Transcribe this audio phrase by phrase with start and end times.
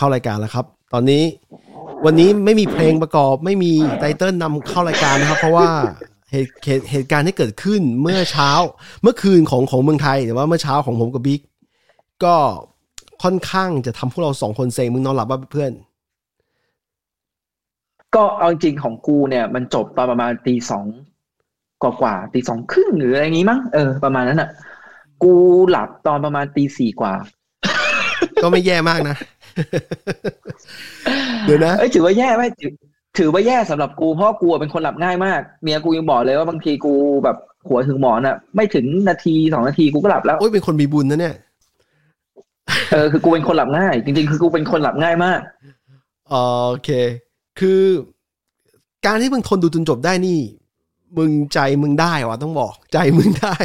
[0.00, 1.22] เข้ารายการแล้วครับ ตอนนี้
[2.04, 5.68] วันนี้ไม่มีเพลงประกอบไม่มีไตเติ้ลนำเข้ารายการนะครับ เพราะว่า
[6.30, 8.50] เหตุเหตุเหตุการณ์ที่เกิดขึ้นเมื่อเช้า
[9.02, 11.40] เมื่อคืนของของเมืองไทยแต่ว่าเมื่อเช้าของผมกับบิ๊ก
[12.24, 12.36] ก็
[13.22, 15.72] ค่อนข้างจะทำพวกเราสองคนเซ็งมึงนอนหลับป่ะเพื่อน
[18.14, 20.86] ก็เอาจริงของกูเนี่ย มันจบตอนประมาณตีสอง
[21.82, 24.50] กว่ากว่าตีสองครึ่งหรืออะไรงี้มั้งเออประมาณนั้นอะ
[25.22, 25.34] กู
[25.70, 27.14] หลับตอนประมาณตีสี่กว่า
[28.42, 29.16] ก็ไม่แย่มากนะ
[31.44, 32.72] เดี๋ยวนะเอ้ยถือว่าแย่ไหมถือ
[33.18, 37.36] ถือว่าแย่สำหรับกูเพราะว่ากูเป็นคนหลับง่ายมากเมียกูยังบอกเลยว่าบางทีกูแบบ
[37.68, 41.34] หัวถึงหมอนอะไม่ถึงนาทีสองนาทีกูก็หลับแล้วโอ้ยเป็นคนมีบุญนะเนี่ย
[42.92, 45.40] เออคือกูเป็นคนหลับง่าย จริง ๆ คือกูเป็นคนหลับง่ายมาก
[46.28, 46.90] โอเค
[47.60, 47.82] คือ
[49.06, 50.38] การที่มึงทนดูจนจบได้นี่
[51.18, 53.56] มึงใจมึงได้วะต้องบอกใจมึงได้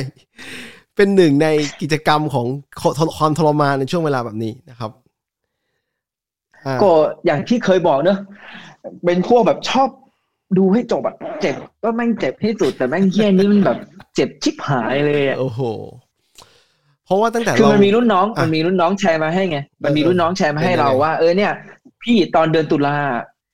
[0.96, 1.48] เป็นหนึ่งใน
[1.82, 2.46] กิจกรรมของ
[3.18, 5.05] ความทรมานในช่วงเวลาแบบนี้นะครับอ่า
[6.82, 6.92] ก็
[7.26, 8.20] อย่างที่เคยบอกเนอะ
[9.06, 9.90] เป็นพวกแบบชอบ
[10.58, 13.78] ดูให้จบอะเจ็บก็แม่งเจ็บที่สุดแต่แม่งเฮี้ยนี่มันแบบ
[14.16, 15.62] เจ็บชิบหายเลยอะโอ้โห
[17.06, 21.52] เพราะว่าตั้งแต่คือเรามันมีรุ่นน้องอะมันมีรุ่นน้องแชร์มาให้ไงมันมีเออรุ่นน้องแชร์มาให้เป็นยังไงเราว่า เออเนี่ย
[22.04, 22.96] พี่ตอนเดือนตุลา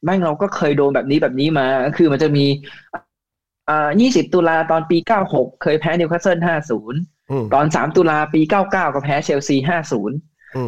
[0.06, 1.66] แม่งเราก็เคยโดนแบบนี้แบบนี้มา
[1.98, 2.46] คือมันจะมี
[3.70, 4.98] อ่า20ตุลาตอนปี
[5.30, 6.40] 96เคยแพ้นิวคาสเซิล
[6.86, 9.56] 50อืมตอน3ตุลาปี99ก็แพ้เชลซี
[10.06, 10.64] 50อื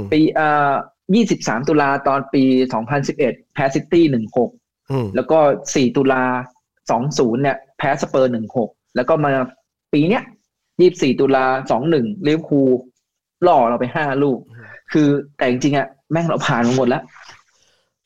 [1.12, 2.44] มปีเอ่อ23ตุลาตอนปี
[3.00, 4.06] 2011แพ้ซิตี้
[4.48, 5.40] 16อืมแล้วก็
[5.72, 6.24] 4ตุลา
[6.84, 9.32] 20เนี่ยแพ้สเปอร์16แล้วก็มา
[9.94, 10.24] ปีเนี้ย
[10.72, 11.46] 24ตุลา
[11.86, 12.70] 21ลิเวอร์พูล
[13.48, 14.40] ล่อเราไป5ลูก
[14.92, 17.04] คือแต่จริงๆอะแม่งเราผ่านมาหมดแล้ว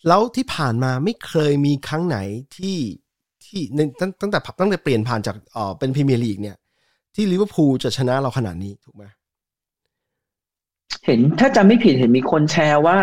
[0.07, 2.17] แล้วที่ผ่านมาไม่เคยมีครั้งไหน
[2.57, 2.77] ที่
[3.45, 6.57] ที่ในตั้งตั้งแต่ตั้งแต่เปลี่ยนผ่านจากเอ่อเป็นพรีเมียร์ลีกเนี่ย
[7.15, 9.03] ที่ลิเวอร์พูลจะชนะเราขนาดนี้ถูกไหม
[11.07, 12.99] เห็นถ้าจำไม่ผิดเห็นมีคนแชร์ว่า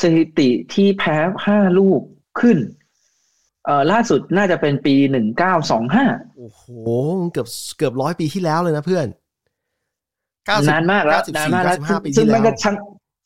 [0.00, 1.16] สถิติที่แพ้
[1.48, 2.00] 5ลูก
[2.40, 2.58] ขึ้น
[3.64, 4.94] เอ่อล่าสุดน่าจะเป็นปี
[5.66, 6.62] 1925โอ้โห
[7.32, 9.06] เกือบเกือบร้อยปีที่แล้วเลยนะเพื่อน
[10.56, 12.76] 90นานมากแล้ว94นานมากแล้ว95ปีซึ่งที่มันแล้ก็วช่าง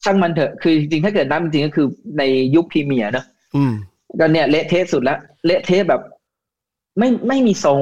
[0.04, 1.86] ช่างมันเถอะ คือจริงๆถ้าเกิดนับจริงๆก็คือ
[2.18, 2.22] ใน
[2.54, 3.72] ยุคพรีเมียร์เนอะอืม
[4.18, 6.00] ก็เนี่ยเละเทะสุดแล้วเละเทะแบบ
[6.98, 7.80] ไม่ไม่มีทรง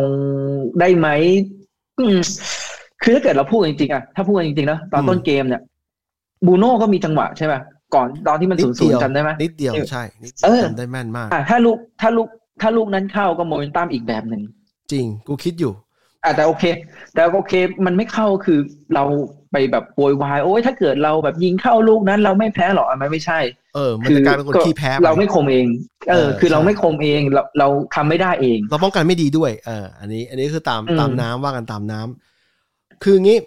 [0.81, 1.09] ได้ไหม
[1.99, 2.19] อืม
[3.03, 5.63] คือถ้าเกิดเราพูดจริงๆอะถ้าพูดจริงๆนะตอนอืมต้นเกมเนี่ย
[6.47, 7.55] บูโน่ก็มีจังหวะใช่ไหม
[7.95, 12.29] ก่อนตอนที่มันนิศูดนย์ศูเดีนยวย์จำได้ไหมนิดเดียวใช่นิดเออจำได้แม่นมากอะถ้าลูกถ้าลูก
[12.61, 14.43] ถ้าลูกนั้นเข้าก็โมเมนตัมอีกแบบหนึ่ง
[14.93, 15.73] จริง กูคิดอยู่
[16.25, 16.65] อะแต่โอเค
[17.15, 17.53] แต่โอเค
[17.87, 18.59] มันไม่เข้าคือ
[18.95, 19.05] เรา
[19.53, 23.41] ไปแบบโวยวายโอ้ยถ้าเกิดเราแบบยิงเข้าลูกนั้น เราไม่แพ้หรอกอะมันไม่ใช่
[23.75, 25.67] เออ มันจะกลายเป็นคนขี้แพ้ไปเราไม่คมเอง
[26.11, 33.39] เออเออคือเราใช่ไม่คมเองเราเราทำไม่ได้เอง เราป้องกันไม่ดีด้วย เออ อันนี้ อันนี้คือตามอืมตามน้ำว่ากันตามน้ำคืองี้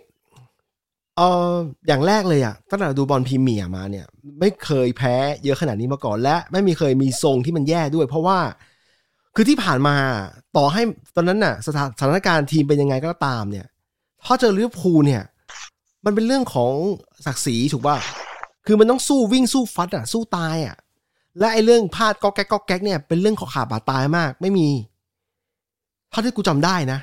[1.17, 1.53] เออ
[1.87, 4.05] อย่างแรกเลยอะตั้งแต่ดูบอลพรีเมียร์มาเนี่ย
[4.39, 8.39] ไม่เคยแพ้เยอะขนาดนี้มาก่อน และไม่มีเคยมีทรงที่มันแย่ด้วย เพราะว่า
[9.35, 9.95] คือที่ผ่านมา
[10.57, 10.81] ต่อให้
[11.15, 13.65] ตอนนั้นน่ะสถานสถานการณ์ทีมเป็นยังไงก็ตามเนี่ย
[14.25, 15.23] ถ้าเจอลิเวอร์พูลเนี่ย
[16.05, 16.73] มันเป็นเรื่องของ
[17.25, 17.97] ศักดิ์ศรีถูกป่ะ
[18.65, 20.75] คือมันต้องสู้วิ่งสู้ฟัดอะสู้ตายอะ
[21.39, 24.67] และไอ้เรื่องพลาดก็แก๊กก็แก๊กเนี่ยเป็นเรื่องของขาบาดตายมาก ไม่มี
[26.09, 26.99] เท่าที่กูจำได้นะ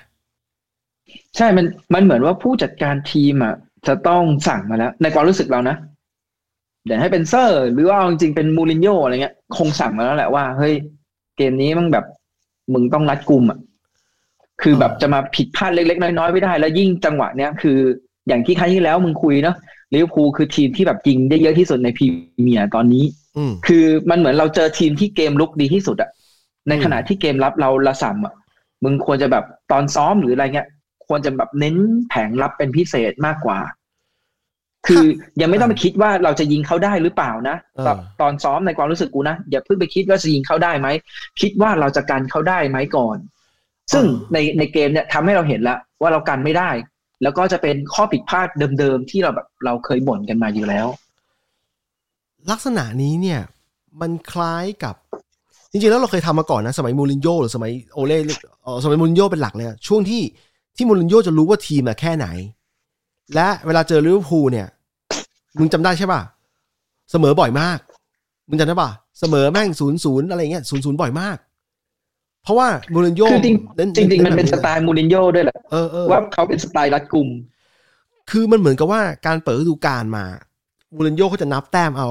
[1.36, 3.54] ใช่มันมันเหมือนว่าผู้จัดการทีมอะ
[3.86, 5.76] จะต้องสั่งมาแล้ว ในความรู้สึกเรานะ
[6.86, 10.74] เดี๋ยวให้เป็นเซอร์ หรือว่าเอาจริงๆเป็นมูรินโญ่อะไรเงี้ย คงสั่งมาแล้วแหละว่า เฮ้ย
[11.36, 12.04] เกมนี้มันแบบ
[12.72, 13.58] มึงต้องรัดกุมอะ
[14.62, 17.78] คือแบบจะมาผิดพลาดเล็กๆ น้อยๆไม่ได้ แล้วยิ่งจังหวะเนี้ยคือ
[18.28, 19.56] อย่างที่ครั้งที่แล้วมึงคุยเนาะ
[19.92, 22.06] ลิเวอร์พูลคือทีมที่แบบยิงได้เยอะที่สุดในพรี
[22.42, 23.04] เมียร์ตอนนี้
[23.36, 26.10] อืมคือมันเหมือนเราเจอทีมที่เกมลุกดีที่สุดอะ
[26.68, 28.34] ในอืมขณะที่เกมรับเราละสัมอะ
[28.84, 30.68] มึงควรจะแบบตอนซ้อมหรืออะไรเงี้ย
[31.10, 31.76] ควรจะแบบเน้น
[32.08, 33.58] แผงรับเป็นพิเศษมากกว่า
[34.88, 35.04] คือ
[35.40, 40.88] ยังไม่ต้องไปคิดว่าเราจะยิงเขาได้หรือเปล่านะเออตอนตอนซ้อมในความรู้สึกกูนะอย่าเพิ่งไปคิดว่าจะยิงเขาได้ไหม
[41.40, 43.16] คิดว่าเราจะกันเขาได้ไหมก่อน
[43.92, 46.70] ซึ่งในในเกมเนี่ยทำให้เราเห็นแล้วว่าเรากันไม่ได้
[47.22, 50.86] แล้วก็จะเป็นข้อผิดพลาดเดิมๆที่เราแบบเราเคยบ่นกันมาอยู่แล้ว
[52.50, 53.40] ลักษณะนี้เนี่ย
[54.00, 54.94] มันคล้ายกับ
[55.70, 58.18] จริงๆแล้วเราเคยทำมาก่อนนะ สมัยมูรินโญ่หรือสมัยโอเล่
[58.62, 60.22] เอ่อสมัยมูรินโญ่เป็นหลักเลยอะช่วงที่
[60.80, 62.26] ที่มูรินโญ่จะรู้ว่าทีมอะแค่ไหน
[63.34, 64.68] และเวลาเจอลิเวอร์พูลเนี่ย
[65.58, 66.20] มึงจำได้ใช่ป่ะ
[67.10, 67.78] เสมอบ่อยมาก
[68.48, 68.90] มึงจำได้ป่ะ
[69.20, 71.36] เสมอแม่งศูนย์ศูนย์อะไรเงี้ยศูนย์ศูนย์บ่อยมาก
[72.42, 77.28] เพราะว่ามูรินโญ่คือจริงๆจริงๆมันเป็นแบบสไตแบบล์มูรินโญ่ด้วยแหละเออเออว่าเขาเป็นสไตล์รัดกุม
[78.30, 80.24] คือมันเหมือนกับว่าการเปิดฤดูกาลมา
[80.94, 82.08] มูรินโญ่เขาจะนับแต้มเอา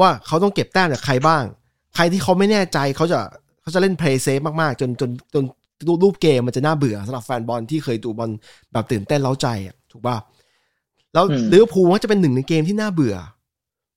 [0.00, 1.44] ว่าเขาต้องเก็บแต้มจากใครบ้าง
[1.94, 3.18] ใครที่เขาไม่แน่ใจเขาจะ
[3.60, 5.44] เขาจะเล่น play safe มากๆ จนจนจน
[6.02, 8.30] รูปเกมมันจะน่าเบื่อสำหรับแฟนบอลที่เคยดูบอล
[8.72, 10.16] แบบตื่นเต้นเร้าใจอะถูกป่ะ
[11.14, 13.14] แล้วอืมลิเวอร์พูลมักจะเป็นหนึ่งในเกมที่น่าเบื่อ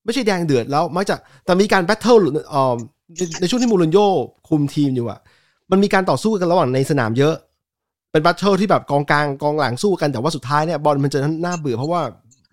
[0.05, 1.15] ไม่ใช่แดงเดือดแล้วมักจะ
[1.45, 2.75] แต่มีการ battle เอ่อ
[3.17, 4.07] ในในช่วงที่มูรินโญ่
[4.49, 5.19] คุมทีมอยู่อะ
[5.71, 7.35] มันมีการต่อสู้กันระหว่างในสนามเยอะ
[8.11, 12.01] เป็น battle ที่แบบกองกลางกองหลังสู้กันแต่ว่าสุดท้ายเนี่ยบอลมันจะน่าเบื่อ เพราะว่า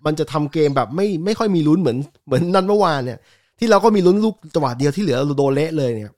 [0.05, 3.19] มันจะทำเกมแบบไม่ไม่ค่อยมีลุ้นเหมือนเหมือนนัดเมื่อวานเนี่ย
[3.59, 6.13] ที่เราก็มีลุ้นลูกจังหวะเดียวที่เหลือเราโดนเละเลยเนี่ย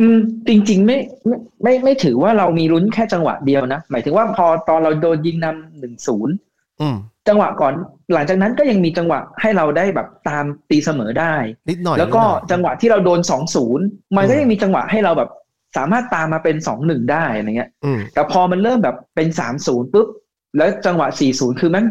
[0.00, 6.34] อืมจริง ๆ ไม่ไม่ไม่ไม่ถือว่าเรามีลุ้นแค่จังหวะเดียวนะหมายถึงว่าพอตอนเราโดนยิงนำหนึ่งศูนย์
[6.80, 6.96] อืม
[7.28, 7.72] จังหวะก่อน
[8.14, 11.34] หลังจากนั้นก็ยังมีจังหวะให้เราได้แบบตามตีเสมอได้
[11.70, 13.84] นิดหน่อยแล้วก็นิดหน่อยจังหวะที่เราโดนสองศูนย์
[14.16, 15.30] มันก็อืมยังมีจังหวะให้เราแบบ
[15.76, 20.08] สามารถตามมาเป็นสองหนึ่งได้อะไรเงี้ยอืมแต่พอมันเริ่มแบบเป็นสามศูนย์ปุ๊บ
[20.56, 21.84] แล้วจังหวะสี่ศูนย์คือมัน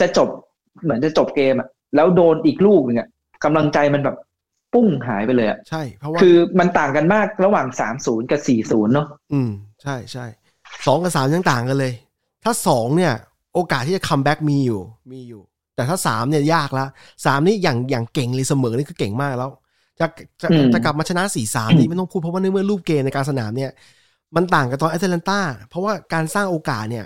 [0.00, 0.28] จะจบ
[0.82, 3.08] เหมือนจะจบเกมอะแล้วโดนอีกลูกหนึงอะ
[3.44, 4.16] กำลังใจมันแบบ
[4.76, 9.50] ปุ้งหายไปเลยอะใช่ เพราะว่าคือมันต่างกันมากระหว่างสามศูนย์กับสี่ศูนย์เนาะอืม
[9.82, 10.26] ใช่ใช่
[10.86, 11.92] สองกับสามยังต่างกันเลย
[12.44, 13.12] ถ้าสองเนี่ย
[13.54, 14.80] โอกาสที่จะ comeback มีอยู่
[15.12, 15.42] มีอยู่
[15.76, 16.86] แต่ถ้าสามเนี่ยยากละ
[17.24, 19.50] สามนี่อย่างอย่างเก่งเลยเสมอนี่คือเก่งมากแล้ว
[20.00, 20.06] จะ
[20.42, 23.70] จะจะกลับมาชนะสี่สามนี่ไม่ต้องพูดเพราะว่าในเมื่อรูปเกมในการสนามเนี่ย
[24.36, 27.04] มันต่างกับตอนแอตแลนตาเพราะว่าการสร้างโอกาสเนี่ย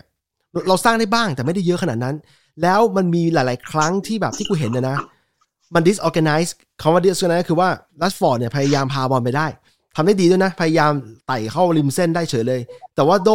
[0.69, 2.17] เราสร้างได้บ้างแต่ไม่ได้เยอะขนาดนั้น
[2.62, 4.96] แล้วมันมีหลาย ๆ ครั้งที่แบบที่กูเห็นนะนะ
[5.75, 6.50] มัน disorganize
[6.81, 7.69] คำว่า disorganize คือว่า
[8.00, 9.46] ลัสฟอร์ดเนี่ยพยายามพาบอลไปได้
[9.96, 10.93] ทำได้ดีด้วยนะ พยายาม
[11.26, 12.61] ไต่เข้าริมเส้นได้เฉยเลย
[12.94, 13.31] แต่ว่าโด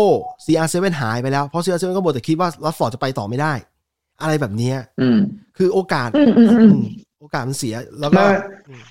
[0.46, 3.54] CR7 หายไปแล้ว เพราะ CR7 ก็บอกแต่คิดว่าลัสฟอร์ดจะไปต่อไม่ได้
[4.22, 5.20] อะไรแบบเนี้ยอืม
[5.58, 6.86] คือโอกาสอืมอืมอืมอืม
[7.20, 8.28] โอกาสมันเสียแล้วก็มา
[8.68, 8.84] อืม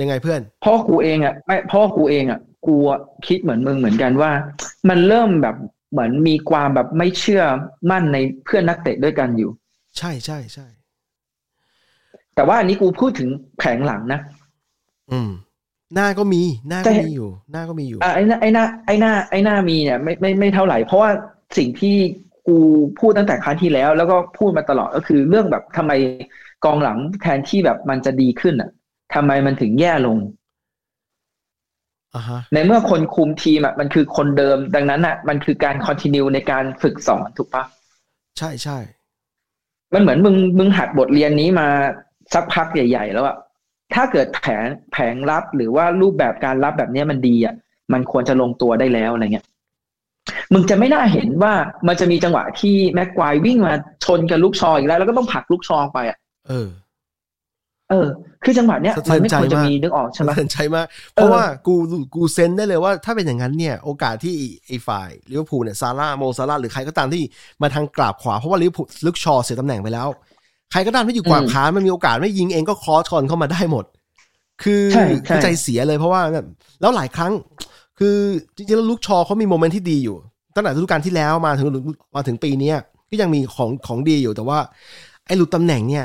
[0.00, 4.32] ยังไงเพื่อน พ่อกูเองอะไม่พ่อกูเองอะกูอะคิดเหมือนมึงเหมือนกันว่า
[4.88, 5.56] มันเริ่มแบบ
[5.92, 7.42] เหมือนมีความแบบไม่เชื่อ
[7.90, 9.50] มั่นในเพื่อนนักเตะด้วยกันอยู่
[9.98, 10.66] ใช่ใช่ใช่
[12.38, 14.20] แต่ว่าอันนี้กูพูดถึงแผงหลังนะ
[15.12, 15.30] อืม
[15.94, 21.10] หน้าก็มี หน้าแต่ก็มีอยู่ หน้าก็มีอยู่อะไอ้หน้าไอ้หน้าไอ้หน้าไอ้หน้ามีเนี่ยไม่ไม่ไม่เท่าไหร่ เพราะว่า
[21.56, 21.96] สิ่งที่
[22.48, 22.56] กู
[22.98, 25.92] พูดตั้งแต่ครั้งที่แล้ว แล้วก็พูดมาตลอดก็คือเรื่องแบบทำไม
[26.64, 28.70] กองหลังแทนที่แบบมันจะดีขึ้นอะ
[29.14, 30.18] ทำไมมันถึงแย่ลง
[32.14, 37.64] อ่าฮะในเมื่อคนคุมทีมอะมันคือคนเดิม ดังนั้นอะ มันคือการคอนติเนียในการฝึกสอนถูกปะ
[38.38, 38.78] ใช่ใช่
[39.94, 41.68] มันเหมือนมึงมึงหัดบทเรียนนี้มา
[42.34, 43.36] สักพักใหญ่ ๆ แล้วอะ
[43.94, 47.54] ถ้าเกิดแผนแผงรับหรือว่ารูปแบบการรับแบบเนี้ยมันดีอะ
[47.92, 49.46] มันควรจะลงตัวได้แล้วอะไรเงี้ย
[50.52, 51.52] มึงจะไม่น่าเห็นว่า
[51.88, 56.68] มันจะมีจังหวะที่แม็กควายวิ่งมาชนกับลูกชออีกแล้ว แล้วก็ต้องผลักลูกชอไปอะเออ
[57.90, 58.08] เออ
[58.44, 61.74] คือจังหวะเนี้ยสะเทืมัอนนไม่ใจควรจะมากมีนึกออกใช่ไหมสะเทือนใจมาก เพราะว่ากู
[62.14, 64.34] กูเซนได้เลยว่า ถ้าเป็นอย่างนั้นเนี่ย โอกาสที่
[64.66, 67.22] ไอ้ฝ่ายลิเวอร์พูลเนี่ยซาลาห์โมซาลาห์หรือใครก็ตามที่
[67.62, 70.08] มาทางกราบขวาเพราะว่าลิเวอร์พูลลุคชอว์เสียตำแหน่งไปแล้ว
[70.72, 73.84] ใครก็ตามที่อยู่กราบขวามันมีโอกาสไม่ยิงเองก็ cross บอลเข้ามาได้หมด
[74.62, 76.46] คือใช่คือใช่ใจเสียเลยเพราะว่าแบบ
[76.80, 77.32] แล้วหลายครั้ง
[77.98, 78.16] คือ
[78.56, 80.16] จริงๆแล้วลุคชอว์เขามี moment ที่ดีอยู่
[80.54, 81.66] ตั้งแต่ฤดูกาลที่แล้วมาถึง
[82.16, 82.76] มาถึงปีเนี้ย
[83.10, 84.58] ก็ยังมีของของดีอยู่แต่ว่า
[85.26, 86.04] ไอ้หลุดตำแหน่งเนี่ย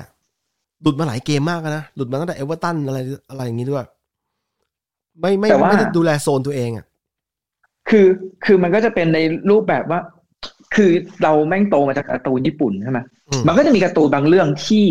[0.81, 2.99] หลุดมาหลายเกมมากนะหลุดมาตั้งแต่เอเวอร์ตันอะไร
[3.29, 3.85] อะไรอย่างนี้ด้วย
[5.19, 6.85] ไม่ไม่แต่ว่าไม่ได้ดูแลโซนตัวเองอะ
[7.89, 8.07] คือ
[8.45, 9.19] คือมันก็จะเป็นใน
[9.49, 9.99] รูปแบบว่า
[10.75, 10.89] คือ
[11.23, 13.03] เราแม่งโตมาจากการ์ตูนญี่ปุ่นใช่ไหมอื
[13.39, 14.85] มมันก็จะมีการ์ตูนบางเรื่องที่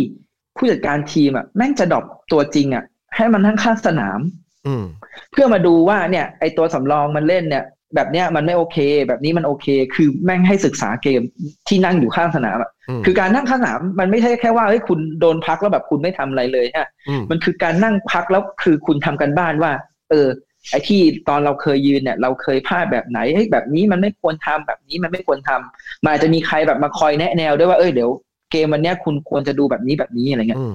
[0.56, 2.84] ผู้จัดการทีมอะแม่งจะดรอปตัวจริงอะ
[3.16, 4.20] ให้มันทั้งข้างสนาม
[4.66, 4.84] อืม
[5.32, 7.64] เพื่อมาดูว่าเนี่ย ไอตัวสำรองมันเล่นเนี่ย
[7.94, 8.76] แบบเนี้ยมันไม่โอเค
[9.08, 11.20] แบบนี้มันโอเค คือแม่งให้ศึกษาเกม
[11.68, 19.72] ที่นั่งอยู่ข้างสนามอะอืมคือการนั่งข้างสนามมันไม่ใช่แค่ว่าเฮ้ยคุณโดนพักแล้วแบบคุณไม่ทำอะไรเลยฮะอืมมันคือการนั่งพักแล้วคือคุณทำกันบ้านว่า
[20.10, 20.28] เออ
[20.70, 28.10] ไอ้ที่ตอนเราเคยยืนเนี่ย เราเคยพลาดแบบไหนเฮ้ยแบบนี้มันไม่ควรทำแบบนี้มันไม่ควรทำมันอาจจะมีใครแบบมาคอยแนะแนวด้วยว่าเออเดี๋ยว
[28.52, 30.74] เกมวันเนี้ยคุณควรจะดูแบบนี้แบบนี้อะไรเงี้ยอืม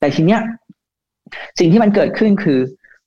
[0.00, 0.40] แต่ทีเนี้ย
[1.58, 2.58] สิ่งที่มันเกิดขึ้นคือ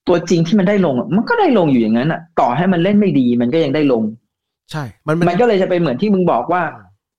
[0.08, 4.04] ตัวจริงที่มันได้ลงอะมันก็ได้ลงอยู่อย่างนั้นอะ ต่อให้มันเล่นไม่ดี มันก็ยังได้ลง
[4.72, 6.62] ใช่ มันมันก็เลยจะเป็นเหมือนที่มึงบอกว่า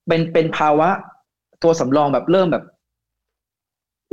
[0.09, 0.89] เป็นเป็นภาวะ
[1.63, 2.65] ตัวสำรองแบบเริ่มแบบ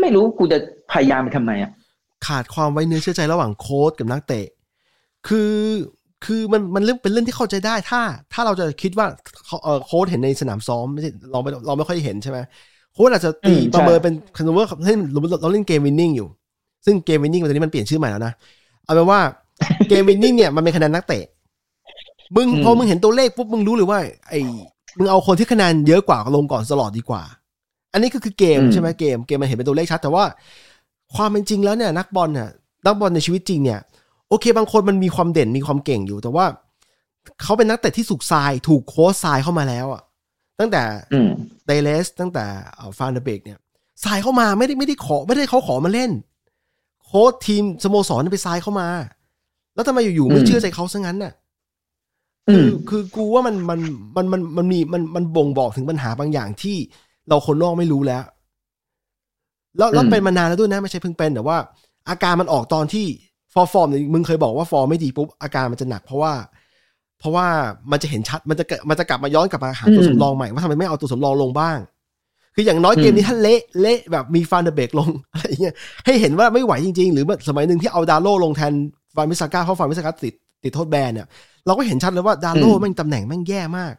[0.01, 0.57] ไม่รู้กูจะ
[0.91, 1.71] พยายามไปทำไมอะ
[2.27, 4.45] ขาดความไว้เนื้อเชื่อใจระหว่างโค้ชกับนักเตะ
[5.27, 5.53] คือ
[6.25, 8.01] คือมันมันเรื่องเป็นเรื่องที่เข้าใจได้ถ้า
[8.33, 9.07] ถ้าเราจะคิดว่า
[9.45, 12.39] เขาเออโค้ชเห็นในสนามซ้อมไม่ใช่เราไม่เราไม่ค่อยเห็นใช่ไหม
[12.93, 16.27] โค้ชอาจจะตีอืมใช่ประเมินเป็นคำว่าเล่นเราเราเล่นเกมวินนิ่งอยู่
[16.85, 18.33] ซึ่งเกมวินนิ่งตอนนี้มันเปลี่ยนชื่อใหม่แล้วนะ
[18.85, 19.19] เอาเป็นว่า
[19.89, 21.23] เกมวินนิ่งเนี่ยมันเป็นคะแนนนักเตะ
[22.35, 24.39] มึงพอมึงเห็นตัวเลขปุ๊บมึงรู้เลยว่า ไอ้
[24.97, 27.21] มึงเอาคนที่คะแนนเยอะกว่าลงก่อนตลอดดีกว่า
[27.93, 30.23] อันนี้ก็คือเกมใช่ไหมเกมเกมมันเห็นเป็นตัวเลขชัด แต่ว่า
[31.15, 32.49] ความเป็นจริงแล้วเนี่ยนักบอลเนี่ย
[32.85, 33.79] นักบอลในชีวิตจริงเนี่ย
[34.29, 36.45] โอเค บางคนมันมีความเด่นมีความเก่งอยู่ แต่ว่า
[37.41, 40.01] เขาเป็นนักเตะที่สุกทราย ถูกโค้ชทรายเข้ามาแล้วอะ
[40.59, 41.29] ตั้งแต่อืม
[41.67, 42.45] เดเลสตั้งแต่
[42.97, 43.59] ฟานเดเบกเนี่ย
[44.03, 46.11] ทรายเข้ามาไม่ได้ไม่ได้ขอไม่ได้เขาขอมาเล่น
[47.05, 48.87] โค้ชทีมสโมสรไปทรายเข้ามา
[49.75, 51.33] แล้วทำไมอยู่ๆไม่อืมเชื่อใจเขาซะงั้นน่ะ
[52.49, 53.79] อืคือมคือกูว่ามันมัน
[54.17, 56.77] มันมันมันมีมันมันบ่งบอกถึงปัญหาบางอย่างที่
[57.29, 58.23] เราคนนอกไม่รู้แล้ว
[59.77, 61.57] แล้วแล้วอืมเป็นมานานแล้วด้วยนะ ไม่ใช่เพิ่งเป็นแต่ว่า
[62.09, 63.05] อาการมันออกตอนที่
[63.53, 66.33] ฟอร์ฟอร์มเนี่ยมึงเคยบอกว่าฟอร์มไม่ดีปุ๊บอาการมันจะหนักเพราะว่า
[67.19, 67.45] เพราะว่า
[67.91, 71.77] มันจะเห็นชัดมันจะเกิดมันจะกลับมาย้อนกลับมาหาตัวอืมสำรองใหม่ว่าทำไมไม่เอาตัวสำรองลงบ้าง
[72.55, 75.75] คืออย่างน้อยเกมนี้ถ้าเละเละแบบมีฟานเดอร์เบกลงอะไรเงี้ย
[76.05, 78.73] ให้เห็นว่าไม่ไหวจริง ๆ หรือสมัยหนึ่งที่เอาดาโลต์ลงแทน
[79.15, 81.27] วานบิสซาก้าเพราะวานบิสซาก้าติดติดโทษแบนเนี่ย
[81.65, 83.93] เราก็เห็นชัดเลยว่าดาโลต์อืมแม่งตำแหน่งแม่งแย่มาก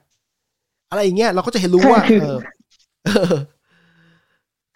[0.91, 2.39] อะไรอย่างเงี้ยเราก็จะเห็นรู้ว่าคือเออ
[3.07, 3.35] เออ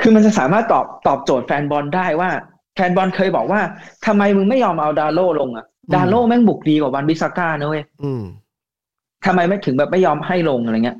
[0.00, 2.30] คือมันจะสามารถตอบตอบโจทย์แฟนบอลได้ว่า
[2.74, 3.60] แฟนบอลเคยบอกว่า
[4.06, 8.22] ทำไมมึงไม่ยอมเอาดาโลต์ลงอะดาโลต์แม่งบุกดีกว่าวานบิสซาก้านะเว้ยอืม
[9.26, 10.98] ทำไมไม่ถึงแบบไม่ยอมให้ลงอะไรเงี้ย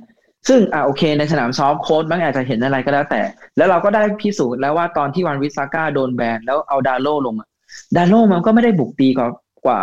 [0.48, 3.22] ซึ่งอ่าโอเคในสนามซ้อมโค้ชบางอาจจะเห็นอะไรก็แล้วแต่
[3.56, 7.48] แล้วเราก็ได้พิสูจน์แล้วว่าตอนที่วานบิสซาก้าโดนแบนแล้วเอาดาโลต์ลงอะ
[7.96, 9.28] ดาโลมันก็ไม่ได้บุกดีกว่า
[9.66, 9.80] กว่า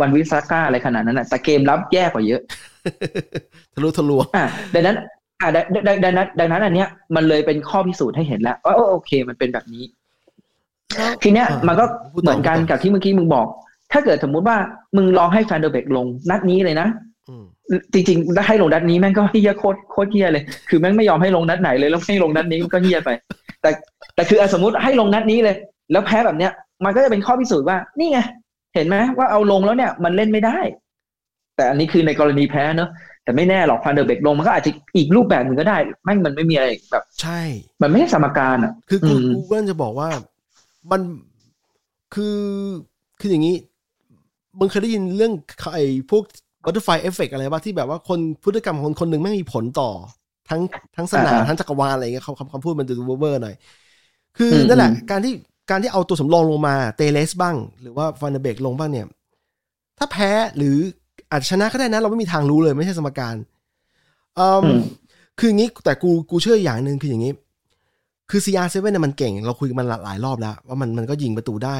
[0.00, 2.40] วันวิสาก้าอะไรขนาดนั้นนะแต่เกมรับแย่กว่าเยอะ
[3.74, 4.96] ทะลุทะลวงอ่าดังนั้น
[5.40, 9.84] อ่าดังดังดังนั้นดังนั้น อันเนี้ยมันเลยเป็นข้อพิสูจน์ให้เห็นแล้วว่าเออโอเคมันเป็นแบบนี้
[11.22, 13.46] ทีเนี้ยอ่ามันก็พูดต่อเหมือนกันพูดต่อกับที่เมื่อกี้มึงบอก
[13.92, 14.56] ถ้าเกิดสมมุติว่า
[14.96, 16.88] มึงลองให้แฟนเดอร์เบกลงนัดนี้เลยนะ
[17.28, 17.44] อืม
[17.92, 23.10] จริงๆถ้าให้ลงนัดนี้แม่งก็เฮียโคตรโคตรเฮียเลย คือแม่งไม่ยอมให้ลงนัดไหนเลยแล้วให้ลงนัดนี้มันก็เฮียไป
[23.62, 23.70] แต่
[24.14, 25.56] แต่คืออะสมมติให้ลงนัดนี้เลย
[25.92, 26.52] แล้วแพ้แบบเนี้ย
[26.84, 28.18] มันก็จะเป็นข้อพิสูจน์ว่านี่ไง
[28.74, 30.58] เห็นไหมว่าเอาลงแล้วเนี่ยมันเล่นไม่ได้
[31.56, 32.90] แต่อันนี้คือในกรณีแพ้เนอะ
[33.24, 37.40] แต่ไม่แน่หรอกฟันเดอร์เบกลงมันก็อาจจะอีกรูปแบบหนึ่งก็ได้แม่งมันไม่มีอะไรแบบ ใช่
[37.82, 40.08] มันไม่ใช่สมการอะ คือกูอืมกูก็จะบอกว่า
[40.90, 41.00] มัน
[42.14, 42.38] คือ
[43.20, 43.56] คืออย่างนี้
[44.58, 45.32] มึงเคยได้ยินเรื่อง
[45.74, 46.22] ไอ้พวก
[46.64, 49.90] butterfly effect อะไรบ้างที่แบบว่าคนพฤติกรรมของคนคนหนึ่งไม่มีผลต่อ
[50.48, 50.60] ทั้ง
[50.96, 53.54] ทั้งสนามทั้งจักรวาลอะไรเงี้ยคำคำคำพูดมันจะดูเวอร์ๆหน่อย
[54.38, 55.32] คือนั่นแหละ การที่
[55.70, 59.06] การที่เอาตัวสำรองลงมาเตเลสบ้าง หรือว่าฟันเดอร์เบกลงบ้างเนี่ย
[59.98, 60.76] ถ้าแพ้หรือ
[61.30, 63.36] อาจจะชนะก็ได้นะ เราไม่มีทางรู้เลยไม่ใช่สมการ
[64.38, 64.78] อืมอืม
[65.38, 67.32] คืออย่างนี้แต่กูกูเชื่ออย่างหนึ่งคืออย่างนี้
[68.32, 71.76] คือ CR7 เนี่ยมันเก่ง เราคุยกันมันหลายรอบแล้ว ว่ามันมันก็ยิงประตูได้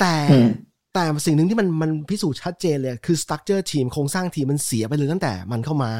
[0.00, 0.48] แต่อืม
[0.94, 5.92] แต่สิ่งหนึ่งที่มันมันพิสูจน์ชัดเจนเลย คือ structure ทีมโครงสร้างทีมมันเสียไปเลยตั้งแต่มันเข้ามา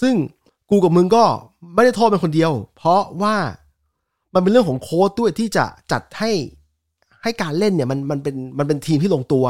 [0.00, 0.14] ซึ่ง
[0.70, 1.24] กูกับมึงก็
[1.74, 3.36] ไม่ได้โทษเป็นคนเดียว เพราะว่า
[4.34, 6.30] มันเป็นเรื่องของโค้ดด้วยที่จะจัดให้
[7.22, 9.44] ให้การเล่นเนี่ยมันมันเป็นมันเป็นทีมที่ลงตัว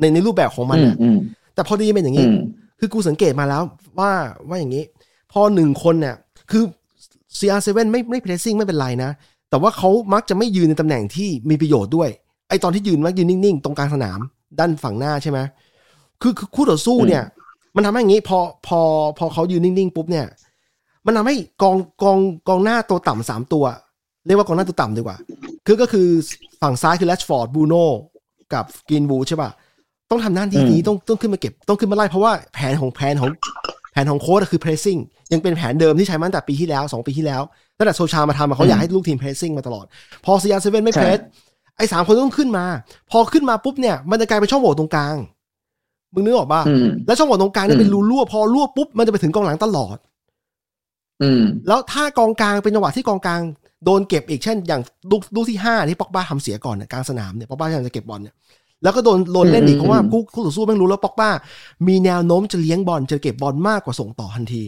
[0.00, 1.18] ในในรูปแบบของมันอืมน่ะอืม
[1.54, 2.34] แต่พอดีเป็นอย่างอืนี้ม
[2.78, 3.62] คือกูสังเกตมาแล้ว
[3.98, 4.12] ว่า
[4.48, 4.84] ว่าอย่างนี้
[5.32, 6.16] พอหนึ่งคนเนี่ย
[6.50, 6.62] คือ
[7.38, 9.10] CR7 ไม่ไม่เพรสซิ่งไม่เป็นไรนะ
[9.50, 12.08] แต่ว่าเขามักจะไม่ยืนในตำแหน่งที่มีประโยชน์ด้วย
[12.48, 14.20] ไอตอนที่ยืนมักยืนนิ่งๆ ตรงกลางสนาม
[14.58, 15.38] ด้านฝั่งหน้าใช่ไหม
[16.22, 17.24] คือคือคู่ต่อสู้เนี่ย
[17.76, 18.80] มันทำให้อย่างนี้พอพอ
[19.18, 20.26] พอเขายืนนิ่งๆปุ๊บเนี่ย
[21.06, 23.64] มันทำให้กองกองกองหน้าตัวต่ำสามตัว
[24.26, 25.16] เรียกว่ากองหน้าตัวต่ำดีกว่า
[25.66, 26.06] คือก็คือ
[26.62, 27.84] ฝั่งซ้ายคือแรชฟอร์ดบูโน่
[28.54, 29.50] กับกรีนวูดใช่ป่ะ
[30.10, 33.30] ต้องทำหน้าที่นี้อืมต้องต้องขึ้นมาเก็บ ต้องขึ้นมาไล่เพราะว่าแผนของแผนของ
[33.65, 35.00] แผนของโค้ชอะคือ pressing
[35.32, 37.42] ยังเป็นแผนเดิมที่ใช้มาตั้งแต่ปีที่แล้วสองปีที่แล้ว
[37.78, 39.84] ตั้งแต่โซชามาทำอะเขาอยากให้ลูกทีม pressing มาตลอด
[40.24, 41.20] พอ CR Seven ไม่ใช่ press
[41.76, 42.64] ไอ้สามคนต้องขึ้นมา
[43.10, 45.16] พอขึ้นมาปุ๊บเนี่ยมันจะกลายเป็นช่องโหว่ตรงกลาง
[46.14, 49.96] มึงนึกออกป่ะอืมแล้วช่องโหว่ตรงกลางเนี่ยอืมเป็นรูรั่วพอรั่วปุ๊บมันจะไปถึงกองหลังตลอด
[51.22, 53.40] อืมแล้วถ้ากองกลางเป็นจังหวะที่กองกลาง
[53.84, 58.34] โดนเก็บอีกเช่น อย่างลูกลูกที่ห้าที่ปอกบ้าทำเสียก่อนเนี่ยกลางสนามเนี่ยปอกบ้าพยายามจะเก็บบอลเนี่ย
[58.82, 61.30] แล้วก็โดนโดนเล่นอีกอืมเพราะว่าอืมคู่คู่ต่อสู้แม่งรู้แล้วปอกบ้า
[61.88, 64.62] มีแนวโน้มจะเลี้ยงบอลจะเก็บบอลมากกว่าส่งต่อทันที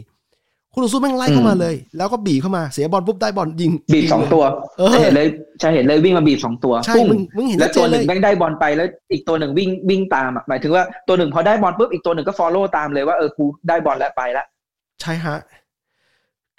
[0.72, 4.42] คู่ต่อสู้แม่งไล่เข้ามาเลย แล้วก็บีบเข้ามาเสียบอลปุ๊บได้บอลยิงบีบสองตัว
[4.78, 5.26] เออจะเห็นเลย
[5.62, 14.44] จะเห็นเลยวิ่งมาบีบสองตัวใช่ปุ้งมึงมึงเห็นแล้วชัดเจตัวนหเลนึ่งยแม่งได้บอลไปแล้วอีกตัวหนึ่งวิ่งวิ่งตามอะหมายถึงว่าตัวหนึ่งพอได้บอลปุ๊บอีกตัวหนึ่งก็ฟอลโล่ตามเลยว่าเออกูได้บอลแล้วไปละ
[15.02, 15.38] ใช่ฮะ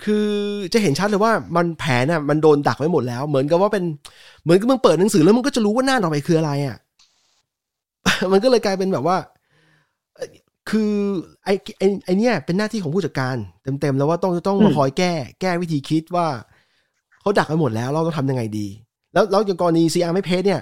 [0.03, 0.27] คือ
[0.73, 3.83] จะเห็นชัดเลยว่ามันแผนน่ะมันโดนดักไว้หมดแล้ว เหมือนกับว่าเป็น
[4.43, 6.77] เหมือนกับมึงเปิดหนังสือแล้วมึงก็จะรู้ว่าหน้าต่อไปคืออะไรอะ
[8.31, 9.17] มันก็เลยกลายเป็นแบบว่า
[10.15, 10.27] เอ่อ
[10.69, 10.93] คือ
[11.45, 16.27] ไอ้ไอ้ไอ้เนี่ยเป็นหน้าที่ของผู้จัดการ เต็มๆแล้วว่าต้องต้องมาคอยแก้ แก้วิธีคิดว่า
[17.21, 18.67] เขาดักไว้หมดแล้ว เราต้องทำยังไงดี
[19.13, 20.61] แล้วแล้วอย่างกรณีซีอาร์ไม่เพจเนี่ย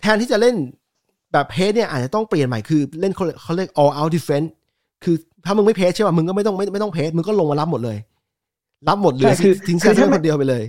[0.00, 0.56] แทนที่จะเล่น
[1.32, 4.48] แบบเพจเนี่ยอาจจะต้องเปลี่ยนใหม่คือเล่นเขาเขาเรียก all out defense
[5.04, 7.96] คือถ้ามึงไม่เพจใช่ป่ะมึงก็ไม่ต้องไม่ไม่ต้องเพจมึงก็ลงมารับหมดเลย
[8.88, 10.62] รับหมดเหลยใช่คือทิ้งคืเสียอถ้าคนเดียวไปเลย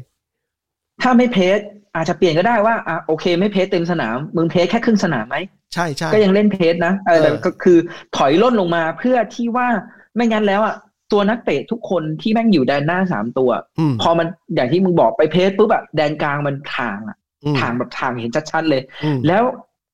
[1.02, 1.60] ถ้าไม่เพส
[1.98, 5.38] อาจจะเปลี่ยนก็ได้ว่าอะโอเค ไม่เพสเต็มสนาม มึงเพสแค่ครึ่งสนามไหม
[5.74, 7.78] ใช่ใช่ก็ยังเล่นเพสนะเออแต่เออก็คือ
[8.18, 9.68] ถอยล่นลงมาเพื่อที่ว่า
[10.16, 10.76] ไม่งั้นแล้วอะ
[11.12, 13.50] ตัวนักเตะทุกคนที่แม่งอยู่แดนหน้าสามตัว
[13.80, 19.44] อืมพอมันอย่างที่มึงบอกไป press ปุ๊บอะแดนกลางมันห่างอะอืมห่างแบบห่างเห็นชัดๆเลยอืมแล้ว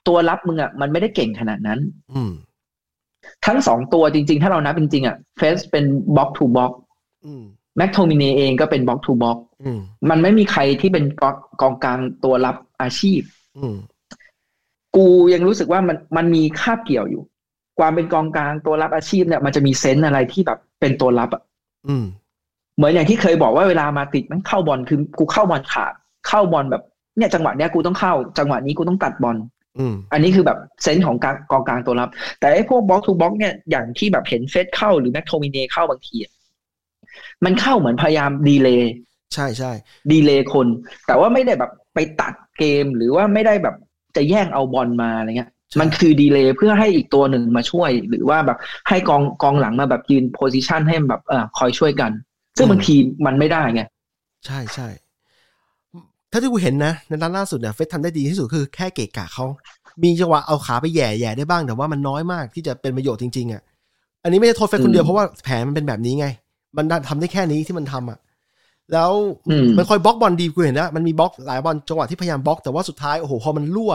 [0.08, 1.80] ตัวรับมึงอะมันไม่ได้เก่งขนาดนั้น
[2.14, 2.32] อืม
[3.46, 6.72] ทั้งสองตัวจริง ๆ ถ้าเรานับจริงๆอะเฟสเป็นบล็อกทูบล็อก
[7.26, 7.44] อืม
[7.78, 13.22] แม็คโทมิเนย์เองก็เป็น box to box อืมมันไม่มีใครที่เป็นกองกองกลางตัวรับอาชีพ
[13.58, 13.76] อืม
[14.96, 17.24] กูยังรู้สึกว่ามันมันมีคาบเกี่ยวอยู่
[17.80, 21.44] ความเป็นกองกลางตัวรับอาชีพเนี่ย มันจะมี sense อะไรที่แบบเป็นตัวรับอะ
[21.88, 22.06] อืม
[22.76, 25.94] เหมือนอย่างที่เคยบอกว่าเวลามาติชมันเข้าบอลคือกูเข้าบอลขาด
[26.28, 26.84] เข้าบอลแบบ
[27.18, 29.38] เนี่ย จังหวะเนี้ยกูต้องเข้า จังหวะนี้กูต้องตัดบอล
[29.80, 36.32] อืมอันนี้คือแบบ sense ของกางกองกลางตัวรับ แต่ไอ้พวก box to box เนี่ยอย่างที่แบบเห็นเฟร็ดเข้าหรือแม็คโทมิเนย์เข้าบางทีอะ
[37.46, 38.92] มันเข้าเหมือนพยายาม delay
[39.34, 39.72] ใช่ใช่
[40.12, 40.68] delay คน
[41.08, 43.76] แต่ว่าไม่ได้แบบไปตัดเกมหรือว่าไม่ได้แบบ
[44.16, 48.58] จะแย่งเอาบอลมาอะไรเงี้ย มันคือ delay เพื่อให้อีกตัวหนึ่งมาช่วย หรือว่าแบบ
[48.90, 52.12] ให้กองกองหลังมาแบบยืน position ให้มันแบบเออคอยช่วยกัน
[52.58, 53.82] ซึ่งบางทีมันไม่ได้ไง
[54.46, 54.88] ใช่ใช่
[56.32, 59.46] ถ้าที่กูเห็นนะในนัดล่าสุดเนี่ยเฟร็ดทำได้ดีที่สุดคือแค่เกะกะเขา
[60.04, 63.62] มีจังหวะเอาขาไปแหย่แหย่ได้บ้างแต่ว่ามันน้อยมากที่จะเป็นประโยชน์จริงๆอะ
[64.24, 66.28] อันนี้ไม่ได้โทษเฟร็ดคนเดียวอืมเพราะว่าแผนมันเป็นแบบนี้ไง
[66.78, 68.20] มันทำได้แค่นี้ที่มันทำอะ
[68.94, 69.12] แล้ว
[69.50, 73.94] อืมมันคอยบล็อกบอลดีกูเห็นนะมันมีบล็อกหลายบอลจังหวะที่พยายามบล็อกแต่ว่าสุดท้ายโอ้โหพอมันรั่ว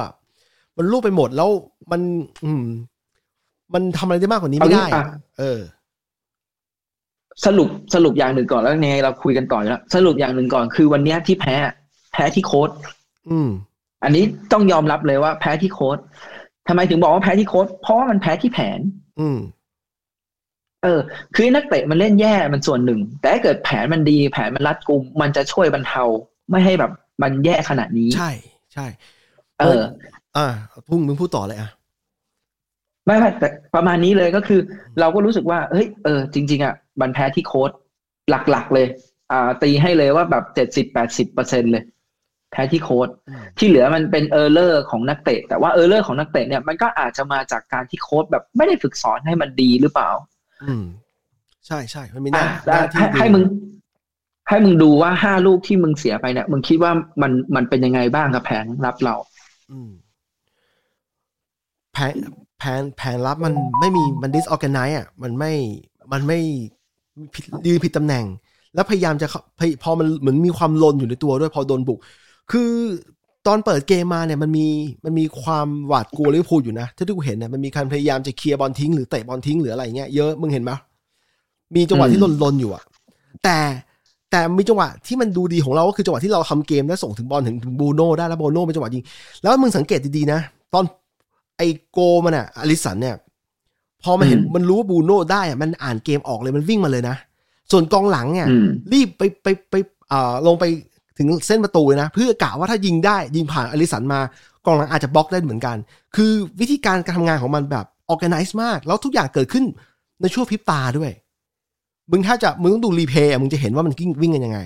[0.79, 1.51] มันรั่วไปหมดแล้ว
[1.93, 2.01] มัน
[2.45, 2.65] อืม
[3.75, 5.61] มันทำอะไรได้มากกว่านี้ไม่ได้เอางี้อะอะเออ
[7.45, 11.57] สรุปสรุปอย่างหนึ่งก่อนแล้วยังไงเราคุยกันต่ออยู่แล้วสรุปอย่างหนึ่งก่อนคือวันเนี้ยที่แพ้
[12.13, 12.71] แพ้ที่โค้ด
[13.31, 13.49] อืม
[14.05, 15.99] อันนี้ต้องยอมรับเลยว่าแพ้ที่โค้ด
[16.69, 18.81] ทำไมถึงบอกว่าแพ้ที่โค้ดเพราะว่ามันแพ้ที่แผน
[19.21, 19.39] อืม
[20.83, 21.01] เออ
[21.35, 26.03] คือนักเตะมันเล่นแย่มันส่วนหนึ่ง แต่ถ้าเกิดแผนมันดีแผนมันรัดกุม มันจะช่วยบรรเทา
[26.51, 26.93] ไม่ให้แบบ
[27.23, 28.31] มันแย่ขนาดนี้ ใช่
[28.75, 28.87] ใช่
[29.61, 29.83] เออ
[30.37, 30.47] อ่า
[30.89, 31.71] พุ่งมึงพูดต่อเลยอะ
[33.07, 34.61] ไม่ไม่แต่ประมาณนี้เลยก็คือ
[35.01, 37.71] เราก็รู้สึกว่าเฮ้ยเออจริง ๆอะมันแพ้ที่โค้ช
[38.31, 38.87] หลักๆเลย
[39.33, 41.85] อ่า ตีให้เลยว่าแบบเจ็ดสิบแปดสิบเปอร์เซ็นเลย
[42.53, 50.11] แพ้ที่โค้ชอืมที่เหลือมันเป็น error ของนักเตะ แต่ว่า error ของนักเตะเนี่ยมันก็อาจจะมาจากการที่โค้ชแบบไม่ได้ฝึกสอนให้มันดีหรือเปล่า
[50.63, 50.85] อืม
[51.67, 53.45] ใช่ใช่มันมีหน้าอะหน้าที่ให้ดูให้มึง
[54.49, 59.15] ให้มึงดูว่าห้าลูกที่มึงเสียไปเนี่ยมึงคิดว่ามันมันเป็นยังไงบ้างกับแผนรับเรา
[59.71, 59.91] อืม
[61.93, 62.15] แผน
[62.59, 65.53] แผนแผนรับมันไม่มีมัน disorganized อะ มันไม่
[66.13, 66.39] มันไม่
[67.35, 68.25] ผิดยืนผิดตำแหน่ง
[68.75, 71.99] แล้วพยายามจะเข้าพยพอมันเหมือนมีความลนอยู่ในตัวด้วยพอโดนบุก
[72.51, 72.71] คือ
[73.47, 74.67] ตอนเปิดเกมมาเนี่ยมันมี
[75.05, 80.77] มันมีความหวาดกลัวลิเวอร์พูลอยู่นะที่ที่กูเห็นเนี่ยมันมีการพยายามจะเคลียร์บอลทิ้งหรือเตะบอลทิ้งหรืออะไรเงี้ยเยอะมึงเห็นปะ
[81.75, 82.83] มีจังหวะที่อืลมนลนๆอยู่อะ
[83.45, 83.59] แต่
[84.31, 89.05] แต่มีจังหวะที่มันดูดีของเราก็คือจังหวะที่เราทำเกมและส่งถึงบอลถึงถึงบูโน่ได้แล้วบูโน่เป็นจังหวะยิง
[89.43, 90.41] แล้วมึงสังเกตดีๆนะ
[90.75, 90.85] ตอน
[91.57, 93.17] ไอโกมันอะอลิสันเนี่ย
[94.03, 97.17] พอมันเห็นอืมมันรู้ว่าบูโน่ได้อะมันอ่านเกมออกเลยมันวิ่งมาเลยนะ
[97.71, 99.75] ส่วนกองหลังเนี่ยอืมรีบไปไปไป
[100.13, 100.65] อ่าลงไป
[101.19, 104.21] ถึงเส้นประตูเลยนะ เพื่อกะว่าถ้ายิงได้ยิงผ่านอลิสันมา
[104.67, 105.77] กองหลังอาจจะบล็อกได้เหมือนกัน
[106.17, 109.65] คือวิธีการการทำงานของมันแบบ organized มาก แล้วทุกอย่างเกิดขึ้น
[110.23, 111.11] ในช่วงพริบตาด้วย
[112.11, 114.61] มึงถ้าจะมึงต้องดูรีเพย์มึงจะเห็นว่ามันวิ่งวิ่งกันยังไง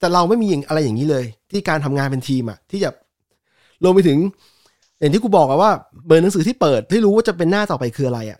[0.00, 2.90] แต่เราไม่มีอย่างอะไรอย่างนี้เลย ที่การทำงานเป็นทีมอะที่จะ
[3.82, 4.18] รวมไปถึง
[5.00, 5.70] อย่างที่กูบอกอะว่า
[6.06, 8.38] เบอร์หนังสือที่เปิดที่รู้ว่าจะเป็นหน้าต่อไปคืออะไรอะ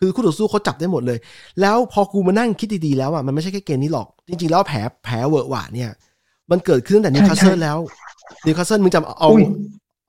[0.00, 1.18] คือคู่ต่อสู้เขาจับได้หมดเลย
[1.60, 5.90] แล้วพอกูมานั่งคิดดีๆแล้วอะมันไม่ใช่แค่เกมนี้หรอก จริงๆ แล้วแผลแผลเวอะหวะเนี่ย
[6.50, 7.78] มันเกิดขึ้นตั้งแต่นิวคาสเซิลแล้ว
[8.46, 9.44] นิวคาสเซิลมึงจำเอาอุ้ย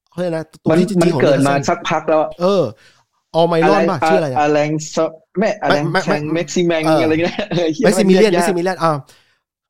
[0.09, 2.63] เขาเรียกนะตัวมันที่จมันริงๆของเกิดมา Newcastle สักพักแล้ว เออ
[3.35, 4.97] ออไมรอนป่ะชื่ออะไรนะอะไรงซ
[5.37, 8.93] ไม่อะไรไม่ไม่แชงเม็กซิแมงเออออะไรเงี้ยเออหี้ไม่ซิมิเลียนยไม่กซิมิเลียนอ่า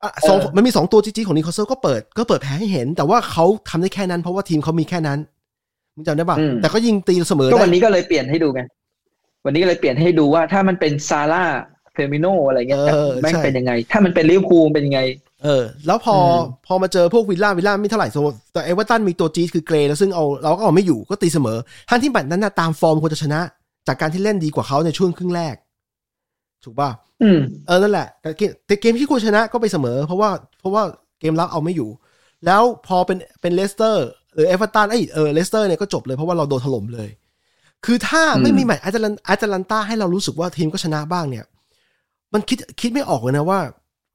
[0.02, 5.18] อะสองเออมันมีสองตัวจีจีของนิวคาสเซิลก็เปิดก็เปิดแพ้ให้เห็น แต่ว่าเขาทำได้แค่นั้น เพราะว่าทีมเขามีแค่นั้น
[5.94, 8.60] มึงจำได้ป่ะอืมแต่ก็ยิงตีเสมอก็ได้วันนี้ก็เลยเปลี่ยนให้ดูไง
[9.44, 11.44] วันนี้ก็เลยเปลี่ยนให้ดูว่าถ้ามันเป็นซาร่า
[11.94, 15.00] เฟมิโนอะไรเงี้ยเออแม่งใช่เป็นยังไง ถ้ามันเป็นลิเวอร์พูลเป็นยังไง
[15.42, 18.16] เออ แล้วพออมพอมาเจอพวกวิลล่าวิลล่าไม่เท่าไหร่โซ
[18.52, 21.58] แต่เอเวอร์ตันมีตัวจี๊ดคือเกรย์แล้วซึ่งเอาเราก็เอาไม่อยู่ก็ตีเสมอ
[21.90, 23.40] ทั้งที่แบบนั้นนะตามฟอร์มควรจะชนะ
[23.86, 25.54] จากการที่เล่นดีกว่าเขาในช่วงครึ่งแรก
[26.64, 26.90] ถูกป่ะ
[27.22, 30.82] อืมเออนั่นแหละแต่เกมแต่เกมที่ควรชนะก็ไปเสมอ เพราะว่าเพราะว่า
[31.20, 31.88] เกมรับเอาไม่อยู่
[32.46, 37.08] แล้วพอเป็นเป็นเลสเตอร์หรือเอเวอร์ตันไอยเออเลสเตอร์เนี่ยก็จบเลยเพราะว่าเราโดนถล่มเลย
[37.84, 41.44] คือถ้าไม่อืมมีแมตช์อาจารันอาจารันต้าให้เรารู้สึกว่าทีมก็ชนะบ้างเนี่ย
[42.34, 43.60] มันคิดคิดไม่ออกเลยนะว่า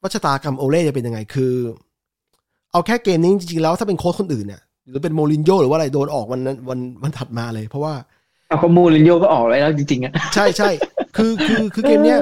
[0.04, 1.54] วัชะตากรรมโอเล่จะเป็นยังไง คือ
[2.72, 7.94] เอาแค่เกมนี้จริงๆแล้วถ้าเป็นโค้ชคนอื่นเนี่ยหรือเป็นโมลินโญ่หรือว่าอะไรโดนออกวันนั้นวันวันถัดมาเลย เพราะว่า
[8.48, 10.70] เอาข้อมูลลินโยก็ออกแล้วจริงๆอะใช่ใช่
[11.18, 12.20] คือคือคือเกมเนี้ย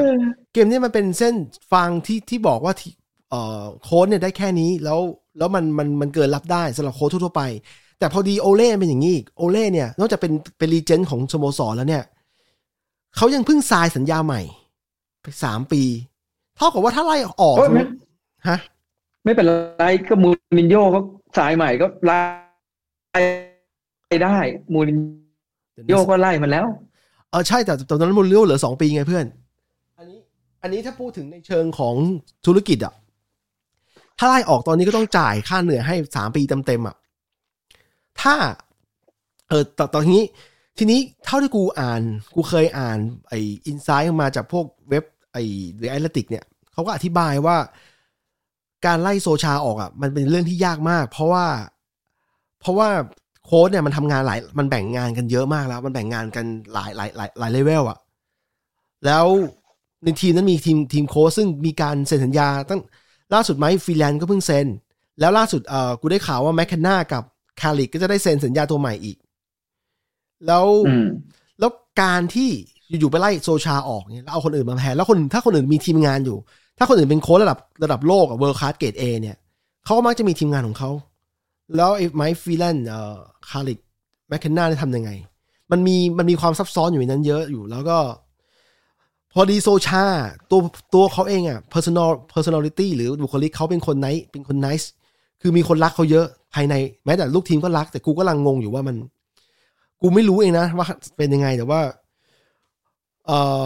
[0.53, 1.33] เกมเนี้ยมันเป็นเส้น
[1.71, 2.91] ฟางที่ที่บอกว่าที่
[3.29, 4.99] เอ่อโค้ดเนี่ยได้แค่นี้แล้ว
[5.37, 7.43] แล้วมันมันมันเกินรับได้สำหรับโค้ชทั่วๆไป
[7.99, 12.03] แต่พอดีโอเล่เป็นอย่างนี้อีกโอเล่เนี่ย นอกจากเป็นเป็นรีเจนต์ของสโมสรแล้วเนี่ย
[13.17, 14.41] เขายังเพิ่งซายสัญญาใหม่
[15.21, 17.83] ไปสามปีเท่ากับว่าถ้าไล่ออกโอ้ยไม่
[18.47, 18.57] ฮะ
[19.23, 19.45] ไม่เป็น
[19.79, 21.01] ไรก็มูรินโญ่เขา
[21.37, 22.19] สายใหม่ก็ไล่
[24.23, 24.37] ได้
[24.73, 24.99] มูริน
[25.89, 26.65] โญ่ก็ไล่มันแล้ว
[27.31, 29.25] เออใช่แต่แต่ตอนนั้นมูลเลียวเหลือสองปีไงเพื่อน
[29.97, 30.19] อันนี้
[30.61, 31.95] อันนี้ถ้าพูดถึงในเชิงของ
[32.45, 32.93] ธุรกิจอะ
[34.19, 36.95] ถ้าไล่ออกตอนนี้ก็ต้องจ่ายค่าเหนื่อยให้สามปีเต็มๆอะ
[38.21, 38.35] ถ้า
[39.49, 40.21] เออตตอนนี้
[40.77, 42.01] ทีนี้เท่าที่กูอ่าน
[42.35, 42.97] กูเคยอ่าน
[43.29, 45.43] ไอ้ insight มาจากพวกเว็บไอ้
[45.77, 46.45] หรือ Athletic เนี่ย
[46.81, 47.57] เขาเขาก็อธิบายว่า
[48.85, 51.45] การไล่โซชาออกอะ มันเป็นเรื่องที่ยากมาก เพราะว่า
[52.61, 52.89] เพราะว่า
[53.45, 57.97] โค้ชเนี่ยมันทำงานหลาย มันแบ่งงานกันเยอะมากแล้ว มันแบ่งงานกันหลายหลายหลายหลายเลเวลอะ
[59.05, 59.25] แล้ว
[60.03, 62.81] ในทีมนั้นมีทีมทีมโค้ชซึ่งมีการเซ็นสัญญา ตั้ง
[63.33, 64.67] ล่าสุดไหมฟรีแลนซ์ก็เพิ่งเซ็น
[65.19, 67.23] แล้วล่าสุดเออกูได้ข่าวว่าแมคเคนนากับ
[67.61, 69.17] คาร์ริคก็จะได้เซ็นสัญญาตัวใหม่อีก
[70.47, 71.07] แล้วอืม
[71.59, 72.49] แล้วการที่
[72.99, 76.37] อยู่ๆไปไล่โซชาออกเนี่ยแล้วเอาคนอื่นมาแทนแล้วคนถ้าคนอื่นมีทีมงานอยู่
[76.77, 79.37] ถ้าคนอื่นเป็นโค้ชระดับระดับโลกอะ world class เกรดเอเนี่ย
[79.85, 80.91] เขาก็มักจะมีทีมงานของเขา
[81.75, 83.15] แล้วไอ้ไมค์ฟีแลนเอ่อ
[83.49, 83.79] คาร์ริค
[84.29, 85.11] แมคเคนนาได้ทำยังไง
[85.71, 87.97] มันมีมันมีความซับซ้อนอยู่ในนั้นเยอะอยู่แล้วก็
[89.33, 90.03] พอดีโซชา
[90.51, 90.59] ตัว
[90.93, 94.87] ตัวเขาเองอะ personal personality หรือบุคลิกเขาเป็นคนไนเป็นคน nice
[95.41, 96.73] คือมีคนรักเขาเยอะภายใน
[97.05, 98.95] แม้แต่ลูกทีมก็รัก แต่กูก็ลังงงอยู่ว่ามัน
[100.01, 101.81] กูไม่รู้เองนะว่าเป็นยังไงแต่ว่า
[103.27, 103.31] เอ
[103.61, 103.63] อ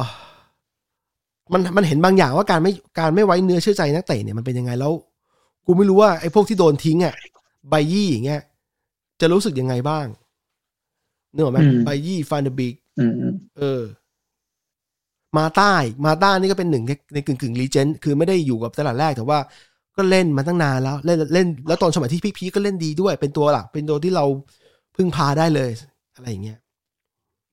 [1.53, 4.91] มันมันเห็นบางอย่างว่าการไม่การไม่ไว้เนื้อเชื่อใจนักเตะเนี่ยมันเป็นยังไงแล้ว
[5.65, 7.15] กูไม่รู้ว่าไอ้พวกที่โดนทิ้งอะ
[7.69, 8.41] ไบยี่อย่างเงี้ย
[9.21, 10.05] จะรู้สึกยังไงบ้าง
[11.33, 13.81] เนกออกไหมอืมไบยี่ฟานเดบิกอืมอืมเออ
[15.37, 15.73] มาใต้
[16.05, 19.39] มาใต้นี่ก็เป็นหนึ่งในในกึ่งกึ่งรีเจนคือไม่ได้อยู่กับตลาดแรกแต่ว่า
[19.95, 24.25] ก็เล่นมาตั้งนานแล้ว เล่นเล่น แล้วตอนสมัยที่พีคๆก็เล่นดีด้วย เป็นตัวหลักเป็นตัวที่เรา
[24.95, 25.69] พึ่งพาได้เลย
[26.15, 26.57] อะไรอย่างเงี้ย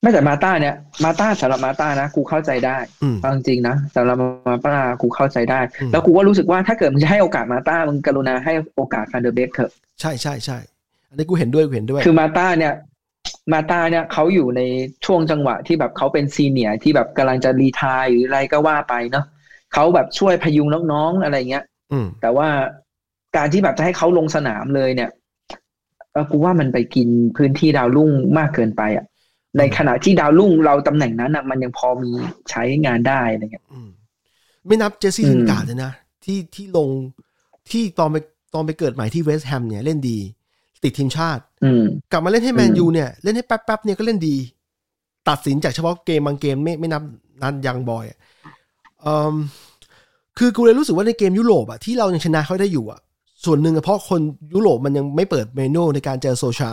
[0.03, 4.17] ไม่แต่มาต้าเนี่ยมาต้าสำหรับมาต้านะกูเข้าใจได้อืมเอาจริงๆนะสำหรับ
[4.49, 10.59] มาต้ากูเข้าใจได้อืมแล้วกูก็รู้สึกว่าถ้าเกิดมึงจะให้โอกาสมาต้ามึงกรุณาให้โอกาสฟันเดอร์เบกเถอะใช่ใช่ใช่
[11.09, 12.75] อันนี้กูเห็นด้วยกูเห็นด้วย คือมาต้าเนี่ย
[13.53, 14.61] มาต้าเนี่ยเขาอยู่ใน
[15.05, 19.25] ช่วงจังหวะที่แบบเขาเป็นซีเนียร์ที่แบบกำลังจะรีทายหรืออะไรก็ว่าไปเนาะ
[19.75, 22.49] เขาแบบช่วยพยุงน้องๆอะไรเงี้ยอืมแต่ว่า
[23.37, 25.11] การที่แบบจะให้เขาลงสนามเลยเนี่ย
[26.13, 29.05] เออกูว่ามันไปกินพื้นที่ดาวรุ่งมากเกินไปอะ
[29.59, 32.11] ในขณะที่ดาวรุ่งเราตำแหน่งนั้นอะมันยังพอมี
[32.51, 33.89] ใช้งานได้อะไรเงี้ยอืม
[34.67, 35.93] ไม่นับเจสซี่อืมลินการ์ดเลยนะ
[36.25, 38.17] ที่ที่ลินการ์ดตอนไป
[38.55, 40.19] ตอนไปเกิดใหม่ที่เวสต์แฮมเนี่ยเล่นดี
[40.85, 44.37] ติดทีมชาติอืมกลับมาเล่นให้แมนอืมยูเนี่ย เล่นให้แป๊บๆเนี่ยก็เล่นดี
[45.29, 47.03] ตัดสินจากเฉพาะเกมบางเกมไม่ไม่นับ
[47.43, 48.19] นัดยังบอยส์อะ
[49.03, 49.35] เอ่ม
[50.39, 53.01] คือกูเลยรู้สึกว่าในเกมยุโรปอะที่เรายังชนะเขาได้อยู่อะ
[53.45, 54.21] ส่วนหนึ่งอะเพราะคน
[54.55, 56.73] ยุโรปมันยังไม่เปิด manual ในการเจอโซลชา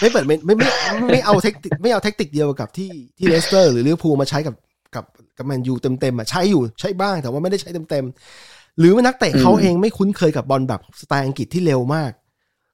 [0.00, 4.54] ไม่เปิดเมนไม่ไม่ไม่ไม่เอาเทคนิคไม่เอาเทคนิคเดียวกับที่ที่เลสเตอร์หรือลิเวอร์พูลมาใช้กับ
[4.94, 5.04] กับ
[5.38, 12.12] กับแมนยูเต็มๆอะใช้อยู่ใช้บ้างแต่ว่าไม่ได้ใช้เต็มๆหรือว่านักเตะเขาอืมเองไม่คุ้นเคยกับบอลแบบสไตล์อังกฤษที่เร็วมาก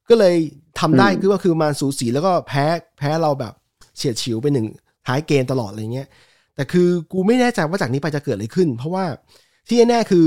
[0.09, 0.35] ก็เลย
[0.79, 2.65] ทำได้อืมคือว่าคือมาสูสีแล้วก็แพ้
[2.97, 3.53] แพ้เราแบบ
[3.97, 4.67] เฉียดฉิวไปหนึ่ง
[5.07, 6.07] ท้ายเกมตลอดอะไรเงี้ย
[6.55, 9.05] แต่คือกูไม่แน่ใจว่าจากนี้ไปจะเกิดอะไรขึ้น เพราะว่า
[9.67, 10.25] ที่แน่ๆคือ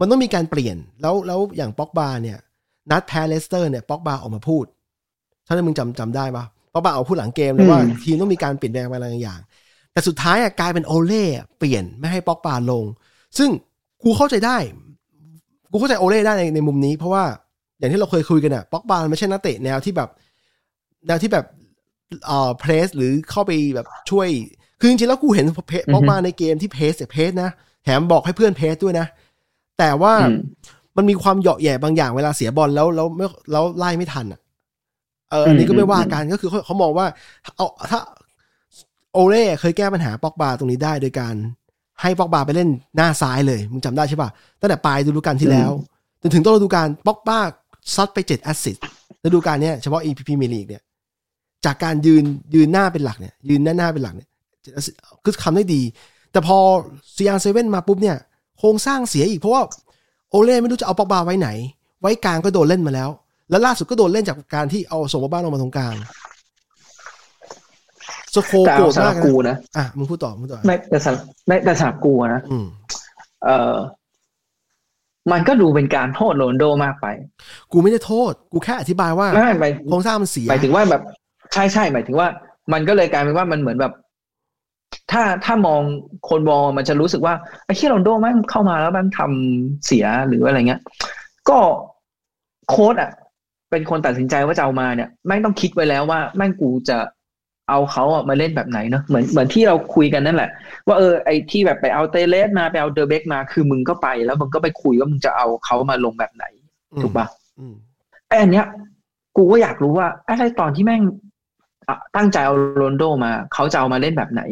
[0.00, 2.38] มันต้องมีการเปลี่ยนแล้วแล้วอย่างป็อกบาเนี่ย
[2.90, 4.64] นัดแพ้เลสเตอร์เนี่ยป็อกบาออกมาพูด
[5.46, 9.40] ถ้ามึงจำจำได้ปะป็อกบาออกมาพูดหลังเกมเลยว่าอืมทีมต้องมีการเปลี่ยนแปลงอะไรบางอย่าง
[9.92, 12.84] แต่สุดท้ายอะกลายเป็นโอเล่อะเปลี่ยนไม่ให้ป็อกบาลง
[13.38, 13.50] ซึ่ง
[14.02, 14.56] กูเข้าใจได้
[15.70, 17.24] กูเข้าใจโอเล่ได้ในในมุมนี้ เพราะว่า
[17.78, 20.08] อย่างที่เราเคยคุยกันอะป็อกบาไม่ใช่นักเตะแนวที่แบบ
[21.06, 21.44] แนวที่แบบ
[22.26, 24.28] เอ่อเพรสหรือเข้าไปแบบช่วย
[24.80, 27.50] คือจริงๆแล้วกูเห็นเพจอือฮึบอกมาในเกมที่เพสเนี่ยเพสนะ
[27.84, 29.06] แถมบอกให้เพื่อนเพสด้วยนะ
[29.78, 30.36] แต่ว่าอืม
[30.96, 34.40] มันมีความเหยาะแหย่บางอย่างเวลาเสียบอลแล้วแล้วไม่แล้วไล่ไม่ทันอะ
[35.30, 37.06] เอออันนี้ก็ไม่ว่ากันก็คือเขาเขามองว่า
[37.56, 38.00] เอาถ้า
[39.12, 41.34] โอเล่เคยแก้ปัญหาปอกบาตรงนี้ได้โดยการ
[42.02, 45.70] ให้ปอกบาไปเล่นหน้าซ้ายเลย มึงจำได้ใช่ป่ะ ตั้งแต่ปลายฤดูกาลที่แล้ว
[46.22, 47.40] จนถึงต้นฤดูกาลปอกบา
[47.94, 48.84] ซัดไปเจ็ด assist
[49.24, 50.82] ฤดูกาลเนี้ยเฉพาะ EPP มีลีกเนี่ย
[51.64, 55.82] จากการยืนยืนหน้าเป็นหลักเนี่ย ยืนหน้าหน้าเป็นหลักเนี่ย7 assist คือทำได้ดี
[56.32, 56.58] แต่พอ
[57.16, 58.16] ซีอาร์เซเว่นมาปุ๊บเนี่ย
[58.58, 59.62] โครงสร้างเสียอีกเพราะว่า
[60.30, 61.48] โอเล่ไม่รู้จะเอาปอกบาไว้ไหน
[62.00, 63.10] ไว้กลางก็โดนเล่นมาแล้ว
[63.50, 65.94] แล้วล่าสุดก็โดนเล่นจากการที่เอาส่งมาบ้านลงมาตรงกลาง
[68.34, 72.66] สโคแต่โกรเอาธสำหมารักบนะกูนะอะมึงพูดต่อมึงพูดต่อไม่แต่สำหรับไม่แต่สำหรับกูอะนะอืม
[73.44, 73.76] เออ
[75.32, 77.06] มันก็ดูเป็นการโทษโรนลโดมากไป
[77.72, 81.02] กูไม่ได้โทษ กูแค่อธิบายว่าไม่ไม่โครงสร้างมันเสียหมายถึงว่าแบบ
[81.52, 82.28] ใช่ใช่หมายถึงว่า
[82.72, 83.92] มันก็เลยกลายเป็นว่ามันเหมือนแบบ
[85.12, 85.80] ถ้าถ้ามอง
[86.28, 90.80] คนมองมันจะรู้สึกว่าไอ้ที่โรนลโดแม่งเข้ามาแล้วมันทำเสียหรืออะไรเงี้ย
[91.48, 91.58] ก็
[92.68, 93.10] โค้ดอะ
[93.70, 96.98] เป็นคนตัดสินใจว่าจะเอามาเนี่ยแม่งต้องคิดไว้แล้วว่าแม่งกูจะ
[97.68, 100.50] เอาเขาอะมาเล่นแบบไหนเนอะเหมือนเหมือนที่เราคุยกันนั่นแหละ
[100.86, 106.44] ว่าเออไอ้ที่แบบไปเอาเตเลสมาไปเอาเดอะเบกมาคือมึงก็ไป แล้วมึงก็ไปคุยว่ามึงจะเอาเขามาลงแบบไหน
[107.02, 107.26] ถูกปะ
[107.58, 107.74] อืม
[108.28, 108.66] ไอ้อันเนี้ย
[109.36, 111.02] กูก็อยากรู้ว่าไอ้ตอนที่แม่ง
[111.88, 114.42] อะตั้งใจเอาโรนัลโดมาเขาจะเอามาเล่นแบบไหน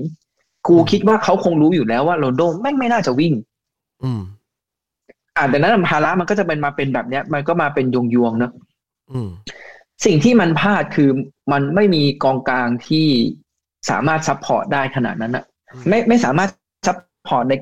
[0.68, 3.32] กูคิดว่าเขาคงรู้อยู่แล้วว่าโรนัลโดแม่งไม่น่าจะวิ่ง
[4.04, 4.22] อืม
[5.36, 8.62] อ่าแต่นั้นภาระมันก็จะเป็นมาเป็นแบบเนี้ย มันก็มาเป็นยวงยวงๆเนอะอืม
[10.04, 11.10] สิ่งที่มันพลาดคือ
[11.52, 13.06] มันไม่มีกองกลางที่
[13.90, 16.50] สามารถ support ได้ขนาดนั้นอะอืมไม่ไม่สามารถ
[16.86, 17.54] support ใน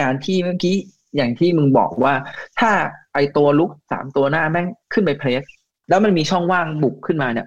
[0.00, 0.76] การที่เมื่อกี้
[1.16, 2.14] อย่างที่มึงบอกว่า
[2.60, 2.70] ถ้า
[3.14, 5.42] ไอตัวรุกสามตัวหน้าแม่งขึ้นไปเพรส
[5.88, 7.46] แล้วมันมีช่องว่างบุกขึ้นมาเนี่ย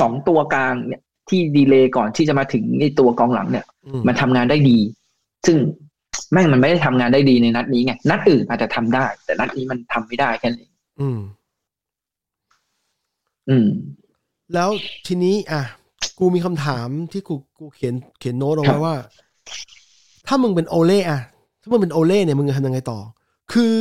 [0.00, 4.78] สองตัวกลางเนี่ยที่ดีเลย์ก่อนที่จะมาถึงไอตัวกองหลังเนี่ยอืมมันทำงานได้ดี
[5.46, 5.56] ซึ่ง
[6.32, 11.18] แม่งมันไม่ได้ทำงานได้ดีในนัดนี้ไงนัดอื่นอาจจะทำได้ แต่นัดนี้มันทำไม่ได้แค่นั้นเองอืม
[13.50, 13.66] อืม
[14.54, 14.70] แล้ว
[15.06, 15.62] ทีนี้ อะ
[16.18, 18.94] กูมีคำถามที่กูกูเขียนเขียนโน้ตเอาครัไว้บว่า
[20.26, 21.20] ถ้ามึงเป็นโอเล่อะ
[21.62, 22.98] ถ้ามึงเป็นโอเล่เนี่ยมึงจะทำยังไงต่อ
[23.52, 23.74] คือ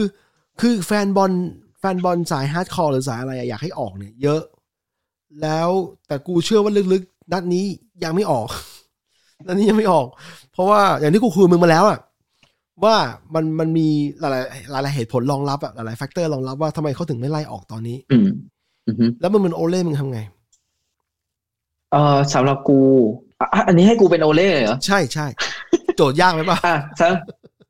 [0.59, 1.31] คือแฟนบอล
[1.79, 4.41] แฟนบอลสาย hardcore หรือสายอะไรอะอยากให้ออกเนี่ย เยอะ
[5.41, 5.69] แล้ว
[6.07, 7.65] แต่กูเชื่อว่าลึกๆนัดนี้
[8.03, 8.49] ยังไม่ออก
[9.45, 10.07] นัดนี้ยังไม่ออก
[10.53, 11.99] เพราะว่าอย่างที่กูคุยกับมึงมาแล้วอะ
[12.83, 12.95] ว่า
[13.35, 13.87] มันมันมี
[14.19, 14.31] หลาย
[14.71, 18.31] หลายหลายๆเหตุผลรองรับอะหลายๆ factor รองรับว่าทำไมเขาถึงไม่ไล่ออกตอนนี้อืมอือฮึ
[19.21, 20.19] แล้วมึงเป็นโอเล่มึงทำไง
[21.91, 22.79] เออสำหรับกู
[23.39, 25.25] อะอันนี้ให้กูเป็นโอเล่เลยเหรอ ใช่ใช่
[25.97, 27.09] โจทย์ยากไหมป่ะอะซะ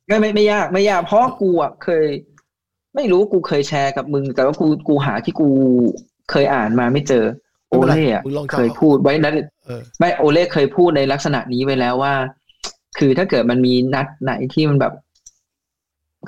[0.08, 2.06] ไม่ไม่ไม่ยากไม่ยาก เพราะกูอะเคย
[2.96, 5.48] ไม่รู้กูเคยแชร์กับมึง แต่ว่ากูกูหาที่กู
[6.32, 7.26] เคยอ่านมาไม่เจอ
[7.70, 12.14] โอไม่เป็นไรเล่อะมึงลองจำเคยพูดไว้นั้นเออไม่โอเล่เคยพูดในลักษณะนี้ไว้แล้วว่า
[12.98, 14.94] คือถ้าเกิดมันมีนัดไหนที่มันแบบ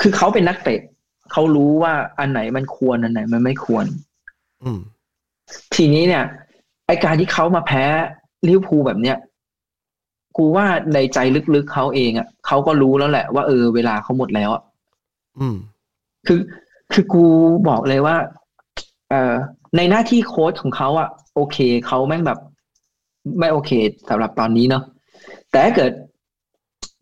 [0.02, 0.80] คือเขาเป็นนักเตะ
[1.32, 4.09] เขารู้ว่าอันไหนมันควรอันไหนมันไม่ควรอืม
[5.76, 6.24] ทีนี้เนี่ย
[6.88, 7.84] ไอการที่เขามาแพ้
[8.48, 9.18] ลิเวอร์พูลแบบเนี้ย
[10.38, 11.18] กูว่าในใจ
[11.56, 14.64] ลึกๆเขาเองอะเขาก็รู้แล้วแหละว่าเออเวลาเขาหมดแล้วอะ
[15.40, 15.58] อืม
[16.28, 16.40] คือ
[16.94, 17.26] คือกู
[17.70, 18.16] บอกเลยว่า
[19.10, 19.34] เอ่อ
[19.78, 22.40] ในหน้าที่โค้ชของเขาอะ โอเคเขาแม่งแบบ
[23.40, 23.72] ไม่โอเค
[24.10, 24.84] สำหรับตอนนี้เนาะ
[25.52, 25.92] แต่ถ้าเกิด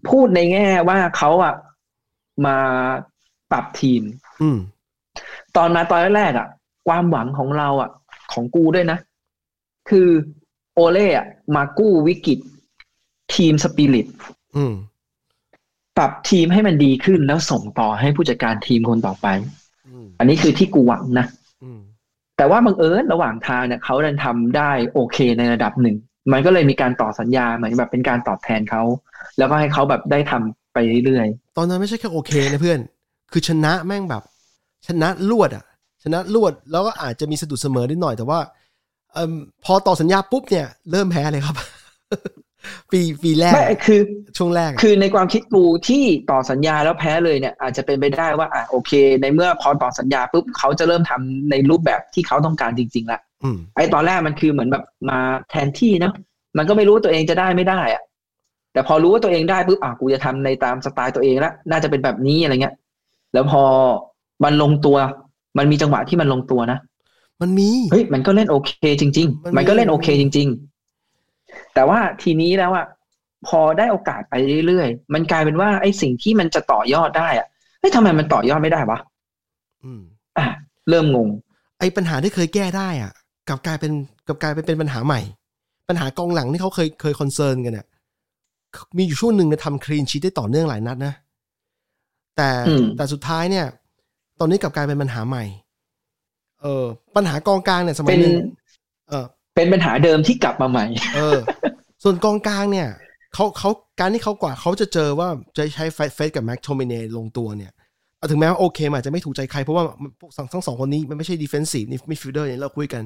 [0.10, 1.54] พูดในแง่ว่าเขาอะ
[2.46, 2.58] มา
[3.52, 4.02] ปรับทีม
[4.42, 4.58] อืม
[5.56, 6.48] ตอนมาตอนแรกๆอะ
[6.88, 7.90] ความหวังของเราอะ
[8.34, 9.00] ของกูด้วยนะ
[9.90, 10.10] คือ
[10.74, 12.40] โอเล่อะมากู้วิกฤต
[13.36, 14.08] ทีมสปิริต
[14.58, 14.74] อืม
[15.98, 19.28] ปรับทีมให้มันดีขึ้นแล้วส่งต่อให้ผู้จัดการทีมคนต่อไป
[19.88, 21.26] อืมอันนี้คือที่กูหวังนะ
[21.64, 21.80] อืม
[22.38, 25.96] แต่ว่าบังเอิญระหว่างทางเนี่ยเขาดันทำได้โอเคในระดับหนึ่ง
[26.32, 28.84] มันก็เลยมีการต่อสัญญาเหมือนแบบเป็นการตอบแทนเขา
[29.38, 32.80] แล้วก็ให้เขาแบบได้ทำไปเรื่อยตอนนั้นไม่ใช่แค่โอเคนะเพื่อน
[33.32, 34.24] คือชนะแม่งแบบ
[34.88, 35.77] ชนะรวดอะช
[36.14, 38.40] นะรวดแล้วก็อาจจะมีสะดุดเสมอนิดหน่อยแต่ว่า
[39.14, 39.34] เอม
[39.66, 41.56] พอต่อสัญญาปุ๊บเนี่ยเริ่มแพ้เลยครับ
[42.92, 44.00] ปีปีแรๆกไม่คือ
[44.38, 48.92] ช่วงแรกอะคือในความคิดกูที่ต่อสัญญาแล้วแพ้เลยเนี่ย อาจจะเป็นไปได้ว่าอะโอเค
[49.22, 56.14] ในเมื่อพอต่อสัญญาปุ๊บเขาจะเริ่มทำในรูปแบบที่เขาต้องการจริงๆละอืมไอ้ตอนแรกมันคือเหมือนแบบมาแทนที่เนาะ
[56.58, 58.04] มันก็ไม่รู้ว่าตัวเองจะได้ไม่ได้อะ
[58.74, 62.76] แต่พอรู้ว่าตัวเองได้ปุ๊บอะกูจะทำในตามสไตล์ตัวเองละน่าจะเป็นแบบนี้อะไรเงี้ย
[63.34, 63.64] แล้วพอ
[64.44, 64.98] มันลงตัว
[65.58, 66.80] มันมีจังหวะที่มันลงตัวนะ
[67.42, 70.48] มันมีเฮ้ยมันก็เล่นโอเค จริงมันมีๆมันก็เล่นโอเคจริง
[71.12, 72.86] ๆ แต่ว่าทีนี้แล้วอะ
[73.48, 74.34] พอได้โอกาสไป
[74.68, 77.48] เรื่อยๆ มันกลายเป็นว่าไอ้สิ่งที่มันจะต่อยอดได้อะ
[77.80, 79.00] เฮ้ยทำไมมันต่อยอดไม่ได้วะ
[79.84, 80.02] อืม
[80.38, 80.46] อะ
[80.90, 81.30] เริ่มงง
[81.80, 83.12] ไอปัญหาที่เคยแก้ได้อะ
[83.48, 83.92] กลับกลายเป็น
[84.28, 85.22] กลับกลายเป็นเป็นปัญหาใหม่
[85.90, 87.88] ปัญหากองหลังที่เขาเคยเคย concern กันเนี่ย
[88.98, 91.14] มีอยู่ช่วงหนึ่งเนี่ยทำ clean sheet ได้ต่อเนื่องหลายนัดนะ
[92.38, 93.66] แต่อืมแต่สุดท้ายเนี่ย
[94.40, 95.44] ตอนนี้กลับกลายเป็นปัญหาใหม่
[96.62, 98.36] เออ ปัญหากองกลางเนี่ยสมัยหนึ่ง
[99.10, 101.38] เออ เป็นปัญหาเดิมที่กลับมาใหม่ เออ
[102.04, 102.88] ส่วนกองกลางเนี่ย
[103.34, 103.70] เขาเขา
[104.00, 107.72] การที่เขากว่าเขาจะเจอว่าจะใช้ไอ้เฟร็ดกับแม็กโทมิเนย์ลงตัวเนี่ย
[108.18, 109.84] เอาถึงแม้ว่าโอเคมันอาจจะไม่ถูกใจใคร เพราะว่า
[110.20, 113.04] พวกทั้งสองคนนี้มันไม่ใช่ defensive นี่ midfielder เนี่ยเราคุยกัน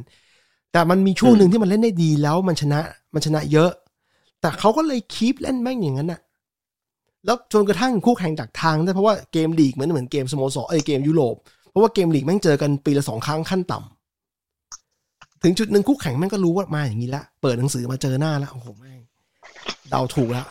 [0.73, 2.79] แต่มันมีช่วงหนึ่งที่มันเล่นได้ดีแล้วมันชนะ
[3.13, 3.71] มันชนะเยอะ
[4.41, 6.19] แต่เขาก็เลย keep เล่นแม่งอย่างนั้นน่ะ
[7.25, 11.35] แล้วจนกระทั่งคู่แข่งจับทางได้เพราะว่าเกมลีกเหมือนเหมือนเกมสโมสรเอ้ยเกมยุโรป
[11.69, 18.99] เพราะว่าเกมลีกแม่งเจอกันปีละสองครั้งขั้นต่ำถึงจุดหนึ่งคู่แข่งแม่งก็รู้ว่ามาอย่างนี้ละเปิดหนังสือมาเจอหน้าแล้วโอ้โหแม่ง
[19.89, 20.47] เดาถูกแล้ว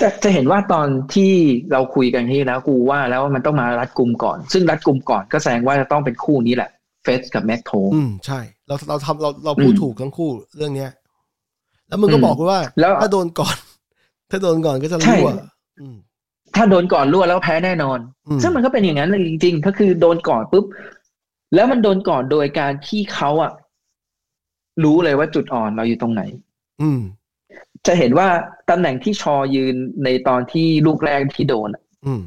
[0.00, 1.32] จะจะเห็นว่าตอนที่
[1.72, 6.70] เราคุยกันที่แล้วกูว่าแล้วว่ามันต้องมารัดกลุ่มก่อน ซึ่งรัดกลุ่มก่อนก็แสดงว่าจะต้องเป็นคู่นี้แหละ
[7.02, 10.90] เฟสกับแม็กโทอืมใช่ เราเราทำเราเราพูดอืมถูกทั้งคู่เรื่องเนี้ย
[11.94, 13.56] แล้วมึงก็อืมบอกด้วยว่าแล้วถ้าโดนก่อน
[14.30, 15.30] ถ้าโดนก่อนก็จะใช่รั่ว
[15.80, 15.96] อืม
[16.56, 20.64] ถ้าโดนก่อนรั่วแล้วแพ้แน่นอนอืมซึ่งมันก็เป็นอย่างนั้นเลยจริง ๆ ก็คือโดนก่อนปุ๊บ
[21.54, 23.52] แล้วมันโดนก่อนโดยการที่เขาอะ
[24.84, 26.22] รู้เลยว่าจุดอ่อนเราอยู่ตรงไหน
[26.82, 27.00] อืม
[27.86, 28.28] จะเห็นว่า
[28.70, 32.22] ตำแหน่งที่ชอยืนในตอนที่ลูกแรกที่โดนอะอืม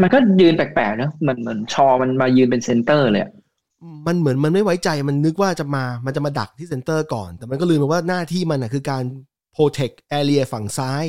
[0.00, 3.32] มันก็ยืนแปลกๆเนอะเหมือนเหมือนชอมันมายืนเป็นเซนเตอร์เลยอะ
[4.06, 9.02] มันเหมือนมันไม่ไว้ใจมันนึกว่าจะมามันจะมาดักที่เซนเตอร์ก่อน แต่มันก็ลืมไปว่าหน้าที่มันอะคือการ
[9.56, 11.04] protect area ฝั่งซ้าย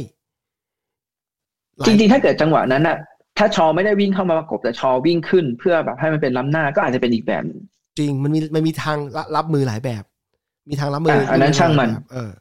[1.78, 2.98] หลาย จริงๆ ถ้าเกิดจังหวะนั้นอะ
[3.38, 7.60] ถ้าชอไม่ได้วิ่งเข้ามาประกบแต่ชอวิ่งขึ้นเพื่อแบบให้มันเป็นล้ำหน้าก็อาจจะเป็นอีกแบบหนึ่ง
[8.00, 10.04] จริงมันมีมันมีทางรับรับมือหลายแบบ
[10.70, 12.32] มีทางรับมืออะอันนั้นช่างมันแบบเออ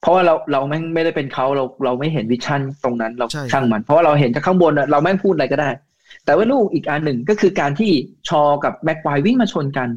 [0.00, 5.68] เพราะว่าเราเราแม่งไม่ได้เป็นเขาเราเราไม่เห็นวิชั่นตรงนั้นเราใช่ช่างมัน เพราะว่าเราเห็นจากข้างบนอะเราแม่งพูดอะไรก็ได้
[6.24, 7.92] แต่ว่าลูกอีกอันหนึ่งก็คือการที่
[8.28, 9.88] ชอกับแม็กควายวิ่งมาชนกัน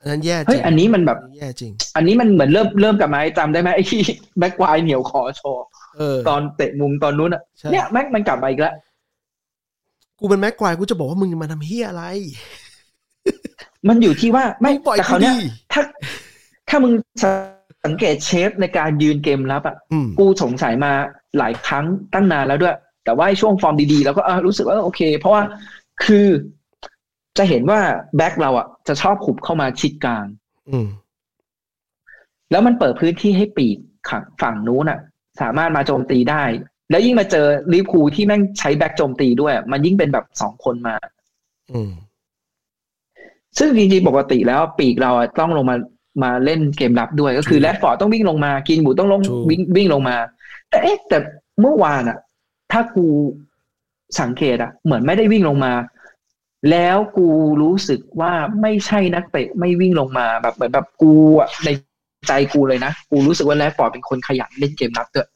[0.00, 4.00] อันนั้นแย่จเฮ้ริยงอันนี้มันแบบอันนี้แย่จริง อันนี้มันเหมือนเริ่มเริ่มกลับมาให้จำได้ไหมไอ้ที่
[4.38, 5.52] แม็กควายเหนียวคอชอ
[5.96, 8.74] เออตอนเตะมุมตอนนู้นอะใช่เนี่ยแม็กมันกลับมาอีกแล้ว
[10.20, 12.04] กูเป็นแม็กควายกูจะบอกว่ามึงมาทำเฮียอะไร
[13.88, 15.82] มันอยู่ที่ว่าไม่งปล่อยแต่กูเขาวเนี้ยดิถ้า
[16.68, 16.92] ถ้ามึง
[17.84, 20.92] สังเกตเชฟในการยืนเกมรับอะอืมกูสงสัยมา
[21.38, 25.42] หลายครั้งตั้งนานแล้วด้วย แต่ว่าไอ้ช่วงฟอร์มดีๆแล้วก็เออรู้สึกว่าเออโอเค เพราะว่า
[26.04, 26.28] คือ
[27.38, 27.80] จะเห็นว่า
[28.16, 30.24] แบ็คเราอะจะชอบขุบเข้ามาชิดกลาง
[30.70, 30.88] อืม
[32.50, 33.76] แล้วมันเปิดพื้นที่ให้ปีก
[34.08, 35.00] ขังฝั่งนู้นอะ
[35.40, 36.42] สามารถมาโจมตีได้
[36.90, 40.96] แล้วยิ่งมาเจอลิเวอร์พูลที่แม่งใช้แบ็คโจมตีด้วย มันยิ่งเป็นแบบสองคนมา
[41.72, 41.92] อืม
[43.58, 45.76] ซึ่งจริงๆปกติแล้วปีกเราอะต้องลงมา
[46.22, 50.16] มาเล่นเกมรับด้วยก็คือถูกแรดฟอร์ดต้องวิ่งลงมา กรีนวูดต้องลงถูกวิ่งวิ่งลงมา
[50.70, 51.18] แต่เอ๊ะแต่
[51.60, 52.18] เมื่อวานอะ
[52.74, 53.06] ถ้ากู
[54.20, 55.72] สังเกตอะเหมือนไม่ได้วิ่งลงมา
[56.70, 57.28] แล้วกู
[57.62, 58.32] รู้สึกว่า
[58.62, 61.68] ไม่ใช่นักเตะไม่วิ่งลงมาแบบเหมือนแบบกูอะใน
[62.28, 65.28] ใจกูเลยนะ กูรู้สึกว่าแรดฟอร์ดเป็นคนขยันเล่นเกมรับด้วย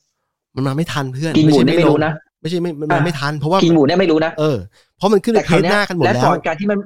[0.57, 4.59] มันมาไม่ทันเพื่อนกินบูใช่เนี่ยไม่รู้ลงนะไม่ใช่ไม่มันมาอะไม่ทันเพราะว่ากินบูเนี่ยไม่รู้นะเออ
[4.97, 6.79] เพราะมันขึ้นในแต่เพคราวจเนี้หยน้ากันหมดแรดแล้ฟอวร์ดการที่มัน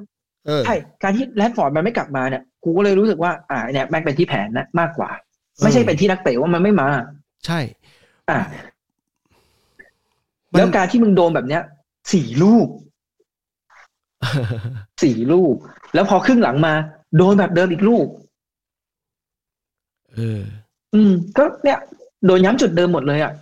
[0.47, 5.09] เออใช่การที่แรดฟอร์ดมันไม่กลับมาเนี่ยกูก็เลยรู้สึกว่าอ่าเนี่ยแม่งเป็นที่แผนนะมากกว่า
[5.63, 6.87] ไม่ใช่เป็นที่นักเตะว่ามันไม่มา
[7.45, 7.59] ใช่
[8.29, 8.72] อะมัน
[10.57, 11.63] แล้วการที่มึงโดนแบบเนี้ย
[12.13, 12.67] สี่ลูก
[15.03, 15.55] สี่ลูก
[15.93, 16.73] แล้วพอครึ่งหลังมา
[17.17, 18.07] โดนแบบเดิมอีกลูก
[20.13, 20.41] เออ
[20.93, 21.79] อืม ก็เนี่ย
[22.25, 23.33] โดนย้ำจุดเดิมหมดเลยอะ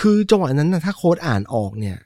[0.00, 1.96] คือจังหวะนั้นนะถ้าโค้ดอ่านออกเนี่ย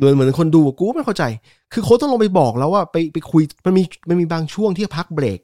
[0.00, 1.24] โดยเหมือนคนดูอะกูก็ไม่เข้าใจ
[1.72, 5.40] คือโค้ดต้องลงไปบอกแล้วว่าไปไปคุยมันมีมันมีบางช่วงที่พักเบรก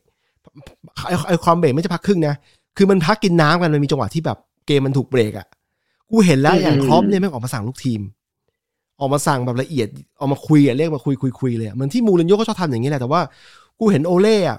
[1.07, 2.35] ไอไอความเบรกไม่ใช่พักครึ่งนะ
[2.77, 5.47] คือมันพักกินน้ำกันมันมีจังหวะที่แบบเกมมันถูกเบรกอะ่ะ
[6.11, 8.01] กูเห็นแล้วอืมอย่างครอปเนี่ยแม่งออกมาสั่งลูกทีม
[9.01, 9.89] ออกมาสั่งแบบละเอียด
[10.21, 13.21] ออกมาคุยอะเรียกมาคุยคุยคุยเลยอะเหมือนที่มูรินโญ่ก็ชอบทำอย่างนี้แหละแต่ว่า
[13.79, 14.59] กูเห็นโอเล่อะ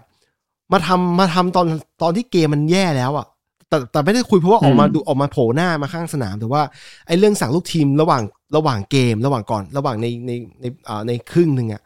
[0.71, 1.67] มาทำมาทำตอน
[2.01, 3.25] ตอนที่เกมมันแย่แล้วอะ
[3.69, 6.61] แต่แต่ไม่ได้คุยเพราะว่าออกมาอืมดูออกมาโผล่หน้ามาข้างสนาม แต่ว่า
[7.07, 8.23] ไอ้เรื่องสั่งลูกทีมระหว่าง
[8.55, 11.81] ระหว่างเกม ระหว่างก่อน ระหว่างในในในอ่าในครึ่งหนึ่งอะ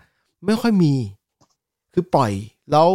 [0.45, 0.93] ไม่ค่อยมี
[1.93, 2.31] คือปล่อย
[2.71, 2.87] แล้ว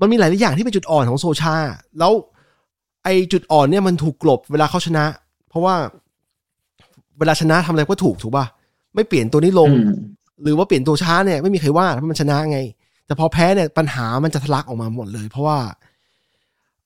[0.00, 1.56] มันมีหลายๆอย่างที่เป็นจุดอ่อนของโซชา
[1.98, 2.12] แล้ว
[3.04, 5.04] ไอ้จุดอ่อนเนี่ยมันถูกกลบเวลาเขาชนะ
[5.48, 5.74] เพราะว่า
[7.20, 8.46] เวลาชนะทำอะไรก็ถูกถูกป่ะ
[8.94, 9.94] ไม่เปลี่ยนตัวนี้ลงอืม
[10.42, 12.58] หรือว่าเปลี่ยนตัวช้าเนี่ยไม่มีใครว่าเพราะมันชนะไง
[13.06, 15.58] แต่พอแพ้เนี่ยปัญหามันจะทะลักออกมาหมดเลย เพราะว่า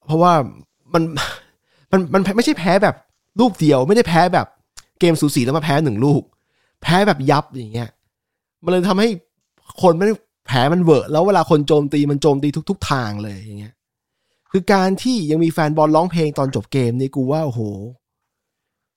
[0.06, 0.32] เพราะว่า
[0.94, 1.02] มัน
[1.92, 2.94] มันมันไม่ใช่แพ้แบบ
[3.40, 4.46] ลูกเดียว ไม่ได้แพ้แบบ
[5.00, 6.22] เกมสูสีแล้วมาแพ้หนึ่งลูก
[6.82, 7.90] แพ้แบบยับอย่างเงี้ย
[8.64, 9.08] มันเลยทำให้
[9.82, 10.14] คนไม่ได้
[10.46, 13.74] แผลมันเวอะแล้วเวลาคนโจมตีมันโจมตีทุก ๆ ทางเลยอย่างเงี้ย
[14.50, 17.60] คือการที่ยังมีแฟนบอลร้องเพลงตอนจบเกมนี่กูว่าโอ้โห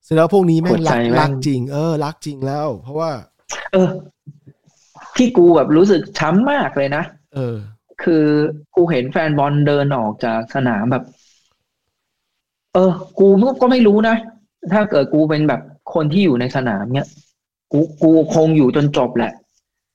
[0.08, 3.12] เสร็จแล้วพวกนี้แม่งรักหัวใจแม่งรักจริง เออ รักจริงแล้ว เพราะว่า
[3.74, 3.90] เออ
[5.16, 7.04] ที่กูแบบรู้สึกช้ำมากเลยนะ
[7.36, 7.56] เออ
[8.04, 8.26] คือ
[8.76, 11.04] กูเห็นแฟนบอลเดินออกจากสนามแบบ
[12.74, 13.28] เออ กู
[13.62, 14.16] ก็ไม่รู้นะ
[14.74, 15.62] ถ้าเกิดกูเป็นแบบ
[15.94, 17.10] คนที่อยู่ในสนามเนี้ย
[17.72, 19.34] กูกูคงอยู่จนจบแหละ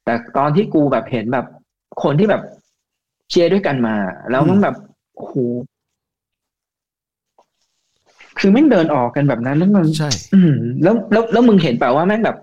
[0.05, 1.47] แต่ตอนที่กูแบบเห็นแบบ
[2.03, 2.43] คนที่แบบ
[3.29, 3.97] เชียร์ด้วยกันมา
[4.31, 4.77] แล้วมันแบบ
[5.17, 5.35] โอ้โห
[8.45, 12.37] คือแม่งเดินออกกันแบบนั้นแล้วมันใช่อืมแล้วแล้วแล้วมึงเห็นเปล่าว่าแม่งแบบ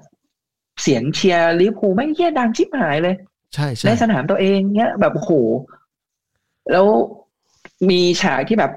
[0.81, 3.15] เสียงเชียร์ลิเวอร์พูลแม่งเหี้ยดังชิบหายเลย
[3.55, 5.31] ใช่ใช่ในสนามตัวเองเนี้ยแบบโอ้โห
[6.71, 6.85] แล้ว
[7.89, 8.71] มีฉากที่แบบ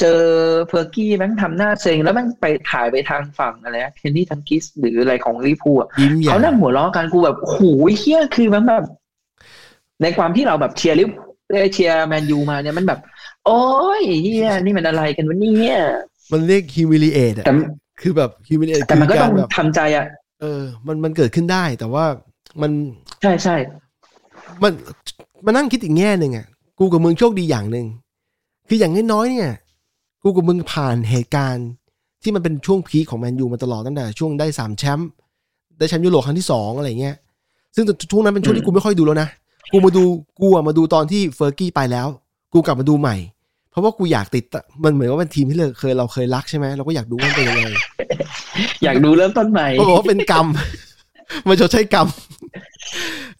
[0.00, 0.20] เจอ
[0.68, 7.60] เฟอร์กี้แม่งทำหน้าเซ็งแล้วแม่งไปถ่ายไปทางฝั่งอะไรนะเคนนี่ดัลกลิชหรืออะไรของลิเวอร์พูลอะยิ้มใหญ่เขานั่งหัวเราะกันกูแบบโอ้โห
[7.98, 8.84] เหี้ยคือมันแบบ
[10.02, 13.00] ในความที่เราแบบเชียร์ลิเวอร์พูลเอ้ยเชียร์แมนยูมาเนี่ยมันแบบ
[13.46, 13.62] โอ้
[14.00, 15.78] ยเหี้ยนี่มันอะไรกันวะเนี่ย
[16.30, 17.52] มันเรียก humiliate อะแต่
[18.00, 20.06] คือแบบ humiliate แต่มันก็คือต้องแบบทำใจอะ
[20.40, 22.04] เออ มันมันเกิดขึ้นได้แต่ว่า
[22.62, 22.70] มัน
[23.22, 23.56] ใช่ใช่
[24.62, 24.72] มัน
[25.44, 26.46] มานั่งคิดอีกแง่หนึ่งอะ
[26.78, 27.86] กูกับมึงโชคดีอย่างหนึ่ง
[28.68, 29.52] คืออย่างน้อยๆเนี่ย
[30.22, 31.68] กูกับมึงผ่านเหตุการณ์
[32.22, 35.08] ที่มันเป็นช่วง peak ของแมนยูมาตลอดตั้งแต่ช่วงได้สามแชมป์
[35.78, 37.16] ได้แชมป์ยุโรปครั้งที่สองอะไรเงี้ย
[37.74, 39.28] ซึ่งช่วงนั้นเป็นช่วงที่กูไม่ค่อยดูแล้วนะ
[39.72, 40.04] กูมาดู
[40.40, 42.08] กูอะมาดูตอนที่เฟอร์กี้ไปแล้ว
[42.52, 43.16] กูกลับมาดูใหม่
[43.72, 47.62] เพราะว่ากูอยากติดอะมันเหมือนว่าเป็นทีมที่เราเคยเราเคยรักใช่ไหมเราก็อยากดูว่ามันเป็นยังไง
[48.84, 50.46] อยากดูเริ่มต้นใหม่ปรากฏว่าเป็นกรรม
[51.48, 52.06] มันชดใช้กรรม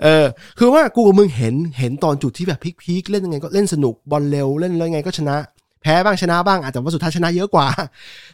[0.03, 0.27] เออ
[0.59, 5.37] คือว่ากูกับมึงเห็นเห็นตอนจุดที่แบบพีคๆเล่นยังไงก็เล่นสนุกบอลเร็วเล่นแล้วยังไงก็ชนะ
[5.83, 7.67] แพ้บ้างชนะบ้างอาจจะว่าสุดท้ายชนะเยอะกว่า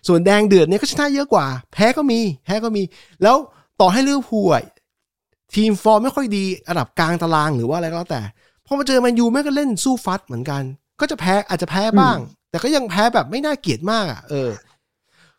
[0.09, 2.83] ส่วนแดงเดือดเนี่ยก็ชนะเยอะกว่า แพ้ก็มี แพ้ก็มี
[3.23, 3.37] แล้ว
[3.81, 4.65] ต่อให้ลิเวอร์พูลอะ
[5.55, 8.23] ทีมฟอร์มไม่ค่อยดีระดับกลางตารางหรือว่าอะไรก็แล้วแต่
[8.67, 10.63] พอมาเจอแมนยูแม่งก็เล่นสู้ฟัดเหมือนกัน
[11.01, 12.19] ก็จะแพ้อาจจะแพ้บ้าง
[12.51, 14.51] แต่ก็ยังแพ้แบบไม่น่าเกลียดมากอะเออ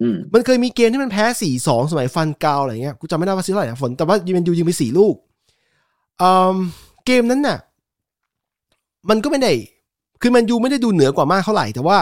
[0.01, 5.15] อืมมันเคยมีเกมที่มันแพ้สี่สองสมัยฟานกัลอะไรเงี้ยกูจำไม่ได้ว่าสี่เท่าไหร่นะฝนแต่ว่ายูเมนยูยิงไปสี่ลูก
[6.21, 6.55] อืม
[7.05, 7.57] เกมนั้นน่ะ
[9.09, 9.53] มันก็ไม่ได้
[10.21, 11.97] คือแมนยูไม่ได้ดูเหนือกว่ามากเท่าไหร่ แต่ว่า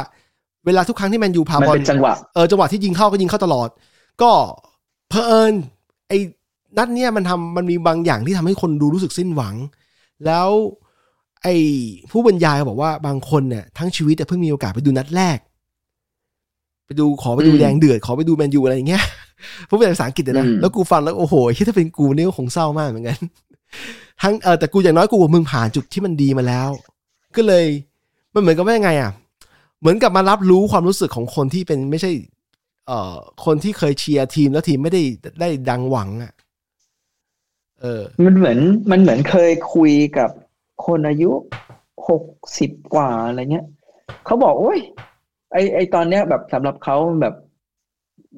[0.66, 3.70] เวลาทุกครั้งที่แมนยูพามันบอลเป็นจังหวะเออจังหวะที่ยิงเข้าก็ยิงเข้าตลอด
[4.22, 4.32] ก็
[5.10, 5.54] เพอเอิญ
[6.08, 6.18] ไอ้
[6.78, 9.56] นัดเนี้ยมันทำมันมีบางอย่างที่ทำให้คนดูรู้สึกสิ้นหวัง
[10.26, 10.50] แล้ว
[11.44, 11.56] ไอ้
[12.12, 15.38] ผู้บรรยายบอกว่าบางคนเนี่ยทั้งชีวิตแต่เพิ่งมีโอกาสไปดูนัดแรก
[16.86, 19.04] ไปดูขอไปดูอืมแดงเดือด ขอไปดูแมนยูอะไรอย่างเงี้ย
[19.70, 23.18] พูดเป็นภาษาอังกฤษเลยนะอืมแล้วกูฟังแล้วโอ้โหที่ถ้าเป็นกูนี่ก็คงเศร้ามากเหมือนกัน
[24.22, 26.70] ทั้งเออแต่กูอย่างน้อยกูกับมึงผ่านจุดที่มันดีมาแล้ว
[27.36, 27.66] ก็เลย
[28.34, 29.12] มันเหมือนกับว่ายังไงอะ
[29.80, 32.12] เหมือนกับมารับรู้ความรู้สึกของคนที่เป็นไม่ใช่
[32.88, 33.16] เอ่อ
[33.46, 35.02] คนที่เคยเชียร์ทีมแล้วทีมไม่ได้
[35.42, 36.32] ได้ดังหวังอะ
[37.82, 38.58] เออ มันเหมือน
[38.92, 40.30] มันเหมือนเคยคุยกับ
[40.86, 41.32] คนอายุ
[42.10, 42.24] หก
[42.60, 43.66] สิบกว่าอะไรเงี้ย
[44.26, 44.80] เขาบอกโอ้ย
[45.54, 47.36] ไอไอตอนเนี้ยแบบสำหรับเขาแบบ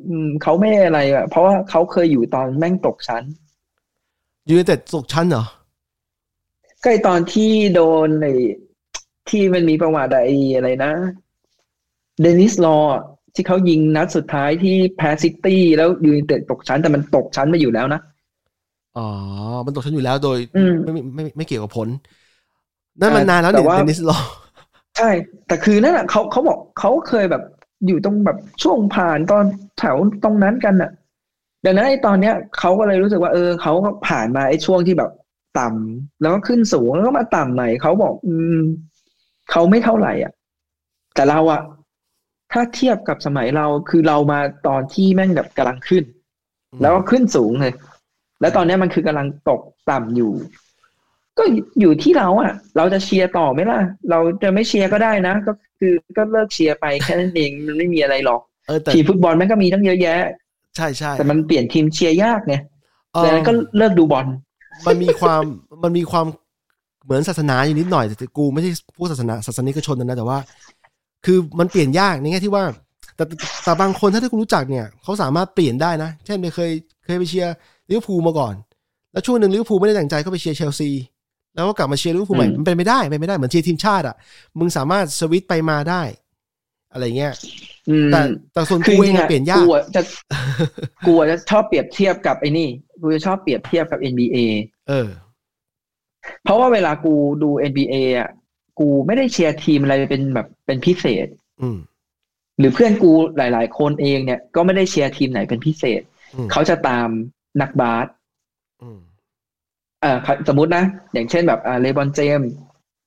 [0.08, 3.24] อืมเขาไม่อะไรอะเพราะว่าเขาเคยอยู่ตอนแม่งตกชั้น
[4.50, 5.46] ยูไนเต็ดตกชั้นเหรอ
[6.84, 8.28] ก็ไอตอนที่โดนไอ
[9.30, 10.92] ที่มันมีประวัติไออะไรนะ
[12.22, 12.94] เดนิสลอว์
[13.36, 18.02] ที่เขายิงนัดสุดท้ายที่แพ้ซิตี้แล้วยูไนเต็ดตกชั้นแต่มันตกชั้นมาอยู่แล้วนะ
[18.98, 19.08] อ๋อ
[19.66, 21.88] มันตกชั้นอยู่แล้วโดยอืมไม่ไม่ไม่ไม่เกี่ยวกับผล
[23.00, 24.18] นั่นมันนานแล้วแต่เนี่ยว่าเดนิสลอ
[24.98, 25.10] ใช่
[25.48, 27.44] แต่คือนั่นแหละเขาเขาบอกเขาเคยแบบ
[27.88, 29.44] อยู่ตรงแบบช่วงผ่านตอน
[29.80, 30.92] แถวตรงนั้นกันน่ะ
[31.66, 35.12] ดังนั้นไอ้ตอนเนี้ยเขาก็เลยรู้สึกว่าเออเขาก็ผ่านมาไอ้ช่วงที่แบบ
[35.60, 38.60] ต่ำแล้วก็ขึ้นสูงแล้วก็มาต่ำใหม่เขาบอก อืม
[39.52, 40.32] เขาไม่เท่าไหร่อะ
[41.16, 41.62] แต่เราอะ
[42.52, 46.04] ถ้าเทียบกับสมัยเราคือเรามาตอนที่แม่งแบบกำลังขึ้น
[46.82, 47.74] แล้วก็ขึ้นสูงเลย
[48.42, 50.32] แล้วตอนเนี้ยมันคือกำลังตกต่ำอยู่
[51.40, 51.44] ก็
[51.80, 53.80] อยู่ที่เราอะเราจะเชียร์ต่อไหมล่ะ
[54.10, 60.18] เราจะไม่เชียร์ก็ได้นะ ก็คือก็เลิกเชียร์ไปแค่นั้นเองมันไม่มีอะไรหรอกเออแต่ทีมฟุตบอลแม่งก็มีตั้งเยอะแยะ
[60.76, 62.56] ใช่ใช่แต่มันเปลี่ยนทีมเชียร์ยากไง
[63.14, 64.26] เออดังนั้นก็เลิกดูบอล
[64.88, 65.44] มันมีความ
[65.84, 66.26] มันมีความ
[67.04, 70.38] เหมือนศาสนาอยู่นิดหน่อยแต่กูไม่ใช่ผู้ศาสนาศาสนิกชนนะแต่ว่า
[71.26, 72.64] คือมันเปลี่ยนยากในแง่ที่ว่า
[73.16, 76.72] แต่แต่แต่บางคนถ้าที่คุณรู้จักเนี่ยเขาสามารถเปลี่ยนได้นะ เช่นไปเคย
[77.06, 77.54] เคยไปเชียร์
[77.90, 78.54] ลิเวอร์พูลมาก่อน
[79.12, 80.90] แล้วช่วงหนึ่งลิเวอร์พูลไม่ได้ดั่งใจก็ไปเชียร์เชลซี
[81.56, 84.16] แล้วก็กลับมาเชียร์ลิเวอร์พูลใหม่อืมมันเป็นไม่ได้เป็นไม่ได้เหมือนเชียร์ทีมชาติอะ
[84.60, 86.02] มึงสามารถสวิตช์ไปมาได้
[86.92, 87.34] อะไรเงี้ย
[87.90, 88.22] อืมแต่
[88.54, 90.02] แต่ส่วนคือกูจเองริงอะๆอะเปลี่ยนยากกูอะจะ
[91.06, 92.70] กูอะจะชอบเปรียบเทียบกับไอ้นี่
[93.02, 94.38] กูจะชอบเปรียบเทียบกับ NBA
[94.90, 95.10] เออ
[96.44, 98.30] เพราะว่าเวลากูดู NBA อะ
[98.80, 101.28] กูไม่ได้เชียร์ทีมอะไรเป็นแบบเป็นพิเศษ
[101.62, 101.78] อืม
[102.60, 106.02] หรือเพื่อนกูหลาย ๆ คนเองเนี่ยก็ไม่ได้เชียร์ทีมไหนเป็นพิเศษ
[106.36, 107.10] อืมเขาจะตาม
[107.62, 108.08] นักบาส
[110.04, 110.84] อืมเอ่อสมมตินะ
[111.14, 112.50] อย่างเช่นแบบอ่าเลบรอนเจมส์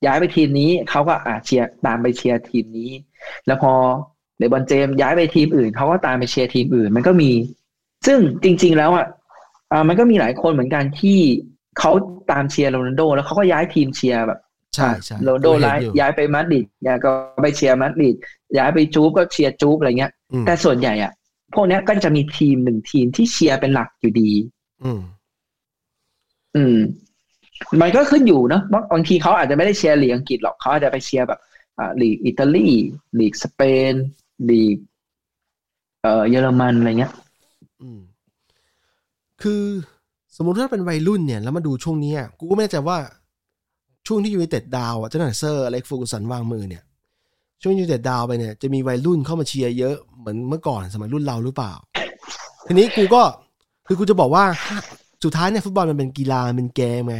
[0.07, 2.91] ย้ายไปทีมนี้เขาก็อ่าเชียร์ตามไปเชียร์ทีมนี้
[3.47, 3.73] แล้วพอ
[4.39, 7.31] เลบรอนเจมส์ย้ายไปทีมอื่นเขาก็ตามไปเชียร์ทีมอื่น มันก็มี
[8.07, 9.07] ซึ่งจริง ๆ แล้วอะ
[9.73, 11.19] อ่ามันก็มีหลายคนเหมือนกันที่
[11.79, 11.91] เขา
[12.31, 14.41] ตามเชียร์โรนัลโด แล้วเขาก็ย้ายทีมเชียร์แบบ
[14.75, 17.11] ใช่ใช่โรนัลโดกูเห็นย้ายอยู่ย้ายไปมาดริดย้ายก็
[17.43, 18.17] ไปเชียร์มาดริด
[18.59, 21.13] ย้ายไปยูเว่ก็เชียร์ยูเว่อะไรเงี้ยอืมแต่ส่วนใหญ่อะ
[21.55, 24.31] พวกเนี้ยก็จะมีทีมหนึ่งทีมที่เชียร์เป็นหลักอยู่ดี
[26.57, 26.77] อืม
[27.81, 31.41] มันก็ขึ้นอยู่เนอะบางทีเขาอาจจะไม่ได้เชียร์ลีกอังกฤษหรอกเขาอาจจะไปเชียร์แบบ
[31.79, 32.69] อ่าลีกอิตาลี
[33.19, 33.95] ลีกสเปน
[34.51, 34.77] ลีก
[36.03, 37.13] เอ่อเยอรมันอะไรเงี้ย
[37.83, 38.01] อืม
[39.43, 39.63] คือ
[40.37, 42.99] สมมติถ้าเป็นวัยรุ่นเนี่ย แล้วมาดูช่วงนี้อะกูก็ไม่แน่ใจว่า
[44.07, 46.83] ช่วงที่ยูไนเต็ดดาวอะจนหน้าเซอร์อเล็กซ์เฟอร์กูสันวางมือเนี่ย
[47.63, 51.73] ช่วงยูไนเต็ดดาวไปเนี่ยจะมีวัยรุ่นเข้ามาเชียร์เยอะเหมือนเมื่อก่อนสมัยรุ่นเราหรือเปล่า
[52.67, 53.23] ทีนี้กูก็
[53.87, 54.45] คือกูจะบอกว่า
[55.25, 57.19] สุดท้ายเนี่ยฟุตบอลมันเป็นกีฬามันเป็นเกมไง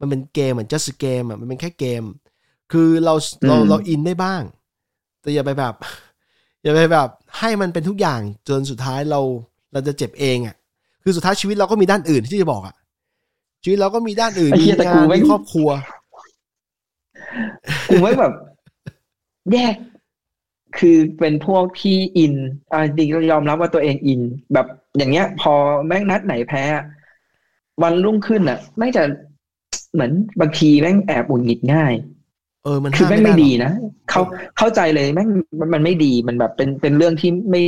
[0.00, 2.02] มันเป็นเกมเหมือน just a game อะมันเป็นแค่เกม
[2.72, 3.14] คือเรา
[3.46, 4.42] เราอืมเราอินได้บ้าง
[5.20, 5.74] แต่อย่าไปแบบ
[6.62, 9.20] อย่าไปแบบ ให้มันเป็นทุกอย่างจนสุดท้ายเรา
[9.72, 10.56] เราจะเจ็บเองอะ
[11.02, 12.74] คือสุดท้ายชีวิตเราก็มีด้านอื่นที่จะบอกอะ
[13.62, 15.68] ชีวิตเราก็มีด้านอื่นไอ้มีเหี้ยแต่งากูนไม่มีครอบครัว
[17.88, 18.32] กูไม่แบบ
[19.52, 19.74] แยก
[20.78, 22.34] คือเป็นพวกที่อิน
[22.72, 24.20] อ่าจริงๆยอมรับว่าตัวเองอิน
[24.52, 25.52] แบบอย่างเงี้ย พอ
[25.86, 26.64] แม่งนัดไหนแพ้
[27.82, 29.02] วันรุ่งขึ้นอะแม่งจะ
[29.94, 30.10] เหมือน
[30.40, 31.94] บางทีแม่งแอบอุ่นหงิดง่าย
[32.64, 33.72] เออมันคือห้ามแม่งไม่ไม่ได้หรดีอกนะ
[34.10, 34.20] เขา
[34.58, 35.28] เข้าใจเลยแม่ง
[35.60, 37.60] มันมันไม่ดีมันแบบเป็นเป็นเรื่องที่ไม่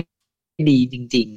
[0.70, 1.28] ดีจริง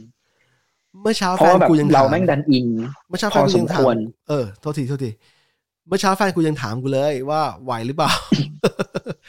[1.01, 2.67] เมื่อเช้าๆเพแฟราะนว่าแบบกูยังเราถามแม่งดันอิน
[3.07, 3.97] เมื่อเช้าพแฟอนกูสยัมงคถามวร
[4.29, 5.11] เออโทษทีโทษที
[5.87, 8.11] เมื่อเช้าแฟนกูยังถามกูเลยว่าไหวหรือเปล่า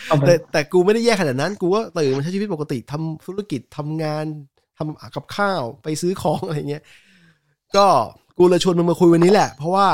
[0.09, 4.25] เอาไปแต่แต่กูไม่ได้แย่ขนาดนั้น กูก็ตื่นมาใช้ชีวิตปกติทำธุรกิจทำงาน
[4.79, 6.83] ทำกับข้าวไปซื้อของอะไรเงี้ย
[7.77, 7.87] ก็
[8.39, 9.87] กูเลยชวนมึงมาคุยวันนี้แหละ เพราะว่า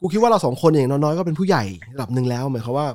[0.00, 2.88] กูคิดว่าเราสองคนอย่างน้อยๆก็เป็นผู้ใหญ่ระดับหนึ่งแล้วหมายความว่า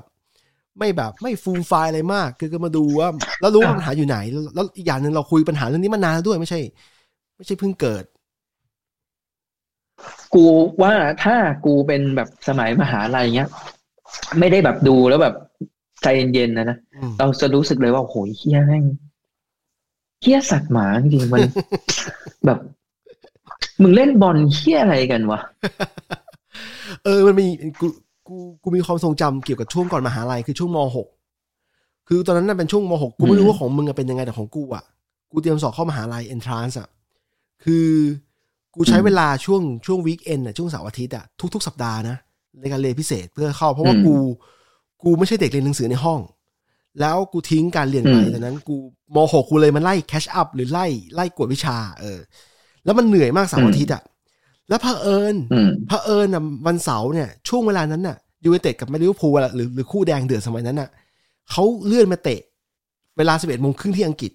[0.80, 3.10] ไม่แบบไม่ฟูมไฟล์อะไรมาก คือก็มาดูว่า
[3.42, 4.18] แล้วรู้ว่าปัญหาอยู่ไหน
[4.56, 6.60] แล้วอีกอย่างหนึ่งเราคุยปัญหาเรื่องนี้มานานแล้วด้วยไม่ใช่
[7.38, 8.04] ไม่ใช่เพิ่งเกิด
[10.34, 10.46] กู
[10.82, 10.94] ว่า
[11.24, 11.36] ถ้า
[11.66, 13.50] กูเป็นแบบสมัยมหาลัยเงี้ย
[14.40, 15.36] ไม่ได้แบบดูแล้วแบบ
[16.04, 18.84] ใจเย็นๆนะนะอืมเราจะรู้สึกเลยว่าโอ้โหเฮี้ยแม่ง
[20.22, 21.42] เฮี้ยสัตว์หมาจริงๆมัน
[22.46, 22.60] แบบ
[23.82, 25.40] มึงเล่นบอลเฮี้ยอะไรกันวะ
[27.06, 27.46] เออ มันมี
[27.80, 27.88] กู
[28.28, 31.08] กูกูมีความทรงจำเกี่ยวกับช่วงก่อนมหาลัยคือช่วงมหก
[32.08, 34.84] คือตอนนั้นน่ะเป็นช่วงมหกกูไม่รู้ว่าของมึงอะเป็นยังไงแต่ของกูอะ
[35.32, 36.88] กูเตรียมสอบเข้ามหาลัย entrance อะ
[37.64, 37.88] คือ
[38.76, 42.18] กูใช้เวลาช่วงช่วง weekend อะช่วงเสาร์อาทิตย์อะทุกๆ สัปดาห์นะ
[42.62, 44.16] ในการเรียนพิเศษเพื่อเข้า เพราะว่าอืมกู
[45.04, 46.20] กูไม่ใช่เด็กเรียนหนังสือในห้อง
[47.00, 48.76] แล้วกูทิ้งการเรียนไปอืมดังนั้น กู
[49.16, 52.20] มหกกูเลยมันไล่ catch up หรือไล่ไล่กวดวิชา เออ
[52.86, 54.04] แล้วมันเหนื่อยมากเสาร์อาทิตย์อะ
[54.70, 58.16] แล้วเผอิญอืมเผอิญน่ะวันเสาร์เนี่ย ช่วงเวลานั้นน่ะ
[58.46, 60.90] ยูไนเต็ดกับแมนลิเวอร์พูลอะหรือหรือคู่แดงเดือดสมัยนั้นน่ะ
[61.52, 62.40] เขาเลื่อนมาเตะ
[63.18, 64.32] เวลาสิบเอ็ดโมงครึ่งที่อังกฤษ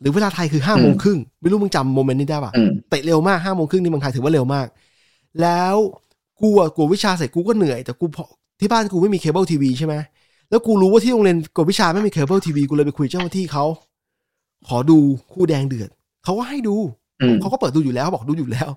[0.00, 4.66] หรือเวลาไทยคือห้าโมงครึ่งไม่รู้มึงจำ moment นี้ได้ปะอืมเตะเร็วมากห้าโมงครึ่งนี่เมืองไทยถือว่าเร็วมาก
[5.42, 5.76] แล้ว
[6.40, 8.24] กูอะกวดวิชาเสร็จกูก็เหนื่อยแต่กูพอ
[8.60, 9.94] ที่บ้านกูไม่มีเคเบิลทีวีใช่ไหม
[10.50, 13.64] แล้วกูรู้ว่าที่โรงเรียนกวดวิชาไม่มีเคเบิลทีวีกูเลยไปคุยเจ้าหน้าที่เขา
[14.68, 14.98] ขอดู
[15.32, 15.90] คู่แดงเดือด
[16.24, 17.05] เขาก็ให้ดูอืม
[17.40, 18.68] เขาก็เปิดดูอยู่แล้วบอกดูอยู่แล้ว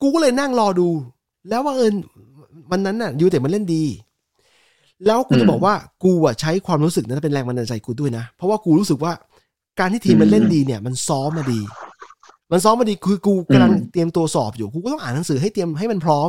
[0.00, 0.88] กูก็เลยนั่งรอดู
[1.48, 1.94] แล้วว่าเอิญ
[2.70, 3.84] วันนั้นน่ะยูเต็มันเล่นดี
[5.06, 5.74] แล้วกูจะอืมบอกว่า
[6.04, 9.12] กูอะใช้ความรู้สึกนั้นเป็นแรงบันดาลใจกูด้วยนะ เพราะว่ากูรู้สึกว่า
[9.78, 11.60] การที่ทีมมันเล่นดีเนี่ย มันซ้อมมาดี
[12.52, 16.28] มันซ้อมมาดีคือกูกำลังอืมเตรียมตัวสอบอยู่กูก็ต้องอ่านหนังสือให้เตรียมให้มันพร้อม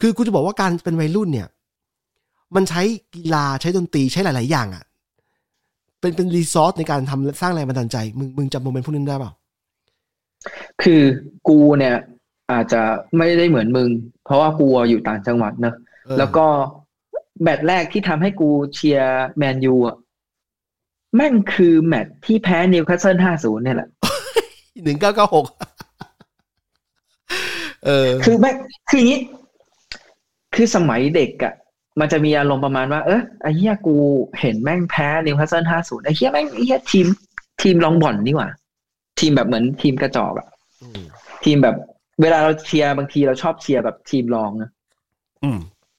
[0.00, 1.48] คือกูจะบอกว่าการเป็นวัยรุ่นเนี่ย
[2.54, 2.82] มันใช้
[3.14, 4.84] กีฬาใช้ดนตรีใช้หลาย ๆ อย่างอะ
[6.00, 9.32] เป็นเป็นรีซอสในการทำสร้างแรงบันดาลใจ มึงมึงจำโมเมนต์พวกนั้นได้เปล่า
[10.82, 11.02] คือ
[11.48, 11.96] กูเนี่ย
[12.52, 12.82] อาจจะ
[13.16, 13.88] ไม่ได้เหมือนมึง
[14.24, 15.74] เพราะว่ากูอยู่ต่างจังหวัดเนอะ
[16.06, 16.46] เออแล้วก็
[17.42, 19.96] แมตช์แรกที่ทำให้กูเชียร์แมนยูอะ
[21.16, 23.88] แม่งคือแมตช์ที่แพ้นิวคาสเซิลห้าศูนย์เนี่ยแหละ
[24.82, 25.46] หนึ่งเก้าเก้าหก
[27.84, 28.56] เออ คือแม่ง
[28.88, 29.20] คืออย่างนี้
[30.54, 31.54] คือสมัยเด็กอะ่ะ
[32.00, 33.96] มันจะมีอารมณ์ประมาณว่า เออไอ้เหี้ยกู
[34.40, 37.06] เห็นแม่งแพ้นิวคาสเซิลห้าศูนย์ไอ้เหี้ยแม่งไอ้เหี้ยทีม
[37.62, 38.48] ทีมรองบ่อนนี่หว่า
[39.20, 40.48] ทีมแบบเหมือนทีมกระจอกอะ
[40.82, 41.02] อืม
[41.44, 41.76] ทีมแบบ
[42.22, 44.70] เวลาเราเชียร์บางทีเราชอบเชียร์แบบทีมรองนะ
[45.44, 45.58] อืม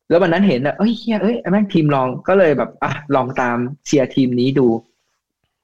[0.09, 4.67] แล้ววันนั้นเห็นอะเอ้ยเหี้ยเอ้ยไอ้แม่งทีมรองก็เลยแบบอะลองตามเชียร์ทีมนี้ดู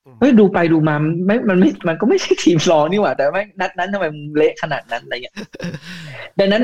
[0.06, 0.96] อืมเฮ้ยดูไปดูมา
[1.26, 5.36] ไม่มันไม่ มันก็ไม่ใช่ทีมรองนี่หว่า แต่แม่งนัดนั้นทำไมมันเละขนาดนั้นอะไรเงี้ย
[6.40, 6.64] ดังนั้น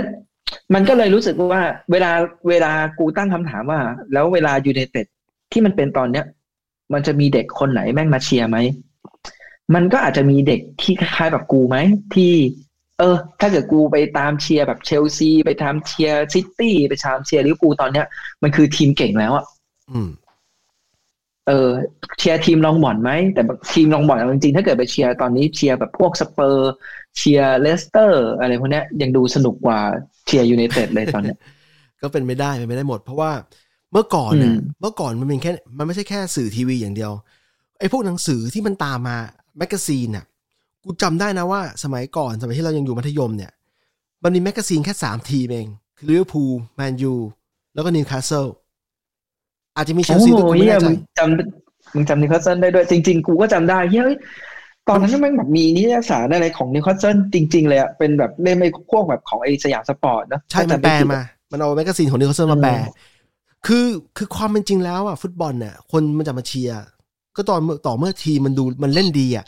[0.74, 1.62] มันก็เลยรู้สึกว่า
[1.92, 2.12] เวลา
[2.50, 3.80] เวลากูตั้งคำถามว่า
[4.14, 5.06] แล้วเวลายูไนเต็ด
[5.52, 6.26] ที่มันเป็นตอนเนี้ย
[6.94, 8.58] มันจะมีเด็กคนไหนแม่งมาเชียร์ไหม
[9.74, 11.78] มันก็อาจจะมีเด็กที่คล้ายๆแบบกูไหม
[12.14, 12.34] ที่
[13.00, 18.08] เออ ถ้าเกิดกูไปตามเชียร์แบบเชลซี ไปตามเชียร์ซิตี้ไปตามเชียร์ลิเวอร์พูลตอนเนี้ย
[18.44, 19.46] มันคือทีมเก่งแล้วอะ
[19.92, 20.10] อืม
[21.48, 21.70] เออ
[22.18, 26.72] เชียร์ทีมรองบ่อนไหมแต่แบบทีมรองบ่อนเอาจริงๆถ้าเกิดไปเชียร์ตอนนี้เชียร์แบบพวกสเปอร์
[27.18, 29.80] เชียร์เลสเตอร์ อะไรพวกเนี้ยยังดูสนุกกว่า
[30.26, 31.38] เชียร์ยูไนเต็ดเลยตอนเนี้ย
[32.02, 33.32] ก็เป็นไม่ได้เป็นไม่ได้หมด เพราะว่า
[33.92, 37.12] เมื่อก่อนเนี่ยอืมเมื่อก่อนมันเป็นแค่ มันไม่ใช่แค่สื่อทีวีอย่างเดียว
[37.80, 39.18] ไอ้พวกหนังสือที่มันตามมา
[39.58, 40.26] magazine น่ะ
[40.84, 43.52] กูจำได้นะว่าสมัยก่อนสมัยที่เรายังอยู่มัธยมเนี่ย
[44.24, 47.14] มันมี magazine แค่สามทีมเอง คือลิเวอร์พูลแมนยู
[47.74, 48.46] แล้วก็นิวคาสเซิล
[49.76, 54.16] โอ้โหเหี้ยอาจจะมีเชลซีด้วยกูไม่แน่ใจมึงจำมึงจำนิวคาสเซิลได้ด้วย จริง ๆ กูก็จำได้เฮ้ย
[54.88, 62.88] ตอนนั้นแม่งแบบมีนิตยสารอะไรของนิวคาสเซิลจริง ๆ เลยอะเป็นแบบเล่มไอ้พวกแบบของไอ้สยามสปอร์ตนะใช่มันแปลมา มันเอา magazine ของนิวคาสเซิลมาแปลเออ
[63.66, 63.86] คือ
[64.18, 66.82] คือความเป็นจริงแล้วอะฟุตบอลเนี่ยคนมันจะมาเชียร์
[67.36, 69.46] ก็ตอนเมื่อต่อเมื่อทีมมันดูมันเล่นดีอะ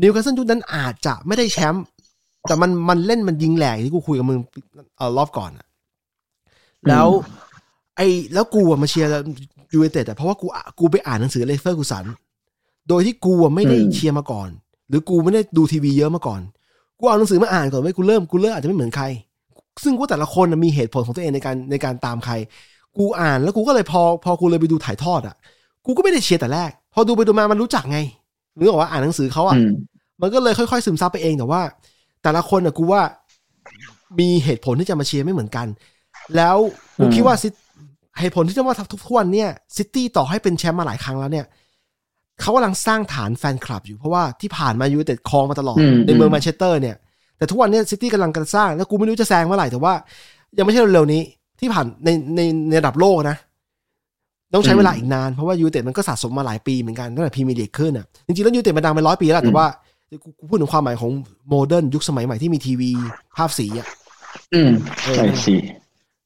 [0.00, 1.84] นิวคาสเซิลยุคนั้นอาจจะไม่ได้แชมป์
[2.46, 4.38] แต่มันมันเล่นมันยิงแหลกที่กูคุยกับมึง
[4.96, 5.66] เออรอบก่อนอะ
[6.88, 7.08] แล้ว
[7.96, 9.08] ไอ้แล้วกูอะมาเชียร์
[9.74, 12.04] ยูไนเต็ดอะเพราะว่ากูอะกูไปอ่านหนังสืออเล็กซ์เฟอร์กูสัน
[12.88, 14.48] โดยที่กูอะไม่ได้อืมเชียร์มาก่อน
[14.88, 16.40] หรือกูไม่ได้ดูทีวีเยอะมาก่อน
[16.98, 19.04] กูเอาหนังสือมาอ่านก่อนไว้ยกูเริ่มกูเริ่มอาจจะไม่เหมือนใคร
[19.82, 22.34] ซึ่งกูแต่ละคนน่ะมีเหตุผลของตัวเองในการในการตามใคร
[22.98, 25.36] กูอ่านแล้วกูก็เลยพอพอกูเลยไปดูถ่ายทอดอะ
[25.86, 27.98] กูก็ไม่ได้เชียร์แต่แรก พอดูไปดูมามันรู้จักไง
[28.58, 29.72] นึกออกว่าอ่านหนังสือเขาอะอืม
[30.20, 31.60] มันก็เลยค่อยๆซึมซับไปเองแต่ว่า
[32.22, 33.02] แต่ละคนอะกูว่า
[34.18, 35.66] มีเหตุผลที่จะมาเชียร์ไม่เหมือนกัน
[36.36, 36.56] แล้ว
[36.98, 37.48] กูอืมคิดว่าซิ
[38.20, 41.46] เหตุผลที่จะว่าทุกทุกวันเนี่ยซิตี้ต่อให้เป็นแชมป์มาหลายครั้งแล้วเนี่ย
[42.40, 46.96] เขากำลังสร้างฐานแฟนคลับอยู่เพราะว่าที่ผ่านมายูไนเต็ดครองมาตลอดอืมในเมืองอืมแมนเชสเตอร์เนี่ย
[47.36, 49.94] แต่ทุกวันเนี้ยซิตี้กำลังกันสร้างแล้วกูไม่รู้จะแซงเมื่อไหร่แต่ว่า
[50.58, 51.22] ยังไม่ใช่เร็วๆนี้
[51.60, 53.36] ที่ผ่านในในในระดับโลกนะ
[54.54, 59.66] ต้องใช้เวลาอีกนาน เพราะว่ายูไนเต็ดมันก็สะสมมาหลายปีเหมือนกันตั้งแต่พรีเมียร์ลีกขึ้นอะจริงๆแล้วยูไนเต็ดมันดังไปร้อยปีแล้วแต่ว่า
[60.24, 61.10] กูกูพูดถึงความหมายของ
[61.48, 62.90] modern ยุคสมัยใหม่ที่มีทีวี
[63.36, 63.86] ภาพสีอะ
[64.54, 64.70] อืม
[65.04, 65.54] เออใช่สิ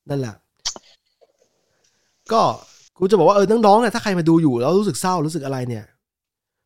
[0.09, 0.35] นั่นแหละ
[2.33, 2.43] ก็
[2.99, 5.85] กูจะบอกว่าเออน้องๆเนี่ยถ้าใครมาดูอยู่แล้วรู้สึกเศร้ารู้สึกอะไรเนี่ย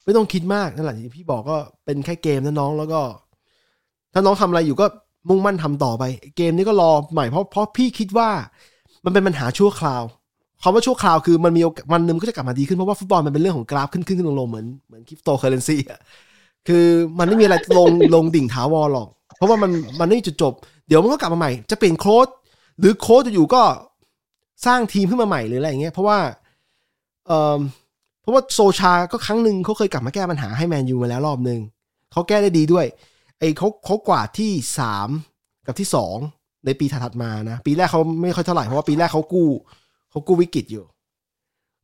[0.04, 3.00] ไม่ต้องคิดมากนั่นแหละที่พี่บอกก็เป็นแค่เกมนะน้องแล้วก็
[4.12, 4.86] ถ้าน้องทำอะไรอยู่ก็
[5.28, 6.04] มุ่งมั่นทำต่อไป
[6.36, 8.30] เกมนี้ก็รอใหม่เพราะเพราะพี่คิดว่า
[9.04, 10.02] มันเป็นปัญหาชั่วคราว
[10.62, 16.00] คำว่าชั่วคราวคือมันมีวันหนึ่งก็จะกลับมาดีขึ้น เพราะว่าฟุตบอลมันเป็นเรื่องของกราฟขึ้นขึ้นลงลงเหมือนเหมือนคริปโตเคอเรนซีอะ
[16.68, 16.84] คือ
[17.18, 20.52] มันไม่มีอะไรลงลงดิ่งถาวรหรอก เพราะว่ามันมันไม่มีจุดจบ
[20.88, 22.28] เดี๋ยวมันก็กลับมาใหม่ จะเปลี่ยนโค้ด
[22.78, 23.62] หรือโค้ดจะอยู่ก็
[24.66, 26.18] สร้างทีมขึ้นมาใหม่หรืออะไรอย่างเงี้ยเพราะว่า
[27.26, 27.58] เออ
[28.22, 31.60] เพราะว่าโซชาก็ครั้งหนึ่งเขาเคยกลับมาแก้ปัญหาให้แมนยูมาแล้วรอบหนึ่ง
[32.12, 32.86] เขาแก้ได้ดีด้วย
[33.38, 35.08] ไอ้เขาเขากวาดที่สาม
[35.66, 36.16] กับที่สอง
[36.66, 39.48] ในปีถัดมานะ ปีแรกเขาไม่ค่อยเท่าไหร่เพราะว่าปีแรกเขากู้
[40.10, 40.84] เขากู้วิกฤตอยู่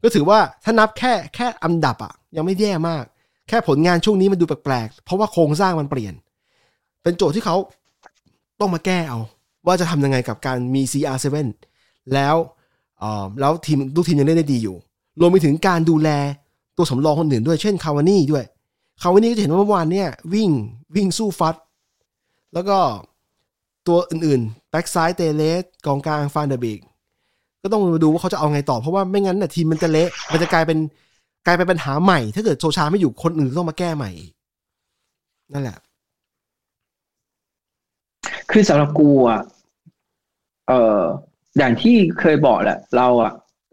[0.03, 3.05] ก็ถือว่าถ้านับแค่แค่อันดับอะยังไม่แย่มาก
[3.49, 6.15] แค่ผลงานช่วงนี้มันดูแปลกๆ เพราะว่าโครงสร้างมันเปลี่ยน
[7.03, 7.57] เป็นโจทย์ที่เขา
[8.61, 9.19] ต้องมาแก้เอา
[9.67, 11.37] ว่าจะทำยังไงกับการมี CR7
[12.15, 12.37] แล้ว
[13.03, 14.77] อ่อแล้วทีมลูกทีมยังเล่นได้ดีอยู่
[15.21, 16.09] รวมไปถึงการดูแล
[16.77, 18.45] ตัวสำรองคนอื่นด้วย เช่นคาวานี่ด้วย
[19.03, 20.51] คาวานี่ก็จะเห็นว่าเมื่อวานเนี่ยวิ่ง
[20.97, 21.55] วิ่งสู้ฟัด
[22.55, 22.79] แล้วก็
[23.87, 26.81] ตัวอื่นๆ แบ็กซ้ายเตเลสกองกลางฟานเดอร์บิก
[27.65, 30.79] ก็ต้องมาดูว่าเขาจะเอาไงต่อเพราะว่าไม่งั้นน่ะทีมมันจะเละมันจะกลายเป็น
[31.47, 34.11] กลายเป็นปัญหาใหม่ ถ้าเกิดโซชาไม่อยู่คนอื่นต้องมาแก้ใหม่
[35.53, 35.79] นั่นแหละ
[38.51, 39.41] คือสำหรับกูอะ
[40.69, 41.03] เอ่อ
[41.59, 43.33] อย่างที่เคยบอกแหละ เราอะ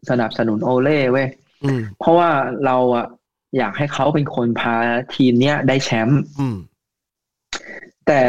[0.09, 1.27] สนับสนุนโอเล่เว้ย
[1.63, 2.29] อืมเพราะว่า
[2.65, 3.05] เราอะ
[3.57, 4.75] อยากให้เขาเป็นคนพา
[5.15, 6.57] ทีมเนี้ยได้แชมป์อืม
[8.07, 8.21] แต่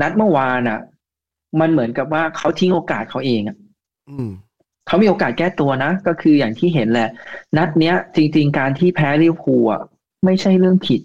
[0.00, 0.80] นัดเมื่อวานอะ
[1.60, 3.56] มันเหมือนกับว่าเขาทิ้งโอกาสเขาเองอะ
[4.10, 4.28] อืม
[4.86, 7.08] เขามีโอกาสแก้ตัวนะ ก็คืออย่างที่เห็นแหละ
[7.56, 9.82] นัดเนี้ย จริง ๆ การที่แพ้ลิเวอร์พูลอะ
[10.24, 11.00] ไม่ใช่เรื่องผิด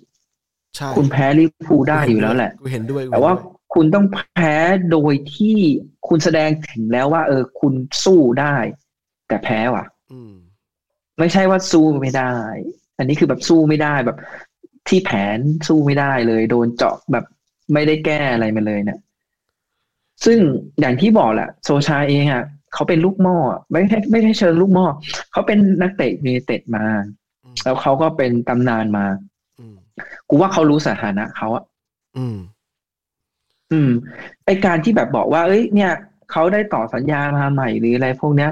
[0.75, 4.55] ใช่คุณแพ้ลิเวอร์พูลได้อยู่แล้วแหละกูเห็นด้วยกูแต่ว่าเห็นด้วยคุณต้องแพ้
[4.91, 5.57] โดยที่
[6.07, 7.73] คุณแสดงถึงแล้วว่า เออ คุณ
[8.03, 8.55] สู้ได้
[9.27, 10.33] แต่แพ้ว่ะอืม
[11.19, 12.33] ไม่ใช่ว่าสู้ไม่ได้
[12.97, 14.17] อันนี้คือแบบสู้ไม่ได้แบบ
[14.87, 17.25] ที่แผนสู้ไม่ได้เลย โดนเจาะแบบ
[17.73, 18.99] ไม่ได้แก้อะไรมาเลยเนี่ย
[20.25, 20.39] ซึ่ง
[20.79, 22.43] อย่างที่บอกแหละโซชาเองอะ
[22.73, 23.37] เขาเป็นลูกหม้อ
[23.71, 24.85] ไม่ใช่ไม่ใช่เชิงลูกหม้อ
[25.31, 26.85] เขาเป็นนักเตะยูไนเต็ดมา
[27.43, 29.05] อืมแล้วเขาก็เป็นตำนานมา
[29.59, 29.75] อืม
[30.29, 31.63] กูว่าเขารู้สถานะเขาอะ
[32.17, 32.37] อืม
[33.71, 33.91] อืม
[34.45, 35.91] ไอการที่แบบบอกว่า เอ้ย เนี่ย
[36.31, 38.51] เขาได้ต่อสัญญามาใหม่หรืออะไรพวกเนี้ย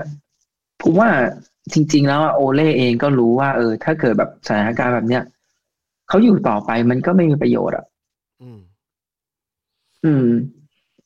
[0.82, 1.10] ผมว่า
[1.74, 5.24] จริง ๆ แล้วอะโอเล่เองก็รู้ว่า เออ ถ้าเกิดแบบสถานการณ์แบบเนี้ย
[6.10, 7.86] เขาอยู่ต่อไปมันก็ไม่มีประโยชน์อะ
[8.42, 8.60] อืม
[10.06, 10.26] อืม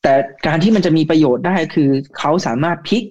[0.03, 0.13] แต่
[0.47, 3.03] การที่มันจะมีประโยชน์ได้คือเขาสามารถพลิก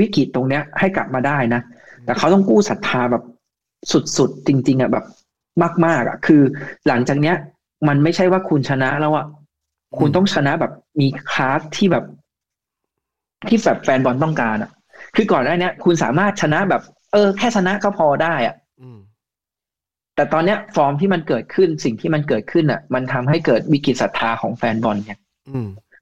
[0.00, 1.62] วิกฤตตรงเนี้ย ให้กลับมาได้นะ
[2.04, 3.22] แต่เขาต้องกู้ศรัทธาแบบ
[4.18, 5.04] สุดๆ จริง ๆอะแบบ
[5.86, 6.42] มากๆอะ คือ
[6.88, 7.36] หลังจากเนี้ย
[7.88, 9.26] มันไม่ใช่ว่าคุณชนะแล้วอะ
[9.98, 12.04] คุณต้องชนะแบบมีคลาสที่แบบ
[13.48, 14.70] ที่แบบแฟนบอลต้องการอะ
[15.16, 18.98] คือก่อนหน้าเนี้ยคุณสามารถชนะแบบ เออ แค่ชนะก็พอได้อะอืม
[20.14, 25.25] แต่ตอนเนี้ยฟอร์มที่มันเกิดขึ้นสิ่งที่มันเกิดขึ้นอะ มันทำให้เกิดวิกฤตศรัทธาของแฟนบอลเนี่ยอืม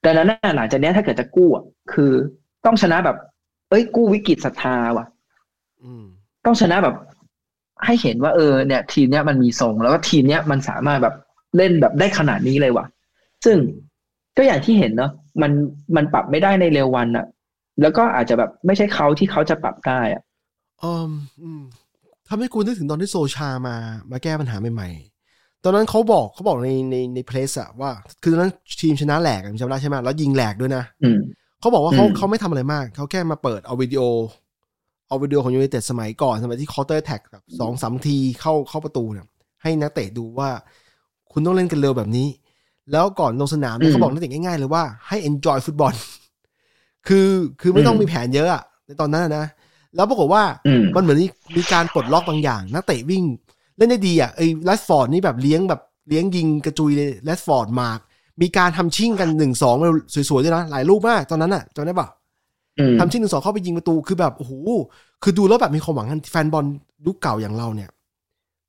[0.05, 2.13] ดังนั้นน่ะหลังจากเนี้ยถ้าเกิดจะกู้อะคือ
[2.67, 3.17] ต้องชนะแบบ
[3.71, 5.07] เอ้ย กู้วิกฤตศรัทธาว่ะ
[5.85, 6.05] อืม
[6.45, 6.95] ต้องชนะแบบ
[7.85, 11.15] ให้เห็นว่าเออเนี่ย ทีมเนี้ยมันมีทรงแล้วก็ทีมเนี้ยมันสามารถแบบ
[11.57, 12.87] เล่นแบบได้ขนาดนี้เลยว่ะ
[13.45, 13.57] ซึ่ง
[14.37, 15.53] ก็อย่างที่เห็นเนาะมัน
[15.97, 17.27] มันปรับไม่ได้ในเร็ววันอะ
[17.83, 20.23] แล้วก็อาจจะแบบไม่ใช่เขาที่เขาจะปรับได้อะ
[20.83, 21.11] อืม
[21.43, 21.63] อืม
[22.29, 23.77] ทำให้กูนึกถึงตอนที่โซชามา
[24.11, 25.14] มาแก้ปัญหาใหม่ๆ
[25.65, 27.91] ตอนนั้นเขาบอกเขาบอกในในใน press อะว่า
[28.23, 31.19] คือตอนนั้นทีมชนะแหลกอะจำได้ใช่ไหมแล้วยิงแหลกด้วยนะอืม
[31.61, 34.03] เขาบอกว่าเขาอืมเขาไม่ทำอะไรมาก เขาแค่มาเปิดเอาวิดีโอ
[35.09, 39.27] เอาวิดีโอของยูไนเต็ดสมัยก่อนสมัยที่ counter attack แบบสองสามทีเข้าเข้าประตูเนี่ย
[39.63, 40.51] ให้นักเตะดูว่า
[41.33, 42.29] คุณต้องเล่นกันเร็วแบบนี้
[42.93, 45.95] แล้วก่อนลงสนามเนี่ยเขาบอกนักเตะง่ายๆเลยว่าให้ enjoy ฟุตบอล
[47.09, 47.29] คือ
[47.61, 49.47] คือไม่ต้องมีแผนเยอะอะในตอนนั้นอะนะ
[49.97, 51.19] แล้วปรากฏว่าอืมมันเหมือน
[51.57, 53.23] มีการปลดล็อกบางอย่าง นักเตะวิ่ง
[53.77, 58.01] เล่นได้ดีอะไอ้แรดฟอร์ดนี่แบบเลี้ยงแบบเลี้ยงยิงกระจุยเลยแรดฟอร์ดมาร์ก
[58.41, 59.77] มีการทำชิ่งกันหนึ่งสอง
[60.31, 62.09] สวยๆด้วยนะ หลายรูปมาก ตอนนั้นอะจำได้ปะ
[62.79, 64.53] อืมทำชิ่งหนึ่งสองเข้าไปยิงประตูคือแบบโอ้โห
[65.23, 66.65] คือดูแล้วแบบมีความหวังกันแฟนบอล
[67.07, 67.91] ยุคเก่าอย่างเราเนี่ย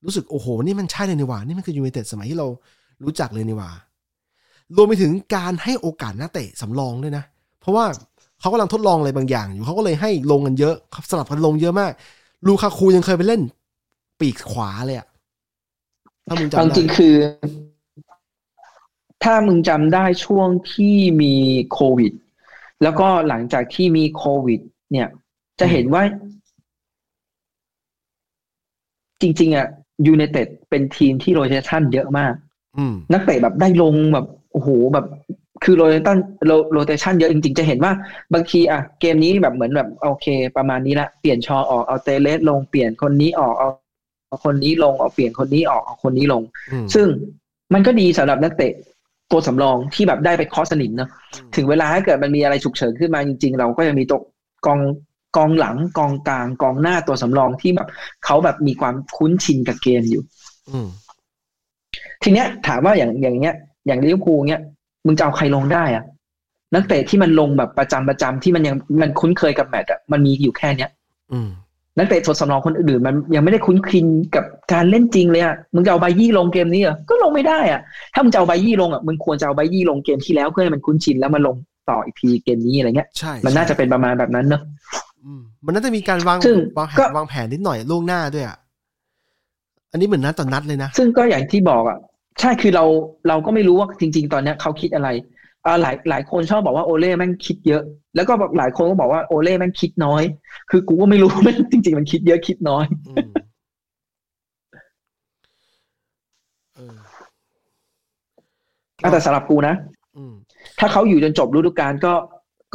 [0.06, 2.48] รู้สึกโอ้โห นี่มันใช่เลยนี่หว่า นี่มันคือยูไนเต็ดสมัยที่เรา
[3.04, 3.70] รู้จักเลยนี่หว่า
[4.76, 7.24] รวมไปถึงการให้โอกาสนักเตะสำรองด้วยนะ
[7.62, 7.86] เพราะว่า
[8.40, 10.76] เขากำลังทดลองอะไรบางอย่างอยู่เขาก็เลยให้ลงกันเยอะ
[11.10, 11.92] สลับกันลงเยอะมาก
[12.48, 13.42] ลูคาคูยังเคยไปเล่น
[14.20, 15.08] ปีกขวาเลยอะ
[16.28, 17.16] ถ้ามึงจำได้เอาจริงๆคือ
[19.24, 21.34] ถ้ามึงจำได้ช่วงที่มี
[21.74, 22.14] โควิด
[22.84, 24.60] แล้วก็หลังจากที่มีโควิด
[24.92, 25.08] เนี่ย
[25.60, 26.04] จะเห็นว่า
[29.22, 29.68] จริง ๆอะ
[30.08, 32.34] ยูไนเต็ดเป็นทีมที่ rotation เยอะมาก
[32.78, 35.06] อืมนักเตะแบบได้ลงแบบโอ้โหแบบ
[35.64, 36.18] คือโรเทชัน
[36.72, 37.94] โรเทชันเยอะจริง ๆ จะเห็นว่า
[38.34, 43.70] บางทีอะเกมนี้แบบเหมือนแบบโอเค ประมาณนี้ละเปลี่ยนชอออกเอาเตเลสลงเปลี่ยนคนนี้ออกเอา
[44.36, 47.08] เอาคนนี้ลงเอาเปลี่ยนคนนี้ออกเอาคนนี้ลงอืมซึ่ง
[47.74, 48.74] มันก็ดีสำหรับนักเตะ
[49.32, 51.10] ตัวสำรองที่แบบได้ไปคอสนิมเนอะ
[51.56, 54.20] ถึงเวลาถ้าเกิดมันมีอะไรฉุกเฉินขึ้นมาจริง ๆ เราก็จะมีตัว
[54.66, 54.80] กอง
[55.38, 57.88] กองหลังกองกลางกองหน้าตัวสำรองที่แบบ
[58.26, 60.24] เขาแบบมีความคุ้นชินกับเกมอยู่
[60.72, 60.88] อืม
[62.24, 63.56] ทีเนี้ย ถามว่าอย่างอย่างเงี้ย
[63.88, 64.62] อย่างลิเวอร์พูลเนี้ย
[65.06, 66.04] มึงจะเอาใครลงได้อะ
[66.74, 70.90] นักเตะที่มันลงแบบประจำประจำที่มันยังมันคุ้นเคยกับแมตช์อะมันมีอยู่แค่เนี้ย
[71.34, 71.50] อืม
[71.98, 77.82] นักเตะตัวสำรองคนอื่นๆมันยังไม่ได้คุ้นคินกับการเล่นจริงเลยอะมึงจะเอาไบยี่ลงเกมนี้เหรอก็ลงไม่ได้อะ
[78.14, 81.56] ถ้ามึงจะเอาไบยี่ลงอะมึงควรจะเอาไบยี่ลงเกมที่แล้วเพื่อให้มันคุ้นชินแล้วมาลง
[81.90, 84.62] ต่ออีกทีเกมนี้อะไรเงี้ยใช่มันน่าจะเป็นประมาณแบบนั้นเนอะ
[85.24, 88.58] อืมมันน่าจะมีการวางซึ่งวางแผก็นวางแผนนิดหน่อยล่วงหน้าด้วยอะ
[89.92, 91.98] อันนี้เหมือนนัดต่อนนัดเลยนะ ซึ่งก็อย่างที่บอกอะ
[92.40, 92.86] ใช่คือเรา
[93.28, 95.35] เราก็ไม่รู้ว่าจริง ๆ ตอนเนี้ยเขาคิดอะไรอ่า
[95.82, 97.84] หลายหลายคนชอบบอกว่าโอเล่แม่งคิดเยอะ
[98.16, 100.24] แล้วก็หลายคนก็บอกว่าโอเล่แม่งคิดน้อย
[100.70, 103.30] คือกูก็ไม่รู้ว่ามันจริง ๆ มันคิดเยอะคิดน้อยอืม
[106.76, 106.98] เออ
[109.04, 109.76] อะแต่สำหรับกูนะ
[110.18, 110.34] อืม
[110.80, 112.14] ถ้าเขาอยู่จนจบฤดูกาลก็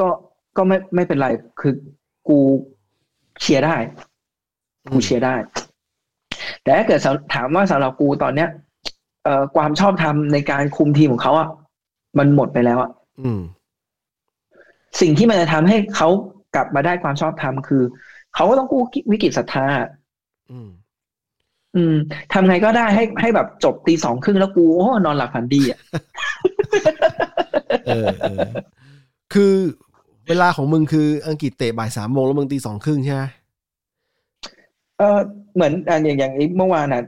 [0.01, 0.09] ก็
[0.57, 1.29] ก็ไม่ไม่เป็นไร
[1.61, 1.73] คือ
[2.29, 2.39] กู
[3.41, 3.77] เชียร์ได้
[4.93, 5.35] กูเชียร์ได้
[6.63, 7.01] แต่ถ้าเกิด
[7.35, 8.49] ถามว่าสำหรับกูตอนเนี้ย
[9.25, 11.49] เอ่อความชอบธรรมในการคุมทีมของเขาอะ
[12.19, 12.91] มันหมดไปแล้วอะ
[13.21, 13.41] อืม
[15.01, 16.09] สิ่งที่มันจะทำให้เขา
[16.55, 17.83] กลับมาได้ความชอบธรรมคือ
[18.35, 18.83] เขาก็ต้องกู้
[19.13, 19.67] วิกฤตศรัทธา
[20.51, 20.69] อืม
[21.77, 21.95] อืม
[22.33, 25.81] ทำไงก็ได้ให้ให้แบบจบตีสองครึ่งแล้วกูโอ้นอนหลับฝันดีอะ
[27.87, 28.39] เออเออ
[29.35, 29.55] คือ
[30.29, 33.23] เวลาของมึงคืออังกฤษเตะบ่ายสามโมงแล้วมึงตีสองครึ่งใช่ไหม
[34.99, 35.19] เออ
[35.55, 37.03] เหมือนอะอย่างอย่างเมื่อวานน่ะ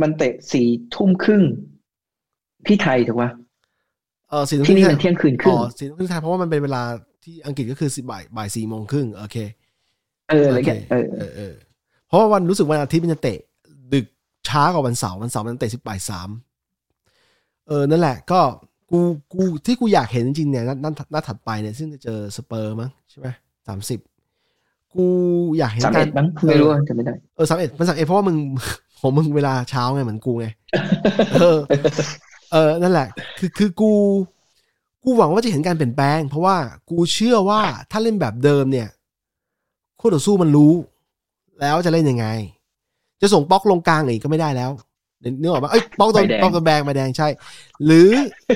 [0.00, 1.42] มันเตะสี่ทุ่มครึ่ง
[2.66, 3.30] ที่ไทยถูกป่ะ
[4.30, 6.82] เออสี่ทุ่มที่นี่ครึ่มันเที่ยงคืนครึ่อ๋งอสี่ทุ่มครึ่งไทยเพราะว่ามันเป็นเวลา
[7.24, 9.36] ที่อังกฤษก็คือสิบ่ายบ่ายสี่โมงครึ่งโอเค
[10.30, 11.54] เอออะไรเงี้ยเออเออเออ
[12.08, 13.38] เพราะว่าวันรู้สึกวันอาทิตย์มันจะเตะ
[13.94, 14.06] ดึก
[14.48, 16.28] ช้ากว่าวันเสาร์วันเสาร์มันเตะสิบบ่ายสาม
[17.68, 18.40] เออนั่นแหละ ก็
[18.90, 18.98] กู
[19.32, 23.26] กูที่กูอยากเห็นจริงๆเนี่ยนัดนัดนัดถัดไปเนี่ยซึ่งจะเจอสเปอร์มั้งใช่ไหม
[23.68, 23.98] สามสิบ
[24.94, 25.06] กู
[25.58, 28.36] อยากเห็นสามกาเอ็รดมั้งไม่รู้จะไม่ได้เออสามเอ็ดมันสามเอ็ดเพราะว่ามึง
[29.00, 30.46] ของมึงเวลาเช้าไงเหมือนกูไง
[31.34, 31.58] เออ
[32.52, 33.92] เออนั่นแหละ คือคือกู
[35.04, 36.56] กูหวังว่าจะเห็นการเปลี่ยนแปลง เพราะว่า
[36.90, 38.88] กูเชื่อว่าถ้าเล่นแบบเดิมเนี่ย
[40.00, 40.72] คู่ต่อสู้มันรู้
[41.60, 42.26] แล้วจะเล่นยังไง
[43.20, 44.70] จะส่งป๊อกลงกลางอีกก็ไม่ได้แล้ว
[45.40, 47.28] นึกออกปะเอ้ยป๊อกโดนใบแดงป๊อกโดนแบงใบแดงใช่
[47.84, 48.10] หรือ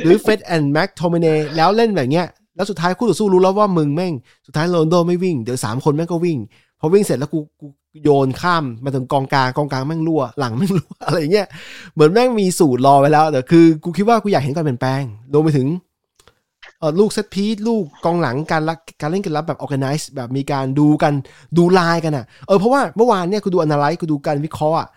[0.05, 1.26] หรือเฟร็ด and แม็กโทมิเน
[1.57, 2.26] แล้วเล่นแบบเนี้ย
[2.57, 4.12] แล้วสุดท้ายคู่ต่อสู้รู้แล้วว่ามึงแม่ง
[4.47, 6.38] สุดท้ายโรนัลโดไม่วิ่ง เดี๋ยวสามคนแม่งก็วิ่ง
[6.80, 7.66] พอวิ่งเสร็จแล้วกูกู
[8.03, 11.47] โยนข้ามมาถึงกองกลางกองกลางแม่งรั่ว หลังแม่งรั่วอะไรอย่างเงี้ย
[11.95, 15.68] เหมือนแม่งมีสูตรรอไว้แล้วแต่คือกูคิดว่ากูอยากเห็นการเปลี่ยนแปลงรวมไปถึง
[16.78, 21.12] เออลูก set piece ลูกกองหลังการรักการเล่นกันรับแบบ organize แบบมีการดูกัน
[21.59, 24.88] ดูลายกันอะเออเพราะว่าเมื่อวานเนี่ยกูดู analyze กูดูการวิเคราะห์อะ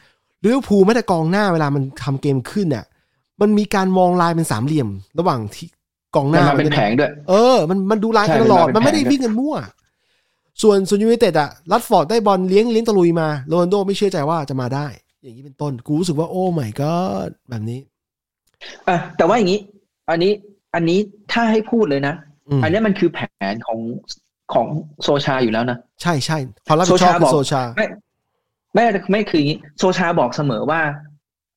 [0.44, 2.86] ลิเวอร์พูลแม้แต่กองหน้าเวลามันทำเกมขึ้นเนี่ย
[3.42, 4.90] มันมีการมองลายเป็นสามเหลี่ยม
[5.20, 5.68] ระหว่างที่
[6.16, 9.56] กองหน้ามันมาเป็นแผงด้วย เออ มันมันดูลายกันใช่ตลอดมันมาเป็นมันไม่ได้แผนด้วยวิ่งกันมั่ว
[10.62, 14.88] ส่วนส่วนยูไนเต็ดอะแรชฟอร์ดได้บอลเลี้ยงเลี้ยงตะลุยมาโรนัลโดไม่เชื่อใจว่าจะมาได้
[15.24, 16.92] อย่างนี้เป็นต้น กูรู้สึกว่าโอ้ไม่ก็
[17.50, 17.80] แบบนี้
[18.88, 19.60] อะแต่ว่าอย่างนี้
[20.10, 20.32] อันนี้
[20.76, 21.00] อันนี้
[21.32, 22.16] ถ้าให้พูดเลยนะ
[22.50, 23.20] อืมอันนี้มันคือแผ
[23.52, 23.80] นของ
[24.54, 24.68] ของ
[25.04, 26.38] โซชาอยู่แล้วนะ ใช่ใช่
[26.68, 27.86] ความรับผิดชอบโซชาคืบออกโซชาไม่
[28.74, 30.82] ไม่ไม่คืออย่างนี้ โซชาบอกเสมอว่า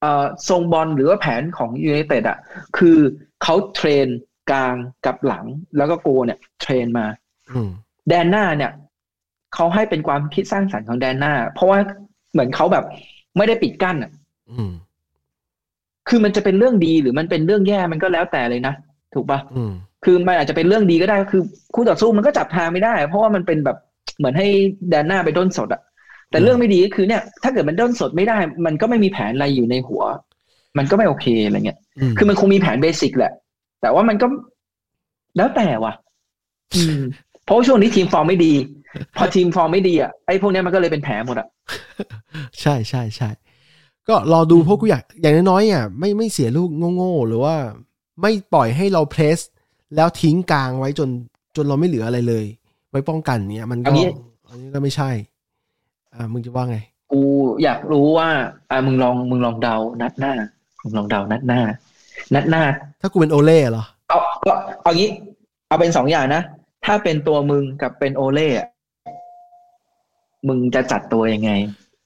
[0.00, 2.38] เอ่อทรงบอลหรือว่าแผนของยูไนเต็ดอะ
[2.78, 2.98] คือ
[3.42, 4.06] เขา train
[4.50, 4.74] กลาง
[5.06, 5.44] กับหลัง
[5.76, 7.06] แล้วก็โกเนี่ย train มา
[7.52, 7.70] อืม
[8.08, 8.72] แดนหน้าเนี่ย
[9.54, 11.78] เขาให้เป็นความคิดสร้างสรรค์ของแดนหน้า เพราะว่า
[12.32, 12.84] เหมือนเขาแบบ
[13.36, 14.10] ไม่ได้ปิดกั้นอะ
[14.52, 14.72] อืม
[16.08, 18.74] คือมันจะเป็นเรื่องดีหรือมันเป็นเรื่องแย่มันก็แล้วแต่เลยนะ
[19.14, 19.72] ถูกปะอืม
[20.04, 21.42] คือมันอาจจะเป็นเรื่องดีก็ได้คือ
[21.74, 23.76] คู่ต่อสู้มันก็จับทางไม่ได้ เพราะว่ามันเป็นแบบ
[24.18, 24.46] เหมือนให้
[24.90, 25.82] แดนหน้าไปด้นสดอะ
[26.30, 30.02] แต่เรื่องไม่ดีก็คือเนี่ย ถ้าเกิดมันด้นสดไม่ได้ มันก็ไม่มีแผนอะไรอยู่ในหัว
[30.78, 33.32] มันก็ไม่โอเคอะไรเงี้ยอืมคือมันคงมีแผนเบสิกแหละ
[33.80, 34.26] แต่ว่ามันก็
[35.36, 35.92] แล้วแต่ว่ะ
[36.76, 37.00] อืม
[37.44, 38.52] เพราะว่าช่วงนี้ทีมฟอร์มไม่ดี
[39.16, 41.48] พอทีมฟอร์มไม่ดีอะไอ้พวกเนี้ยมันก็เลยเป็นแผลหมดอะ
[42.60, 43.30] ใช่ใช่ใช่
[44.08, 47.54] ก็รอดูเพราะกูอยากอย่างน้อยๆอะไม่ไม่เสียลูกโง่ๆหรือว่า
[48.20, 49.38] ไม่ปล่อยให้เราเพรส
[49.96, 51.08] แล้วทิ้งกลางไว้จน
[51.56, 52.44] จนเราไม่เหลืออะไรเลย
[52.90, 54.06] ไว้ป้องกันเนี้ยมันก็อันนี้
[54.48, 55.10] อันนี้ก็ไม่ใช่
[56.14, 56.78] อ่ามึงจะว่าไง
[57.12, 57.20] กู
[57.62, 58.28] อยากรู้ว่า
[58.70, 60.32] อ่ามึงลองมึงลองเดานัดหน้า
[60.82, 61.60] มึงลองเดานัดหน้า
[62.34, 62.62] นัดหน้า
[63.00, 65.10] ถ้ากูเป็นโอเล่เหรอเอาก็เอางี้
[65.68, 66.42] เอาเป็นสองอย่างนะ
[66.86, 68.66] ถ้าเป็นตัวมึงกับเป็นโอเล่อะ
[70.48, 71.50] มึงจะจัดตัวยังไง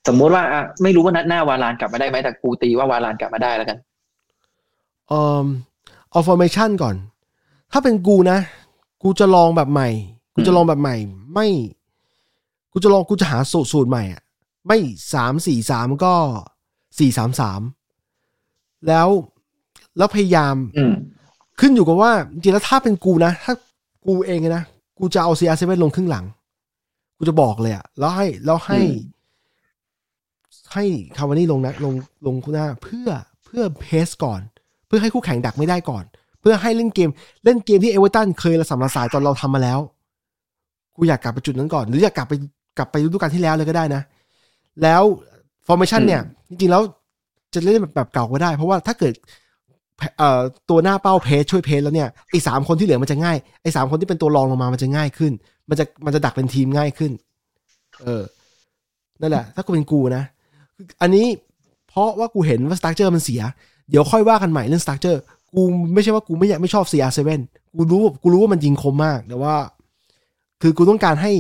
[0.09, 3.79] สมมุติว่าอะไม่รู้ว่านัดหน้าวาลานกลับมาได้ไหมแต่กูตีว่าวาลานกลับมาได้แล้วกัน
[5.09, 5.47] เอ่อ
[6.11, 6.97] เอา formation ก่อน
[7.73, 8.39] ถ้าเป็นกูนะ
[9.03, 9.89] กูจะลองแบบใหม่
[10.35, 10.97] กูจะลองแบบใหม่
[11.35, 11.49] ไม่
[12.73, 14.23] กูจะลองกูจะหาสูตรสูตรใหม่อะ
[14.67, 14.79] ไม่
[15.15, 16.15] สามสี่สามก็
[16.99, 17.61] สี่สามสาม
[18.87, 19.09] แล้ว
[19.97, 20.95] แล้วพยายามอืม
[21.61, 23.55] ขึ้นอยู่กับว่าจริงๆแล้วถ้าเป็นกูนะ ถ้า
[24.07, 24.65] กูเองนะ
[24.99, 26.44] กูจะเอา CR7 ลงครึ่งหลังกู
[27.29, 28.79] จะบอกเลยอะแล้วให้แล้วให้
[30.73, 30.85] ให้
[31.17, 31.95] คาวานี่ลงนะลง
[32.27, 33.09] ลงคู่หน้า เพื่อ
[33.45, 34.41] เพื่อ press ก่อน
[34.87, 36.05] เพื่อให้คู่แข่งดักไม่ได้ก่อน
[36.41, 37.11] เพื่อให้เล่นเกม
[37.45, 39.79] เล่นเกมที่เอเวอร์ตันเคยระสำระสายตอนเราทำมาแล้ว
[40.97, 42.35] กูอยากกลับไปจุดนั้นก่อน หรืออยากกลับไป
[42.79, 44.03] กลับไปฤดูกาลที่แล้วเลยก็ได้นะ
[44.83, 45.03] แล้ว
[45.67, 46.83] formation เนี่ย จริงๆแล้ว
[47.55, 49.15] จะเล่นแบบแบบเก่าก็ได้ เพราะว่าถ้าเกิด
[50.19, 50.41] เอ่อ
[50.71, 55.33] ตัวหน้าเป้า press ช่วย press แล้วเนี่ยไอ้สามคนที่เหลือมันจะง่ายไอ้สามคนที่เป็นตัวรองลงมามันจะง่ายขึ้น
[55.69, 57.13] มันจะมันจะดักเป็นทีมง่ายขึ้น
[58.03, 58.23] เออ
[59.21, 60.25] นั่นแหละ ถ้ากูเป็นกูนะ
[61.03, 61.27] อันนี้
[61.89, 63.43] เพราะว่ากูเห็นว่า structure มันเสีย
[63.91, 65.21] เดี๋ยวค่อยว่ากันใหม่เรื่อง structure
[65.55, 65.63] กู
[65.95, 67.41] ไม่ใช่ว่ากูไม่อยากไม่ชอบ CR7
[67.77, 69.55] กูรู้กูรู้ว่ามันยิงคมมาก แต่ว่า
[70.63, 71.33] คือกูต้องการให้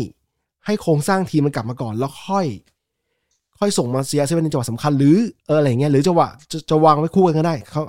[0.66, 2.46] ให้โครงสร้างทีมมันกลับมาก่อนแล้วค่อย
[3.58, 7.82] ค่อยส่งมา CR7 ในจังหวะสำคัญหรือเอออะไรเงี้ยหรือจังหวะจะจะวางไว้คู่กันก็ได้เขา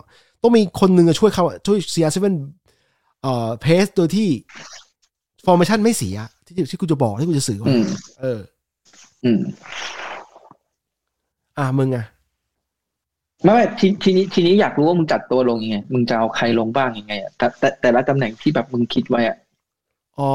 [0.45, 2.17] ต้องมีคนหนึ่งช่วยเขาช่วย CR7
[3.21, 4.29] เอ่อเพสโดยที่
[5.45, 6.15] ฟอร์เมชันไม่เสีย
[6.45, 7.85] ที่ที่กูจะบอกที่กูจะสื่ออืม
[8.21, 8.39] เออ
[9.23, 9.39] อืม
[11.57, 12.05] อะมึงอะ
[13.43, 19.37] ไม่ไม่ทีทีนี้ทีนี้อยากรู้ว่ามึงจัดตัวลงยังไง มึงจะเอาใครลงบ้างยังไงอะแต่แต่แต่ละตำแหน่งที่แบบมึงคิดไว้อะ
[20.19, 20.33] อ๋อ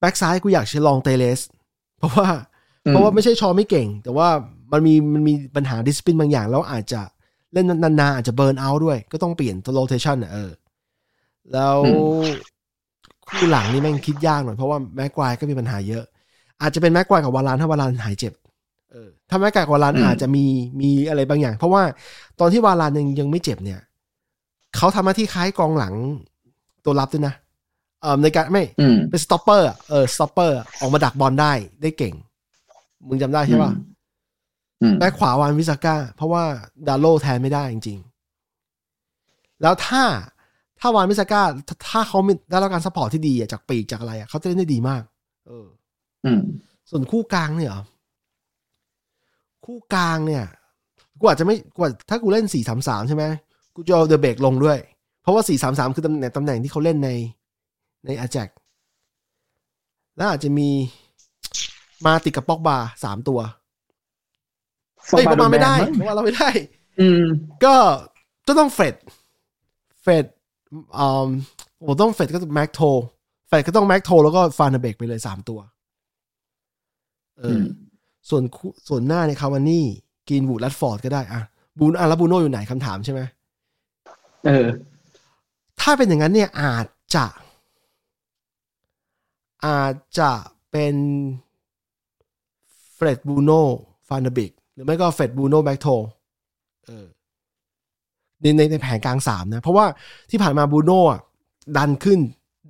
[0.00, 1.40] แบ็กซ้ายกูอยากจะลองเตเลส
[1.98, 2.28] เพราะว่า
[2.86, 4.28] อืมเพราะว่าไม่ใช่ชอไม่เก่ง แต่ว่า
[4.72, 7.02] มันมีมันมีปัญหาดิสปินบางอย่าง แล้วอาจจะ
[7.52, 10.50] เล่นนานๆอาจจะเบิร์นเอาด้วย ก็ต้องเปลี่ยนตัวโรเทชันอะเออ
[11.52, 11.78] แล้ว
[13.28, 16.04] คู่หลังนี่แม่งคิดยากหน่อยเพราะว่าแม็กควายก็มีปัญหาเยอะ
[16.62, 18.32] อาจจะเป็นแม็กควายกับวาลานถ้าวาลานหายเจ็บ
[18.92, 20.44] เออถ้าแม็กควายกับวาลานอาจจะมี
[20.80, 21.82] มีอะไรบางอย่าง เพราะว่า
[22.40, 23.80] ตอนที่วาลานยังยังไม่เจ็บเนี่ย
[24.76, 25.94] เขาทำหน้าที่คล้ายกองหลัง
[26.84, 27.34] ตัวรับด้วยนะ
[28.02, 32.14] เออในการไม่อืมเป็น stopper อะเออ stopper ออกมาดักบอลได้ได้เก่ง
[33.08, 33.89] มึงจำได้ใช่ป่ะอืม
[34.98, 36.42] แบ็คขวาวานวิสาก้า เพราะว่า
[36.88, 37.98] ดาโลแทนไม่ได้จริง
[38.80, 40.02] ๆ แล้วถ้า
[40.80, 45.02] ถ้าวานวิสาก้า ถ้าถ้าเขามีได้รับการ support ที่ดีอะจากปีกจากอะไรอะเขาจะเล่นได้ดีมาก
[45.46, 45.66] เออ
[46.24, 46.40] อืม
[46.90, 47.82] ส่วนคู่กลางเนี่ยเหรอ
[49.66, 50.44] คู่กลางเนี่ย
[51.18, 53.24] กูอาจจะไม่กูอาจถ้ากูเล่นสี่สามสามใช่ไหม
[53.74, 54.78] กูจะเอาเดอะเบกลงด้วย
[55.22, 57.10] เพราะว่าสี่สามสามคือตำแหน่งตำแหน่งที่เขาเล่นใน
[58.06, 58.48] ในอาแจก
[60.16, 60.68] แล้วอาจจะมี
[62.06, 63.40] มาติดกับป็อกบาสามตัว
[65.06, 66.50] เฮ้ยประมาณไม่ได้เพราะว่าเราไม่ได้
[67.00, 67.24] อืม
[67.64, 67.74] ก็
[68.48, 68.94] ก็ต้องเฟด
[70.02, 70.24] เฟด
[70.98, 71.28] อ่า
[71.78, 72.80] โอ้ต้องเฟดก็แม็กโท
[73.48, 75.60] เฟดก็ต้องแม็กโทแล้วก็ฟานเบกไปเลยสามตัว
[77.38, 77.64] เออม
[78.28, 79.86] ส่วนคู่ส่วนหน้าในคาวานี่
[80.28, 81.40] กินบูดรัดฟอร์ดก็ได้อะ
[81.78, 83.20] บูนอะแล้วบูโน่อยู่ไหนคำถามใช่ไหม
[84.46, 84.66] เออ
[85.80, 87.26] ถ้าเป็นอย่างนั้นเนี่ยอาจจะ
[89.66, 90.32] อาจจะ
[90.70, 90.94] เป็น
[92.94, 93.60] เฟรดบูโน่
[94.08, 95.86] ฟานเบิกห รือไม่ก็เฟรดบูโน่แบ็กโท
[96.86, 97.06] เออ
[98.40, 99.84] ในในในแผนกลางสามนะ เพราะว่า
[100.30, 101.20] ที่ผ่านมาบูโน่อะ
[101.76, 102.18] ดันขึ้น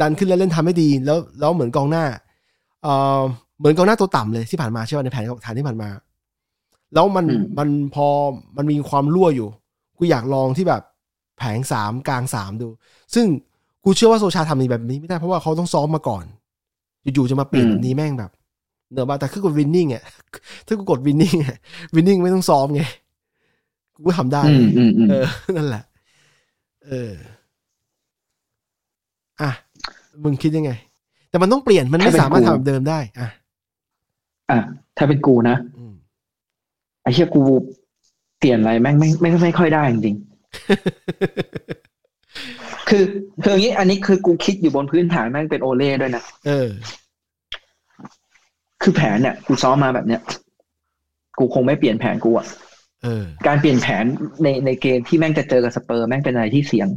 [0.01, 2.05] ดันขึ้นแล้วเล่นทำให้ดี แล้วแล้วเหมือนกองหน้า
[2.83, 2.89] เอ
[3.19, 3.21] อ
[3.59, 5.89] เหมือนกองหน้าตัวต่ำเลยที่ผ่านมาใช่ไหมในแผนฐานที่ผ่านมา
[6.95, 8.07] แล้วมันอืมมันพอ
[8.57, 9.49] มันมีความรั่วอยู่
[9.99, 10.83] กูอยากลองที่แบบ
[11.39, 12.69] แผงสามกลางสามดู
[13.15, 13.27] ซึ่ง
[13.85, 16.25] กูเชื่อว่าโซชาทำแบบนี้ไม่ได้เพราะว่าเขาต้องซ้อมมาก่อน
[17.03, 18.31] อยู่ๆจะมาเปลี่ยนแบบนี้แม่งแบบ
[18.93, 20.03] เนอะบ้าแต่คือกดวินนิ่งอะ
[20.67, 21.57] ถ้ากูกดวินนิ่งอะ
[21.95, 22.83] วินนิ่งไม่ต้องซ้อมไง
[23.95, 25.27] กูก็ทำได้อืมอืมอืมเออ
[25.57, 25.85] นั่นแหละ
[26.87, 27.13] เออ
[29.41, 29.51] อะ
[30.25, 30.73] มึงคิดยังไง
[31.31, 33.29] แต่มันต้องเปลี่ยนมันไม่สามารถทำแบบเดิมได้ อะ
[34.51, 34.59] อะ
[34.97, 35.95] ถ้าเป็นกูนะอืม
[37.03, 37.43] ไอ้เชี่ยกู
[38.39, 40.21] เปลี่ยนอะไรแม่งไม่ไม่ไม่ค่อยได้จริงๆ
[42.89, 43.05] คือ
[43.43, 46.69] คืออย่างนี้ อันนี้คือกูคิดอยู่บนพื้นฐานแม่งเป็นโอเล่ด้วยนะเออ
[48.83, 50.21] คือแผนเนี่ยกูซ้อมมาแบบเนี้ย
[51.39, 52.47] กูคงไม่เปลี่ยนแผนกูอะ
[53.03, 54.05] เออการเปลี่ยนแผน
[54.43, 56.89] ในในเกมที่แม่งจะเจอกับสเปอร์แม่งเป็นอะไรที่เสี่ยง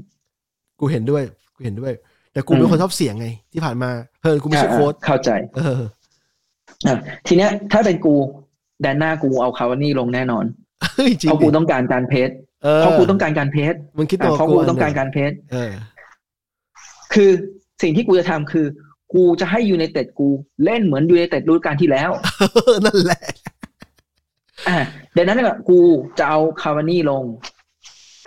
[0.80, 1.24] กูเห็นด้วย
[1.56, 1.94] กูเห็นด้วย
[2.34, 3.90] แต่กูเป็นคนชอบเสี่ยงไง ที่ผ่านมา
[4.22, 5.82] เพื่อนกูไม่ใช่โค้ชอ่าเข้าใจ เออ
[6.88, 8.16] อะทีเนี้ย ถ้าเป็นกู
[8.82, 10.46] แดนหน้ากูเอาคาวานี่ลงแน่นอน
[10.96, 12.30] เฮ้ยจริงเพราะกูดิต้องการการ press
[12.64, 15.72] เออเพราะกูต้องการการ press มึงคิดอะตัวเพราะกูต้องการการ press เออ
[17.14, 17.32] คือ
[17.82, 18.66] สิ่งที่กูจะทำคือ
[19.14, 20.30] กูจะให้ยูไนเต็ดกู
[20.64, 22.12] เล่นเหมือนยูไนเต็ดฤดูกาลที่แล้ว
[22.86, 23.22] นั่นแหละ
[24.68, 24.78] อ่า
[25.16, 25.80] ดังนั้นเนี่ยกู
[26.20, 27.24] จะเอาคาวานี่ลง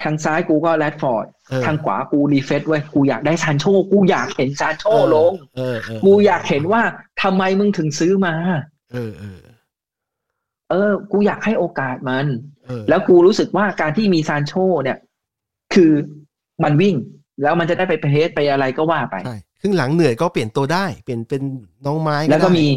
[0.02, 4.84] ทางซ้ายกูก็แรดฟอร์ดเออทางขวากูดีเฟสเว้ยกูอยากได้ซานโชกูอยากเห็นซานโช
[5.14, 6.82] ลงเออเออกูอยากเห็นว่า
[7.22, 8.34] ทำไมมึงถึงซื้อมา
[8.92, 9.40] เออเออ
[10.70, 12.26] เออ กูอยากให้โอกาสมัน
[12.66, 14.98] เออแล้วกูรู้สึกว่าการที่มีซานโชเนี่ย
[15.74, 15.92] คือ
[16.64, 16.94] มันวิ่ง
[17.42, 21.42] แล้วมันจะได้ไป press ไปอะไรก็ว่าไปใช่ ครึ่งหลังเหนื่อยก็เปลี่ยนตัวได้ เปลี่ยนเป็น
[21.86, 22.68] น้องไม้แล้วก็ได้มี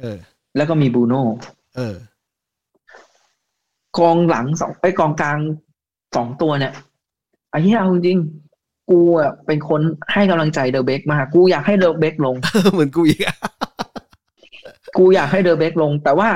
[0.00, 0.18] เออ
[0.56, 1.22] แล้วก็มีบรูโน่
[1.76, 1.96] เออ
[3.98, 5.38] กองหลังสองไอ้ยกองกลาง
[6.16, 6.72] สองตัวเนี่ย
[7.50, 9.80] ไอ้เหี้ยเอาจริงๆกูอะเป็นคน
[10.12, 12.36] ให้กำลังใจเดอะเบกมากกูอยากให้เดอะเบกลง
[12.72, 13.36] เหมือนกูอีกอะ
[14.98, 16.28] กูอยากให้เดอะเบกลง แต่ว่า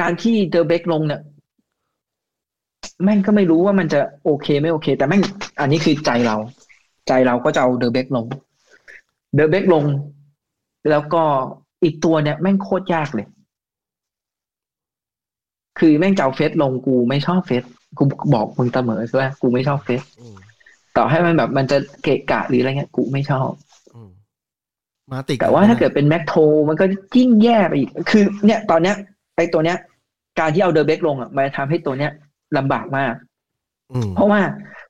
[0.00, 1.20] การที่เดอะเบกลงเนี่ย
[3.04, 5.22] แม่งก็ไม่รู้ว่ามันจะโอเคไม่โอเค แต่แม่ง
[5.60, 6.36] อันนี้คือใจเรา
[7.08, 8.26] ใจเราก็จะเอาเดอะเบกลง
[9.34, 9.84] เดอะเบกลง
[10.90, 11.22] แล้วก็
[11.82, 13.26] อีกตัวเนี่ยแม่งโคตรยากเลย
[15.78, 17.62] คือแม่งจะเอาเฟซลงกูไม่ชอบเฟซ
[17.98, 18.02] กู
[18.34, 20.36] บอกมึงเสมอใช่ไหมกูไม่ชอบเฟซอืม
[20.96, 23.50] ต่อให้มันแบบมันจะเกะกะหรืออะไรเงี้ยกูไม่ชอบ
[23.94, 24.10] อืม
[25.12, 26.34] มาติดแต่ว่าถ้าเกิดเป็นแม็กโท
[26.68, 26.84] มันก็
[27.16, 28.96] ยิ่งแย่ไปอีก คือ เนี่ยตอนเนี้ย
[29.36, 29.76] ไอ้ตัวเนี้ย
[30.38, 32.12] การที่เอาเดอะเบกลงอะมันจะทำให้ตัวเนี้ย
[32.56, 33.14] ลำบากมาก
[33.92, 34.40] อืมเพราะว่า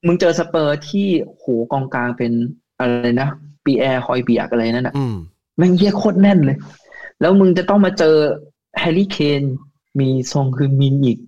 [0.06, 2.32] มึงเจอสเปอร์ที่โหกองกลางเป็น
[2.78, 3.28] อะไรนะ
[3.68, 5.14] ปีแอร์ฮอยเบียร์กอะไรนั่นอะอืม
[5.56, 6.56] แม่งเหี้ยโคตรแน่นเลย
[7.20, 8.14] แล้วมึงจะต้องมาเจอ
[8.80, 9.42] แฮร์รี่เคน
[10.00, 11.18] มีซนฮึงมินอีก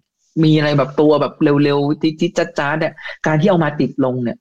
[0.45, 2.93] มีอะไรแบบตัวแบบเร็วๆจิ๊ดๆจ้าๆเนี่ย
[3.27, 4.37] การที่เอามาติชลงเนี่ย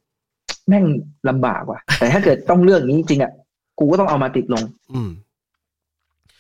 [0.67, 0.85] แม่ง
[1.29, 3.31] ลำบากว่ะ แต่ถ้าเกิดต้องเลือกนี้จริงๆอะ
[3.79, 5.09] กูก็ต้องเอามาติชลง อืม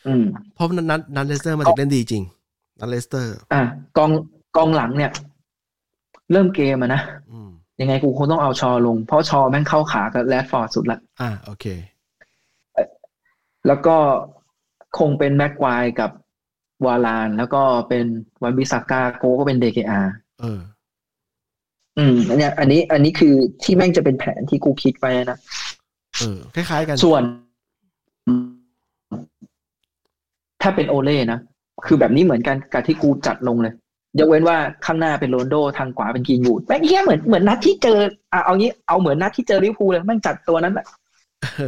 [0.07, 0.23] อืม
[0.55, 2.23] เพราะนัดนัดนัดเลสเตอร์มาติชเล่นดีจริง
[2.79, 3.61] นัดเลสเตอร์ อะ
[3.97, 4.11] กอง
[4.55, 5.11] กองหลังเนี่ย
[6.31, 7.28] เริ่มเกมอะนะอืม
[7.81, 11.65] ยังไงกูคงต้องเอาชอว์ลง เพราะชอว์แม่งเข้าขากับแรดฟอร์ดสุดละอ่าโอเค
[13.67, 13.97] แล้วก็
[14.99, 16.11] คงเป็นแม็กไกวร์กับ
[16.85, 18.05] วาราน แล้วก็เป็น
[18.43, 20.01] วานบิสซาก้าโกล์ก็เป็นเดเคอา
[20.41, 20.59] เออ
[21.97, 25.37] อืมอันเนี้ยอันนี้ อันนี้คือที่แม่งจะเป็นแผนที่กูคิดไว้นะ
[26.19, 27.21] เออคล้ายๆกัน ส่วน
[30.61, 31.39] ถ้าเป็นโอเล่นะ
[31.85, 33.73] คือแบบนี้เหมือนกันกับที่กูจัดลงเลย
[34.19, 37.99] ยกเว้นว่าข้างหน้าเป็นโรนลโด้ทางขวาเป็นกรีนวูดแม่งเหี้ยเหมือนเหมือนนัดที่เจอ
[38.33, 40.85] อะเอางี้เอาเหมือนนัดที่เจอลิเวอร์พูลเลยแม่งจัดตัวนั้นแหละ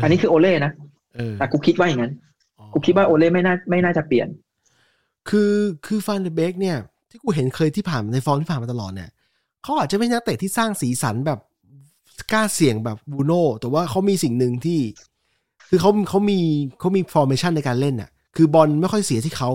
[0.01, 0.71] อันนี้คือโอเล่นะ
[1.15, 2.13] เออแต่กูคิดว่าอย่างนั้น
[2.73, 4.27] กูคิดว่าโอเล่ไม่น่าไม่น่าจะเปลี่ยน
[5.29, 5.53] คือ
[5.85, 6.77] คือฟานเดเบคเนี่ย
[7.09, 9.09] ที่กูเห็นเคยที่ผ่านในฟอร์มที่ผ่านมาตลอดเนี่ย
[9.63, 11.39] เขาอาจจะไม่ใช่นักเตะที่สร้างสีสันแบบ
[12.33, 14.79] กล้าเสี่ยงแบบบรูโน่แต่ว่าเขามีสิ่งหนึ่งที่
[15.69, 16.39] คือเขาเขามี
[16.79, 19.49] เขามี formation ในการเล่นน่ะ คือบอลไม่ค่อยเสียที่เขา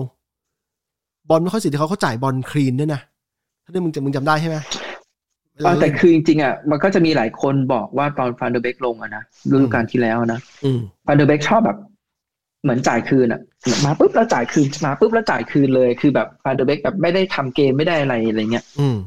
[1.29, 3.01] บอลไม่ค่อยเสียที่เขาเขาจ่ายบอล clean ด้วยนะ
[3.63, 4.57] ถ้าได้มึงจำมึงจำได้ใช่ไหม
[5.53, 11.77] เวลาเอาแต่เล่นคือจริงๆอะมันก็จะมีหลายคนบอกว่าตอนฟันเดอร์เบกลงอะนะฤดูกาลที่แล้วนะอืมฟันเดอร์เบกชอบแบบ
[12.63, 13.41] เหมือนจ่ายคืนอะ
[13.85, 18.97] มาปุ๊บแล้วจ่ายคืนมาปุ๊บแล้วจ่ายคืนเลยคือแบบฟันเดอร์เบกแบบไม่ได้ทำเกมไม่ได้อะไรอะไรเงี้ยอืม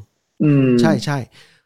[0.43, 1.19] อืมใช่ใช่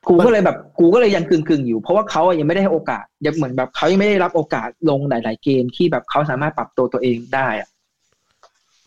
[0.09, 7.69] กูก็เลยแบบกูก็เลยยังกึ่งๆอยู่ เพราะว่าเขาอะยังไม่ได้ให้โอกาสยังเหมือนแบบเขายังไม่ได้รับโอกาสลงหลาย ๆ เกมที่แบบเขาสามารถปรับตัวตัวเองได้อะ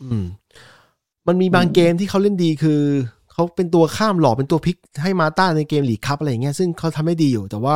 [0.01, 0.23] อืม
[1.27, 2.81] มันมีบางอืมเกมที่เขาเล่นดีคือ
[3.31, 7.75] เขาเป็นตัวข้ามหลอกเป็นตัวพลิกให้มาต้าในเกมลีกคัพอะไรอย่างเงี้ยซึ่งเขาทำได้ดีอยู่ แต่ว่า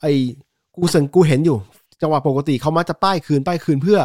[0.00, 0.12] ไอ้
[0.76, 1.56] กูสังกูเห็นอยู่
[2.02, 3.98] จังหวะปกติเขามักจะป้ายคืนป้ายคืนเพื่อ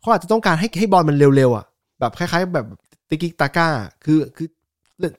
[0.00, 1.64] เขาอาจจะต้องการให้ให้บอลมันเร็วๆอะ
[2.00, 2.66] แบบคล้ายๆ แบบ
[3.08, 3.68] ติกิกตาก้า
[4.04, 4.48] คือคือ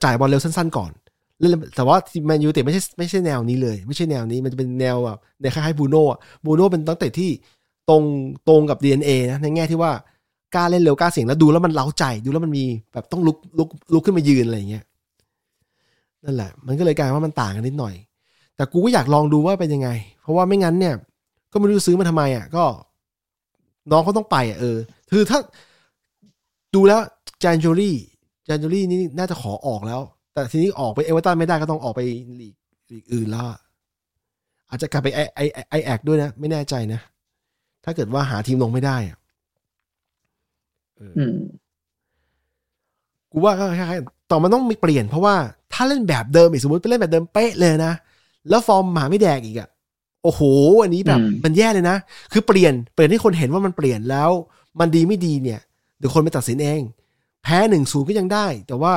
[0.04, 0.90] จ่ายบอลเร็วสั้นๆก่อน
[1.38, 7.30] เล่นแต่ว่าแมนยูเตะไม่ใช่ไม่ใช่แนวนี้เลย ไม่ใช่แนวนี้มันจะเป็นแนวแบบในคล้ายๆบูโน่อะบูโน่เป็นตั้งแต่ที่
[7.88, 8.02] ตรง
[8.48, 9.92] ตรงกับ DNA นะในแง่ที่ว่า
[10.54, 14.84] กล้าเล่นเร็วกล้าเสี่ยงแล้วดูแล้วมันเล้าใจดูแล้วมันมีแบบต้องลุกลุกลุกขึ้นมายืนอะไรอย่างเงี้ย
[16.24, 17.94] นั่นแหละ มันก็เลยกลายว่ามันต่างกันนิดหน่อย
[18.56, 19.88] แต่กูก็อยากลองดูว่าเป็นยังไง
[20.22, 20.94] เพราะว่าไม่งั้นเนี่ย
[21.52, 22.64] ก็ไม่รู้ซื้อมาทำไมอะ ก็
[23.90, 24.76] น้องเขาต้องไปอะเออ
[25.10, 25.38] คือถ้า
[26.74, 27.00] ดูแล้ว
[27.42, 27.96] จานจูรี่
[28.48, 30.00] จานจูรี่นี่น่าจะขอออกแล้ว
[30.32, 32.00] แต่ทีนี้ออกไปเอเวอร์ตันไม่ได้ก็ต้องออกไป
[32.40, 32.54] ลีก
[32.90, 33.58] ลีกอื่นแล้วอะ
[34.68, 35.40] อาจจะกลับไปไอไอ
[35.70, 37.00] ไอแอกด้วยนะ ไม่แน่ใจนะ
[37.84, 39.16] ถ้าเกิดว่าหาทีมลงไม่ได้อะ
[43.32, 45.34] กูว่าก็คล้ายๆต่อมันต้องมีเปลี่ยนเพราะว่า
[45.72, 47.94] ถ้าเล่นแบบเดิมอีกสมมติไปเล่นแบบเดิมเป๊ะเลยนะ
[48.48, 49.68] แล้วฟอร์มหมาไม่แดกอีกอะ
[50.22, 50.42] โอ้โห
[50.82, 51.96] อันนี้แบบอืมมันแย่เลยนะ
[52.32, 54.30] คือเปลี่ยนเปลี่ยนให้คนเห็นว่ามันเปลี่ยนแล้ว
[54.80, 55.60] มันดีไม่ดีเนี่ย
[55.98, 56.80] เดี๋ยวคนไปตัดสินเอง
[57.42, 58.94] แพ้หนึ่งศูนย์ก็ยังได้ แต่ว่า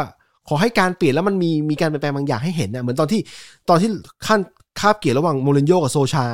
[0.47, 3.21] ขอให้การเปลี่ยนแล้วมันมีมีการเปลี่ยนแปลงบางอย่างให้เห็นนะเหมือนตอนที่
[3.69, 3.89] ตอนที่
[4.27, 4.39] ขั้น
[4.79, 6.25] คาบเกี่ยวระหว่างมูรินโญ่กับโซชา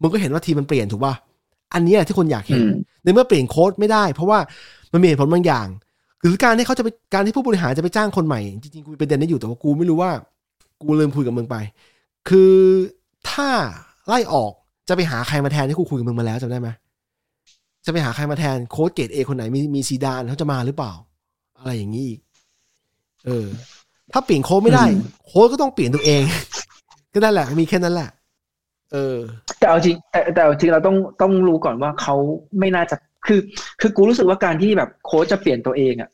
[0.00, 1.14] มึงก็เห็นว่าทีมมันเปลี่ยนถูกป่ะ
[1.74, 4.38] อันนี้แหละที่คนอยากเห็นอืมในเมื่อเปลี่ยนโค้ชไม่ได้ เพราะว่า
[4.92, 5.66] มันมีเหตุผลบางอย่าง
[6.20, 10.10] หรือการที่เขาจะไปการที่ผู้บริหารจะไปจ้างคนใหม่ จริงๆกูมีประเด็นนี้อยู่แต่ว่ากูไม่รู้ว่า
[10.82, 11.56] กูลืมคุยกับมึงไป
[12.28, 12.54] คือ
[13.30, 13.48] ถ้า
[14.08, 14.52] ไล่ออก
[14.88, 16.68] จะไปหาใครมาแทนที่กูคุยกับมึงมาแล้วจำได้ไหม
[17.86, 20.92] จะไปหาใครมาแทนโค้ชเกรดเอคนไหนมีมีซีดานเขาจะมาหรือเปล่า
[21.58, 22.20] อะไรอย่างนี้อีก
[23.26, 23.46] เออ
[24.12, 24.84] ถ้าเปลี่ยนโค้ชไม่ได้
[25.26, 26.22] โค้ชก็ต้องเปลี่ยนตัวเอง
[27.12, 28.10] ก็นั่นแหละมีแค่นั้นแหละ
[28.92, 29.16] เออ
[29.58, 32.14] แต่เอาจริงแต่แต่เอาจริงเราต้องต้องรู้ก่อนว่าเขา
[32.58, 32.96] ไม่น่าจะ
[33.26, 33.40] คือ
[33.80, 36.10] คือกูรู้สึกว่าการที่แบบโค้ชจะเปลี่ยนตัวเองอะ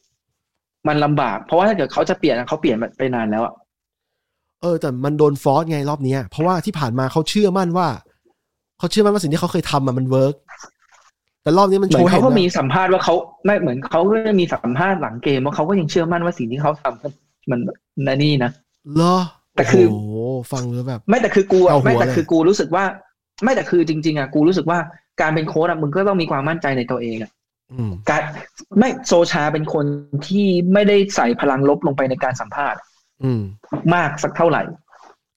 [0.88, 3.54] มันลำบาก เพราะว่าถ้าเกิดเขาจะเปลี่ยนอะเขาเปลี่ยนไปนานแล้วอะ
[4.62, 7.88] เออแต่มันโดน force ไงรอบเนี้ยเพราะว่าที่ผ่านมาเขาเชื่อมั่นว่า
[8.78, 10.34] เขาเชื่อมั่นว่าสิ่งที่เขาเคยทำอะมัน work
[11.42, 17.60] แต่รอบนี้มันเหมืโชอนว์เขาเห็นก็นะมีสัมภาษณ์ว่าเขาไม่เหมือนเขาก็มีสัมภาษณ์หลังเกมว่าเขาก็ยังเชื่อมั่นว่าสิ่งที่เขาทำมัน
[18.06, 18.50] นั่นนี่นะ
[18.94, 19.16] เหรอ
[19.56, 20.16] แต่คือโอ้โห
[20.52, 22.84] ฟังแล้วแบบ ไม่แต่คือกูอะเอาหัวไม่แต่เลยคือกูรู้สึกว่า
[23.42, 24.78] ไม่แต่คือจริง ๆอะกูรู้สึกว่า
[25.20, 27.30] การเป็นโค้ชอะมึงก็ต้องมีความมั่นใจในตัวเองอะ
[27.72, 28.22] อืมการ
[28.78, 29.86] ไม่โซชาเป็นคน
[30.26, 32.78] ที่ไม่ได้ใส่พลังลบลงไปในการสัมภาษณ์
[33.24, 33.42] อืม
[33.94, 34.62] มากสักเท่าไหร่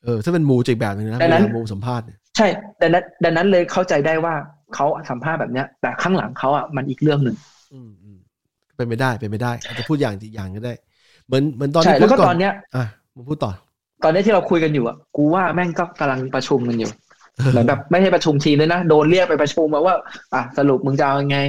[0.04, 2.48] เออถ้าเป็นมูจะอีกแบบหนึงนะดังนั้นเวลามูสัมภาษณ์เนี่ยใช่
[2.82, 4.34] ดังนั้นดังนั้นเลยเข้าใจได้ว่า
[4.76, 7.36] เขาสัมภาษณ์แบบเนี้ย แต่ข้างหลังเขาอะมันอีกเรื่องหนึ่ง
[7.74, 8.18] อืมอืม
[8.76, 10.74] เป็นไม่ได้เป็นไม่ได้อาจจะพูดอย่างอีกอย่างก็ได้
[11.28, 12.86] เหมือนเหมือนตอนใช่ที่แล้วก็พูดตอนเนี้ยอะ
[13.16, 13.52] มึงพูดต่อ
[14.04, 16.92] ตอนนี้ที่เราคุยกันอยู่อะกูว่าแม่งก็กำลังประชุมกันอยู่
[17.52, 19.96] เหมือนแบบไม่ใช่ประชุมทีมเลยนะ โดนเรียกไปประชุมมาว่า
[20.34, 21.40] อะสรุปมึงจะเอายังไง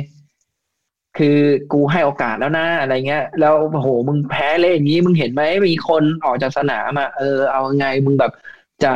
[1.18, 1.39] คือ
[1.72, 8.32] กูให้โอกาสแล้วนะอะไรเงี้ย แล้วโอ้โหมึงแพ้เลยอย่างนี้มึงเห็นไหมมีคนออกจากสนามอะเออเอายังไงมึงแบบ
[8.84, 8.93] จะ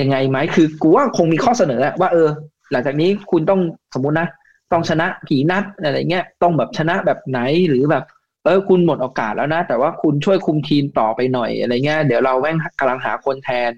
[0.00, 2.28] ยังไงไหมคือกูว่าคงมีข้อเสนอว่า เออ
[2.72, 3.60] หลังจากนี้คุณต้อง
[3.94, 4.28] สมมตินะ
[4.72, 8.04] ต้องชนะผีนัดอะไรเงี้ยต้องแบบชนะแบบไหนหรือแบบ
[8.44, 13.70] เออ คุณหมดโอกาสแล้วนะ แต่ว่าคุณช่วยคุมทีมต่อไปหน่อยอะไรเงี้ยเดี๋ยวเราแม่งกำลังหาคนแทน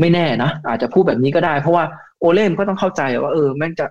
[0.00, 1.84] ไม่แน่นะอาจจะพูดแบบนี้ก็ได้ เพราะว่า
[2.20, 3.86] โอเล่มก็ต้องเข้าใจว่าเออแม่งจะ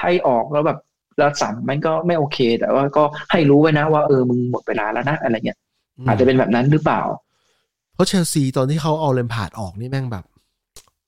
[0.00, 0.78] ให้ออกแล้วแบบ
[1.18, 5.58] แล้วสัมมันก็ไม่โอเค แต่ว่าก็ให้รู้ไว้นะว่าเออมึงหมดเวลาแล้วนะอะไรเงี้ย
[6.06, 7.02] อาจจะเป็นแบบนั้นหรือเปล่า
[7.94, 10.24] เพราะเชลซีตอนที่เขาเอาแลมพาร์ดออกนี่แม่งแบบ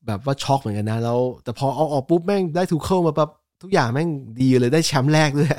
[0.07, 3.29] แบบว่าช็อกเหมือนกันนะแล้วแต่พอเอาออกปุ๊บแม่งได้ทูเคิลมาปั๊บ
[3.63, 4.09] ทุกอย่างแม่ง
[4.41, 5.51] ดีเลยได้แชมป์แรกด้วย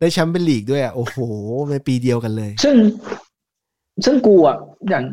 [0.00, 1.16] ได้แชมเปียนส์ลีกด้วยอะโอ้โห
[1.70, 2.76] ในปีเดียวกันเลย ซึ่ง
[4.04, 4.56] ซึ่งกูอะ
[4.88, 5.04] อย่าง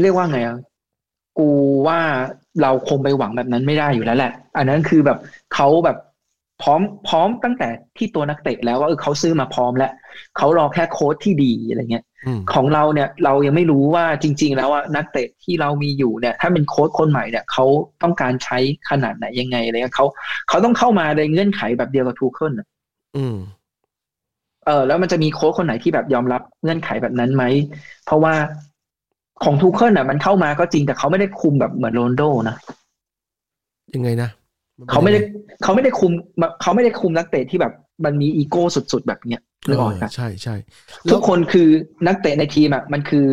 [0.00, 0.56] เรียกว่าไงอะ
[1.38, 1.48] กู
[1.86, 2.00] ว่า
[2.62, 5.18] เราคงไปหวังแบบนั้นไม่ได้อยู่แล้วแหละ อันนั้นคือแบบ
[5.54, 5.96] เขาแบบ
[6.62, 9.92] พร้อมพร้อมตั้งแต่ที่ตัวนักเตะแล้วว่าเออเขาซื้อมาพร้อมแล้ว
[10.36, 17.64] เขารอแค่โค้ชที่ดีอะไรเงี้ยอืมของเราเนี่ยเรายังไม่รู้ว่าจริง ๆ แล้วว่านักเตะที่เรามีอยู่เนี่ย ถ้าเป็นโค้ชคนใหม่เนี่ยเขา
[18.02, 18.58] ต้องการใช้
[18.90, 20.06] ขนาดไหนยังไงอะไรเงี้ยเขา
[20.48, 22.68] เขาต้องเข้ามาในเงื่อนไขแบบเดียวกับทูเคิลน่ะ
[23.16, 23.36] อืม
[24.66, 27.44] เออแล้วมันจะมีโค้ชคนไหนที่แบบยอมรับเงื่อนไขแบบนั้นไหม
[28.06, 28.34] เพราะว่า
[29.44, 32.56] ของทูเคิลน่ะมันเข้ามาก็จริงแต่เขาไม่ได้คุมแบบเหมือนโรนัลโด้นะ
[33.94, 34.30] ยังไงนะ
[34.78, 36.12] นป็นเขาไม่ได้ยังงเขาไม่ได้คุม
[36.62, 37.72] เขาไม่ได้คุมนักเตะที่แบบ
[38.04, 40.54] มันมีอีโก้สุดๆแบบเนี้ยนึกออกเอปะอใช่ใช่
[41.10, 41.68] ทุกคนคือ
[42.06, 43.26] นักเตะในทีมอะมันคือ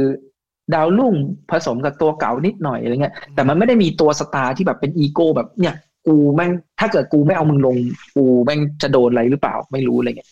[0.73, 1.13] ดาวรุ่ง
[1.51, 5.75] ผสมกับตัวเก่านิดหน่อยอะไรเงี้ย แต่มันไม่ได้มีตัวสตาร์ที่แบบเป็นอีโก้แบบเนี่ย
[6.07, 7.77] กูแม่งถ้าเกิดกูไม่เอามึงลง
[8.15, 10.29] กูแม่งจะโดนอะไรหรือเปล่าไม่รู้อะไรเงี้ย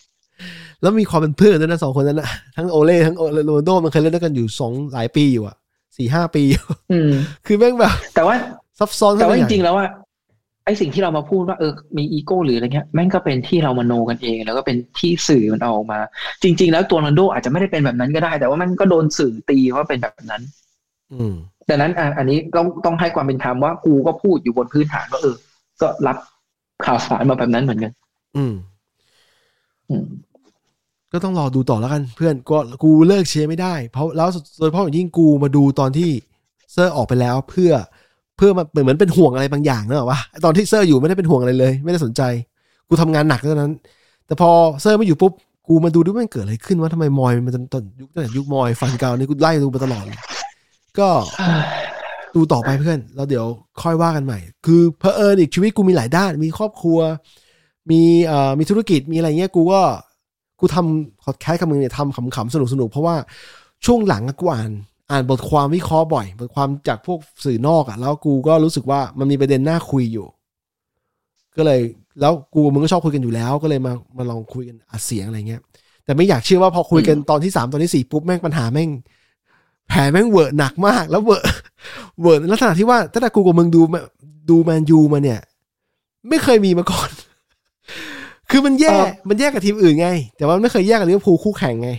[0.82, 5.56] แล้วมีความเป็นเพื่อนด้วยนะสองคนนั้นนะทั้งโอเล่ทั้งโรนัลโดมันเคยเล่นด้วยกันอยู่สองหลายปีอยู่อะ
[5.96, 6.44] สี่ห้าปี
[6.92, 7.10] อืม
[7.46, 8.34] คือแม่งแบบ แต่ว่า
[8.78, 9.86] ซับซ้อนแต่ว่าจขึ้นไปใหญ่ริงๆแล้วว่า
[10.64, 16.00] ไอสิ่งที่เรามาพูดว่าเออมีอีโก้หรืออะไรเงี้ยแม่งก็เป็นที่เรามโนกันเอง แล้วก็เป็นที่สื่อมันเอาออกมา
[16.42, 20.42] จริง ๆ แล้วตัวโรนลโดอาจจะไม่ได้เป็นแบบนั้นก็ได้ แต่ว่ามันก็โดนสื่อตีว่าเป็นแบบนั้น
[21.14, 21.34] อืม
[21.68, 25.36] ดังนั้นอะอันนี้ต้องต้องให้ความเป็นธรรมว่ากูก็พูดอยู่บนพื้นฐานว่าเออ
[25.80, 26.16] ก็รับ
[26.84, 27.92] ข่าวสารมาแบบนั้นเหมือนกัน
[28.36, 28.54] อืม
[29.90, 30.06] อืม
[31.12, 36.10] ก็ต้องรอดูต่อแล้วกันเพื่อนก็กูเลิกเชียร์ไม่ได้ เพราะแล้วโดยเฉพาะอย่างยิ่งกูมาดูตอนที่
[36.72, 37.72] เซอร์ออกไปแล้วเพื่อ
[38.36, 42.22] เพื่อมาเหมือนเป็นห่วงอะไรบางอย่างเนอะวะตอนที่เซอร์อยู่ไม่ได้เป็นห่วงอะไรเลย ไม่ได้สนใจ
[42.88, 43.72] กูทำงานหนักเท่านั้น
[44.26, 44.50] แต่พอ
[44.80, 45.32] เซอร์ไม่อยู่ปุ๊บ
[45.68, 50.04] กูมาดูด้วยมันเกิดอะไรขึ้นว่าทำไมมอยส์มันตอนยุคตั้งแต่ยุคมอยส์ฟานกัลนี่กูไล่ดูมาตลอด
[50.98, 51.08] ก็
[52.34, 53.46] ดูต่อไปเพื่อนแล้วเดี๋ยว
[53.82, 56.98] ค่อยว่ากันใหม่ คือเพอเอิญอีกชีวิตกูมีหลายด้าน มีครอบครัว
[57.90, 59.80] มีเอ่อมีธุรกิจมีอะไรเงี้ยกูก็
[60.62, 63.16] กูทำพอดแคสต์กับมึงเนี่ยทำขำๆสนุกๆเพราะว่า
[63.86, 64.70] ช่วงหลังอะกูอ่าน
[65.10, 70.26] อ่านบทความวิเคราะห์บ่อย บทความจากพวกสื่อนอกอะแล้วกูก็รู้สึกว่ามันมีประเด็นน่าคุยอยู่
[71.56, 71.80] ก็เลย
[72.20, 75.60] แล้วกูมึงก็ชอบคุยกันอยู่แล้ว ก็เลยมามาลองคุยกันอัดเสียงอะไรเงี้ย
[76.04, 78.90] แต่ไม่อยากเชื่อว่าพอคุยกันตอนที่สามตอนที่สี่ปุ๊บแม่งปัญหาแม่ง
[79.88, 81.46] แผลแม่งเวอร์หนักมาก แล้วเวอร์
[82.20, 84.00] เวอร์ในลักษณะที่ว่าตั้งแต่กูกับมึงดูมา
[84.50, 85.40] ดูแมนยูมาเนี่ย
[86.28, 87.10] ไม่เคยมีมาก่อน
[88.52, 91.90] คือมันแย่เออมันแย่กับทีมอื่นไง แต่ว่ามันไม่เคยแย่กับลิเวอร์พูลคู่แข่งไง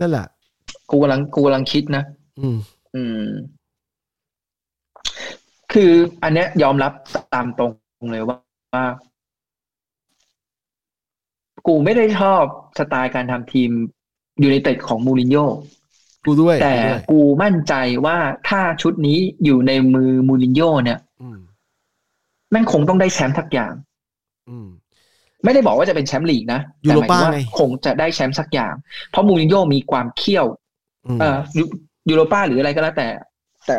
[0.00, 0.26] นั่นแหละ
[0.90, 2.04] กูกำลังกูกำลังคิดนะ
[2.40, 2.56] อืม
[2.94, 3.24] อืม
[5.72, 5.92] คือ
[6.22, 6.92] อันเนี้ยยอมรับ
[7.34, 7.72] ตามตรง
[8.12, 8.36] เลยว่า
[8.74, 8.84] ว่า
[11.66, 12.42] กูไม่ได้ชอบ
[12.78, 13.70] สไตล์การทำทีม
[14.42, 15.46] ยูไนเต็ดของมูรินโญ่
[16.24, 17.74] กูด้วย แต่กูด้วยกูมั่นใจ
[18.06, 18.16] ว่า
[18.48, 21.38] ถ้าชุดนี้อยู่ในมือมูรินโญ่เนี่ยอืม
[22.50, 23.72] แม่งคงต้องได้แชมป์ทักอย่าง
[24.50, 24.68] อืม
[25.44, 28.74] ไม่ได้บอกว่าจะเป็นแชมป์ลีกนะยูโรป้าแต่หมยถึงว่าไงคงจะได้แชมป์สักอย่าง
[29.10, 30.46] เพราะมูรินโญ่มีความเขี้ยว
[31.06, 31.64] อืมเอ่อยู
[32.10, 33.08] ยูโรป้าหรืออะไรก็แล้วแต่
[33.66, 33.76] แต่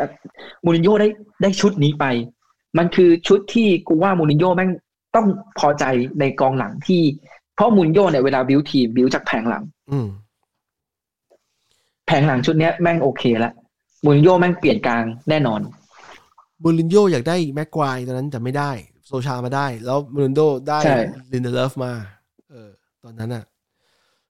[0.64, 1.08] มูรินโญ่ได้
[1.42, 2.04] ได้ชุดนี้ไป
[2.78, 4.70] มันคือชุดที่กูว่ามูรินโญ่แม่ง
[5.14, 5.26] ต้อง
[5.58, 5.84] พอใจ
[6.20, 7.02] ในกองหลังที่
[7.54, 10.08] เพราะมูรินโญ่เนี่ยเวลาบิวทีมบิวจากแผงหลัง อืม
[12.06, 13.52] แผงหลังชุดเนี้ยแม่งโอเคแล้ว
[14.04, 15.60] มูรินโญ่แม่งเปลี่ยนกลางแน่ตอน
[16.62, 18.70] มูรินโญ่อยากได้แม็กไกวร์ตอนนั้นแต่ไม่ได้
[19.12, 20.98] โซชามาได้ แล้วมูรินโญ่ได้ใช่
[21.32, 21.92] ลินเดเลิฟมา
[22.50, 22.70] เออ
[23.04, 23.44] ตอนนั้นอะ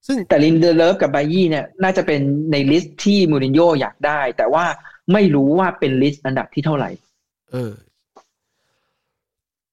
[0.06, 4.64] ซึ่งแต่ลินเดเลิฟกับไบยี่เนี่ยน่าจะเป็นใน list ที่มูรินโญ่อยากได้ แต่ว่า
[5.12, 6.90] ไม่รู้ว่าเป็น list อันดับที่เท่าไหร่
[7.52, 7.72] เออ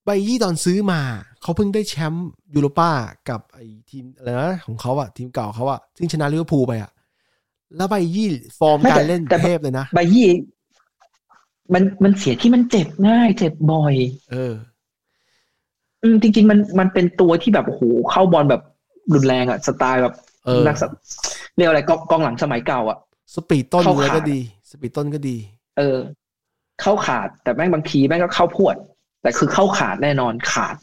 [0.04, 1.00] ไบยี่ตอนซื้อมา
[1.42, 2.90] เขาเพิ่งได้แชมป์ยูโรป้า
[3.28, 6.90] กับไอ้ทีมอะไรนะของเขาอะทีมเก่าเขาอะซึ่งชนะลิเวอร์พูลไปอะ
[7.76, 8.28] แล้วไบยี่
[8.58, 10.26] ฟอร์มไม่แต่การเล่นแต่เทพเลยนะไบยี่
[11.74, 13.94] มันมันเสียที่มันเจ็บง่าย เจ็บบ่อย
[14.32, 14.54] เออ
[16.02, 18.62] อืมจริง ๆ มันมันเป็นตัวที่แบบโอ้โหเข้าบอลแบบ
[19.14, 20.14] รุนแรงอะสไตล์แบบ
[20.46, 20.88] เออนักสะ
[21.56, 22.98] เรียกอะไรกองกองหลังสมัยเก่าอะ
[23.34, 24.40] speed ต้นเข้าเลยก็ขาดี
[24.70, 25.36] speed ต้นก็ดี
[25.78, 25.98] เออ
[26.80, 28.76] เข้าขาดแต่แม่งบางทีแม่งก็เข้าพรวด
[29.22, 30.76] แต่คือเข้าขาดแน่นอนขาด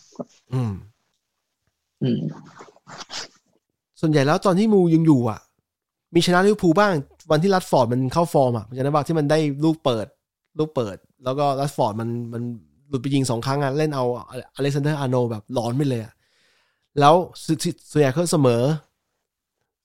[0.54, 0.74] อืม
[2.04, 2.20] อืม
[4.02, 5.40] ส่วนใหญ่แล้วตอนที่มูยังอยู่อะ
[6.16, 6.94] มีชนะลิเวอร์พูลบ้าง
[7.32, 10.08] วันที่แรชฟอร์ดมันเข้าฟอร์มอะมันจะได้บ้างที่มันได้ลูกเปิด
[10.60, 12.44] ลูกเปิด แล้วก็แรชฟอร์ดมันมัน
[12.90, 14.06] หลุดไปยิงสองครั้งอะเล่นเอา
[14.56, 16.14] อเล็กซานเดอร์อาร์โนลด์แบบร้อนไปเลยอะ
[17.00, 17.16] แล้ว
[17.46, 17.58] ส่วน
[17.92, 18.62] ส่วนใหญ่เขาเสมอ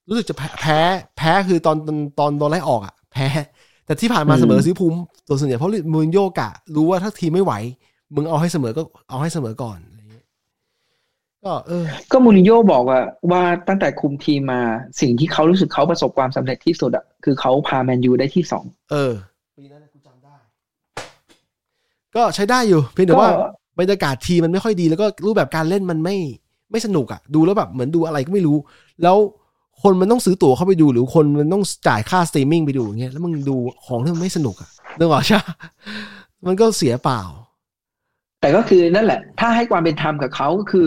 [0.09, 0.79] รู้สึกจะแพ้แพ้
[1.17, 3.27] แพ้คือตอนตอนตอนโดนไล่ออกอะ แพ้
[3.87, 4.99] แต่ที่ผ่านมาอืมเสมอซื้อภูมิ
[5.29, 7.53] ตัวส่วนใหญ่เพราะมูรินโญ่กะ รู้ว่าถ้าทีมไม่ไหว
[8.15, 10.25] มึงเอาให้เสมอก็เอาให้เสมอก่อนอะไรอย่างเงี้ย
[11.45, 13.01] ก็เออ ก็มูรินโญ่บอกว่า
[13.31, 14.61] ว่าตั้งแต่คุมทีมมา
[15.01, 19.32] สิ่งที่เขารู้สึกเขาประสบความสำเร็จที่สุดอะคือเขาพาแมนยูได้ที่สองเออปีนั้นกูจำได้
[22.17, 23.47] ก็ใช้ได้อยู่ เพียงแต่ว่าก็
[23.79, 26.17] บรรยากาศทีมมันไม่ค่อยดีแล้วก็รูปแบบการเล่นมันไม่
[26.71, 28.57] ไม่สนุกอะดูแล้วแบบเหมือนดูอะไรก็ไม่รู้
[29.03, 29.17] แล้ว
[29.83, 33.57] คนมันต้องซื้อตั๋วเข้าไปดู หรือคนมันต้องจ่ายค่าสตรีมมิ่งไปดูอย่างเงี้ยแล้วมึงดู
[33.87, 35.55] ของที่มันไม่สนุกอะนึกออกใช่ปะ
[36.47, 37.23] มันก็เสียเปล่า
[38.41, 40.87] แต่ก็คือนั่นแหละ ถ้าให้ความเป็นธรรมกับเขาก็คือ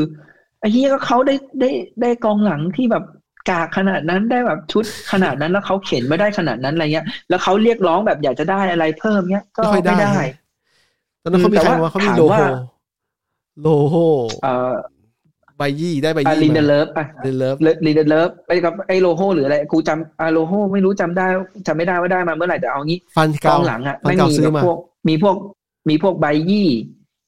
[0.60, 1.70] ไอ้เหี้ยก็เขาได้ได้
[2.02, 3.04] ได้กองหลังที่แบบ
[3.50, 10.14] กากขนาดนั้นได้แบบชุดขนาดนั้นแล้วเขาเข็นไม่ได้ขนาดนั้นอะไรเงี้ย แล้วเขาเรียกร้องแบบอยากจะได้อะไรเพิ่มเงี้ย ก็ไม่ค่อยได้ไม่ได้
[11.26, 12.48] ตอนนั้นเขามีใครแต่ว่าว่าเขามีถามโลโฮว่า
[13.62, 13.96] โลโฮ
[14.44, 14.74] เอ่อ
[15.58, 21.26] ใบยี่ได้ใบอายี่รินเดมาเลิฟอะเดนเลิฟลีเดเลิฟไปกับไอ้โลโฮหรืออะไรกูจำอาโลโฮไม่รู้จำได้
[21.68, 24.78] จำไม่ได้ว่าได้มาเมื่อไหร่แต่เอางี้ฟันกเก่าองหลังอะฟันไม่เก่ามีซื้อแบบมาพวก
[25.08, 25.36] มีพวก
[25.90, 26.70] มีพวกไบยี่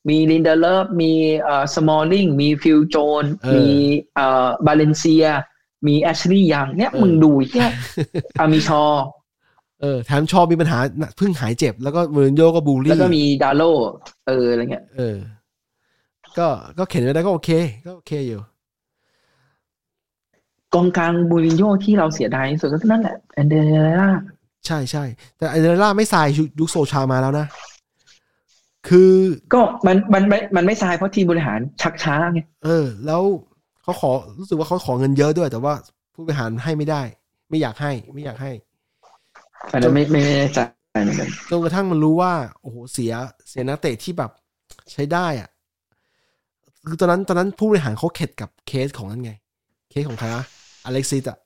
[0.10, 1.12] มีลินเดเลิฟมี
[1.44, 3.66] เอ่อสมอลลิงมีฟิลโจนเออมี
[4.16, 5.26] เอ่อบาเลนเซีย
[5.88, 7.66] มีแอชลีย์ยังเนี่ยเออมึงดูแค่
[8.40, 8.84] อามิชอ
[9.82, 10.78] เออแถมชอบมีปัญหา
[11.18, 13.64] เพิ่งหายเจ็บ แล้วก็มูรินโญ่ก็บูลลี่ แล้วก็มีดาโล
[14.28, 15.18] เอออะไรเงี้ย เออ
[16.38, 16.48] ก็
[16.78, 17.50] ก็เข็นไปได้ก็โอเค
[17.86, 18.40] ก็โอเคอยู่
[20.74, 23.54] กองกลางบูรินโญ่ที่เราเสียดายที่สุดก็นั่นแหละแอนเด
[24.00, 24.10] ร่า
[24.66, 25.04] ใช่ใช่
[25.38, 26.28] แต่ไอเดลล่าไม่ทราย
[26.60, 27.48] ยุคโซชามาแล้วนะ
[28.88, 29.14] คือ
[29.54, 33.22] ก็มันมันไม่มันไม่ทรายเพราะทีมบริหารชักช้าไงเออ แล้ว
[33.84, 35.74] เขาขอรู้สึกว่าเขาขอเงินเยอะด้วย แต่ว่า
[36.14, 37.02] ผู้บริหารให้ไม่ได้
[37.50, 38.52] ไม่อยากให้ ไม่อยากให้
[39.74, 40.60] อันนั้นไม่ไม่ไม่แน่ใจ
[41.04, 43.14] เหมือนกันจนกระทั่งมันรู้ว่า โอ้โหเสีย
[43.50, 44.32] เสียนักเตะที่แบบ
[44.92, 45.50] ใช้ได้อะ
[46.88, 49.32] คือตอนนั้นตอนนั้นผู้บริหารเขาเข็ดกับเคสของนั่นไง
[49.90, 50.46] เคสของใครนะ
[50.86, 51.38] อเล็กซิสอะ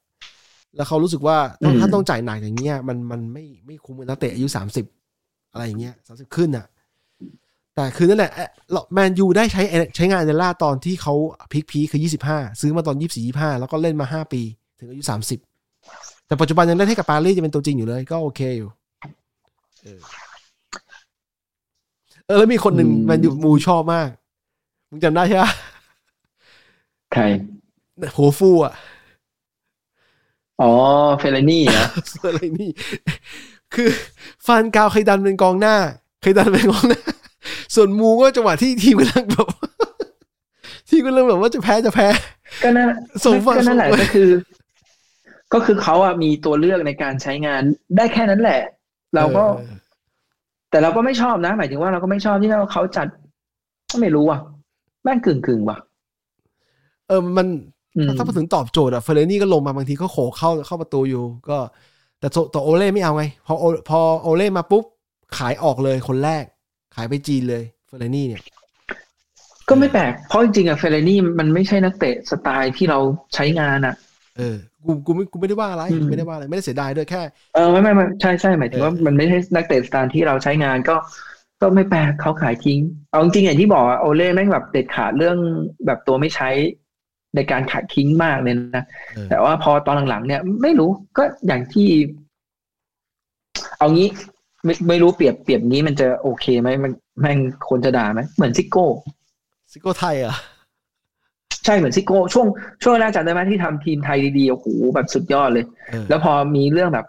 [0.76, 4.86] แล้วเขารู้สึกว่าต้องถ้าต้องจ่ายหนักอย่างเงี้ยมันมันไม่ไม่คุ้มกับนักเตะอายุสามสิบ
[5.54, 6.66] อะไรอย่างเงี้ยสามสิบขึ้นอะ
[7.76, 8.32] แต่คือนั่นแหละ
[8.94, 9.62] แมนยูได้ใช้
[9.96, 11.14] ใช้งานเดลล่าตอนที่เขา
[11.52, 14.42] พีคพีคคือยี่สิบห้าซื้อมาตอนยี่สี่ยี่ห้าแล้วก็เล่นมาห้าปี
[14.80, 15.40] ถึงอายุสามสิบ
[16.32, 18.70] แต่ปัจจุบันยังเล่นให้กับปารีสจะเป็นตัวจริงอยู่เลย ก็โอเคอยู่
[19.84, 20.00] เออ
[22.26, 24.10] เออแล้วมีคนหนึ่งแมนยูมูชอบมาก
[24.90, 25.44] มึงจำได้ใช่ไหม
[27.14, 27.24] ใคร
[28.16, 28.74] หัวฟูอะ
[30.62, 30.72] อ๋อ
[31.20, 31.86] เฟลนี่เหรอ
[32.28, 32.72] อะไรนี่
[33.74, 33.90] คือ
[34.48, 35.76] ฟันกาวเคยดันเป็นกองหน้า
[36.22, 37.02] เคยดันเป็นกองหน้า
[37.76, 39.48] ส่วนมูก็จังหวะที่ทีมกำลังแบบ
[40.90, 42.08] ทีมกำลังแบบว่าจะแพ้จะแพ้
[42.64, 42.88] ก็นั่น
[43.26, 44.30] ส่งฝั่งก็นั่นแหละส่งไปก็คือ
[45.54, 47.62] ก็คือเขาอะมีตัวเลือกในการใช้งาน
[47.98, 48.62] ได้แค่นั้นแหละ
[49.16, 49.74] เราก็ออ
[50.70, 53.08] แต่เราก็ไม่ชอบนะ หมายถึงว่าเราก็ไม่ชอบที่เขาจัด
[53.92, 54.40] ก็ไม่รู้อะ
[55.04, 55.78] แม่งกึ่งกึ่งๆว่ะ
[57.08, 57.48] เออมัน
[57.98, 61.58] อืมถ้าพูดถึงตอบโจทย์อะเฟรนี่ก็ลงมาบางทีก็โขกเข้าเข้าประตูอยู่ ก็
[62.20, 64.86] แต่โซแต่โอเล่ไม่เอาไงพอโอพอโอเล่มาปุ๊บ
[65.38, 66.44] ขายออกเลยคนแรก
[66.96, 68.42] ขายไปจีนเลยเฟรนี่เนี่ย
[69.70, 73.00] ก็ไม่แปลก เพราะจริงๆอะเฟลนี่มันไม่ใช่นักเตะสไตล์ที่เรา
[73.34, 73.96] ใช้งานอะ
[74.38, 77.22] เออกูกูไม่กูไม่ได้ว่าอะไรอืมไม่ได้ว่าอะไรไม่ได้เสียดายด้วยแค่
[77.56, 80.96] เออไม่ไม่ไม่ใช่ใช่หมายถึงว่าเออมันไม่ใช่นักเตะสไตล์ที่เราใช้งานก็
[81.62, 82.80] ก็ไม่แปลกเขาขายทิ้ง
[83.12, 85.38] เอาจริงๆอย่างที่บอกอะโอเล่แม่งแบบเด็ดขาดเรื่อง
[85.86, 86.50] แบบตัวไม่ใช้
[87.36, 88.84] ในการขายทิ้งมากเลยนะ
[89.16, 91.88] เออแต่ว่าพอตอนหลังๆ เนี่ยไม่รู้ก็อย่างที่
[93.78, 94.08] เอางี้
[94.66, 96.92] ไม่ไม่รู้เปรียบเปรียบนี้มันจะโอเคไหมมัน
[97.22, 97.40] แม่ง
[97.70, 98.86] คนจะด่าไหมเหมือนซิโก้
[99.72, 100.38] ซิโก้ไทยเหรอะ
[101.66, 102.48] ใช่เหมือนซิโก้ช่วง
[102.84, 107.06] ช่วงแรกจำได้ไหมที่ทำทีมไทยดีๆโอ้โหแบบสุดยอดเลยเออแล้วพอมีเรื่องแบบ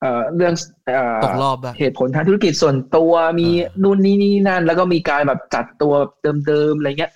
[0.00, 0.54] เอ่อเรื่อง
[0.86, 5.92] เอ่อตกรอบได้เหตุผลทางธุรกิจส่วนตัวมีเออนู่นนี่นี่นั่น แล้วก็มีการแบบจัดตัว
[6.46, 7.12] เดิมๆอะไรเงี้ย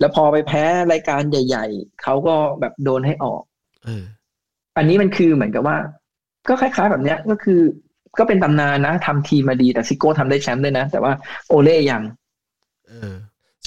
[0.00, 3.42] แล้วพอไปแพ้รายการใหญ่ ๆเขาก็แบบโดนให้ออก
[3.84, 4.02] เออ
[4.76, 5.76] อันนี้มันคือเหมือนกับว่า
[6.48, 7.60] ก็คล้าย ๆ แบบเนี้ยก็คือ
[8.18, 11.12] ก็เป็นตำนานนะทำทีมมาดีแต่ซิโก้ทำได้แชมป์ด้วยนะ แต่ว่า
[11.48, 12.02] โอเล่ยัง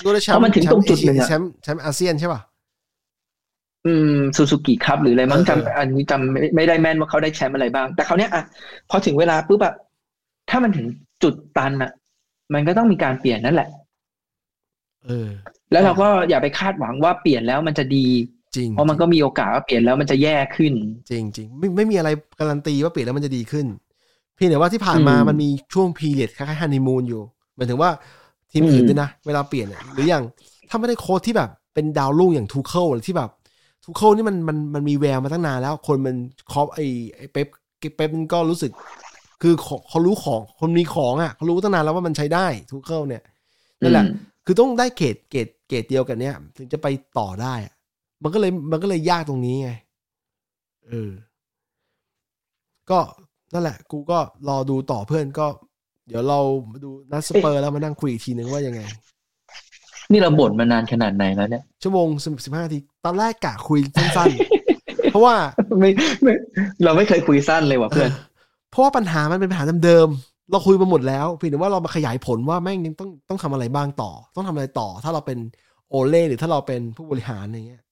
[0.02, 2.42] เออซิโก้ได้แชมเพราะมันป์ถึงตรงจุดหนึ่งอะแชมป์แชมป์อาเซียนใช่ป่ะ
[3.86, 8.44] อืมซูซูกิครับหรืออะไรมั้งเออจำอันนี้จำไม่ไม่ได้แม่นว่าเขาได้แชมป์อะไรบ้าง แต่เขาวเนี้ยอะ
[8.90, 9.74] พอถึงเวลาปุ๊บอะ
[10.50, 10.88] ถ้ามันถึง
[11.24, 11.92] จุดตันอะ
[12.54, 13.70] มันก็ต้องมีการเปลี่ยนนั่นแหละ
[15.06, 15.30] เออ
[15.72, 18.08] แล้วเราก็อย่าไปคาดหวังว่าเปลี่ยนแล้วมันจะดี
[18.56, 20.74] จริงเพราะมันก็มีโอกาสว่าเปลี่ยนแล้วมันจะแย่ขึ้น
[21.10, 22.10] จริงจริงไม่ไม่มีอะไร
[22.40, 23.66] การันตีว่าเปลี่ยนแล้วมันจะดีขึ้น
[24.36, 27.22] เพียงแต่ว่าที่ผ่านมาอืมมันมีช่วง period คล้ายๆฮันนีมูนอยู่
[27.56, 27.90] หมายถึงว่า
[28.58, 30.24] ทีมอื่นอืมด้วยนะ เวลาเปลี่ยนอะหรืออย่าง
[30.70, 33.30] ถ้าไม่ได้โค้ชที่แบบ เป็นดาวรุ่งอย่างทูเคิลหรือที่แบบ
[33.84, 36.16] ทูเคิลนี่มันมันมันมีแววมาตั้งนานแล้ว คนมัน
[36.52, 36.80] คล็อปป์ไอ
[37.16, 37.48] ไอเป๊ป
[37.96, 38.72] เป๊ปมันก็รู้สึก
[39.42, 43.24] คือเขาเขารู้ของคนมีของอะเขารู้ตั้งนานแล้วว่ามันใช้ได้ทูเคิลเนี่ย
[43.82, 44.12] นั่นแหละอืม
[44.46, 46.88] คือต้องได้เกรดเกรดเกรดเดียวกันเนี้ยถึงจะไป
[47.20, 47.74] ต่อได้อะ
[48.24, 49.72] มันก็เลยมันก็เลยยากตรงนี้ไง
[50.88, 51.12] เออ
[52.90, 53.00] ก็
[53.54, 55.48] นั่นแหละ กูก็รอดูต่อเพื่อนก็
[56.08, 56.40] เดี๋ยวเรา
[56.72, 58.82] มาดูนัดสเปอร์แล้วมานั่งคุยอีกทีนึงว่ายังไง
[60.12, 62.08] นี่เราบ่นมานานขนาดไหนแล้วเนี่ย ชั่วโมง
[62.46, 65.36] สิบห้านาทีตอนแรกกะคุยสั้นๆ เพราะว่า
[65.80, 65.90] ไม่
[66.24, 66.34] ไม่
[66.84, 68.12] เราไม่เคยคุยสั้นเลยว่ะเพื่อน
[68.72, 75.38] เพราะว่าปัญหามันเป็นปัญหาเดิมๆเราคุยมาหมดแล้วเพียงแต่ว่าเรามาขยายผลว่าแม่งยังต้องต้องทำอะไรบ้างต่อ ต้องทำอะไรต่อ ถ้าเราเป็น
[75.90, 77.84] โอเล่หรือถ้าเราเป็นผู้บริหารอะไรเงี้ย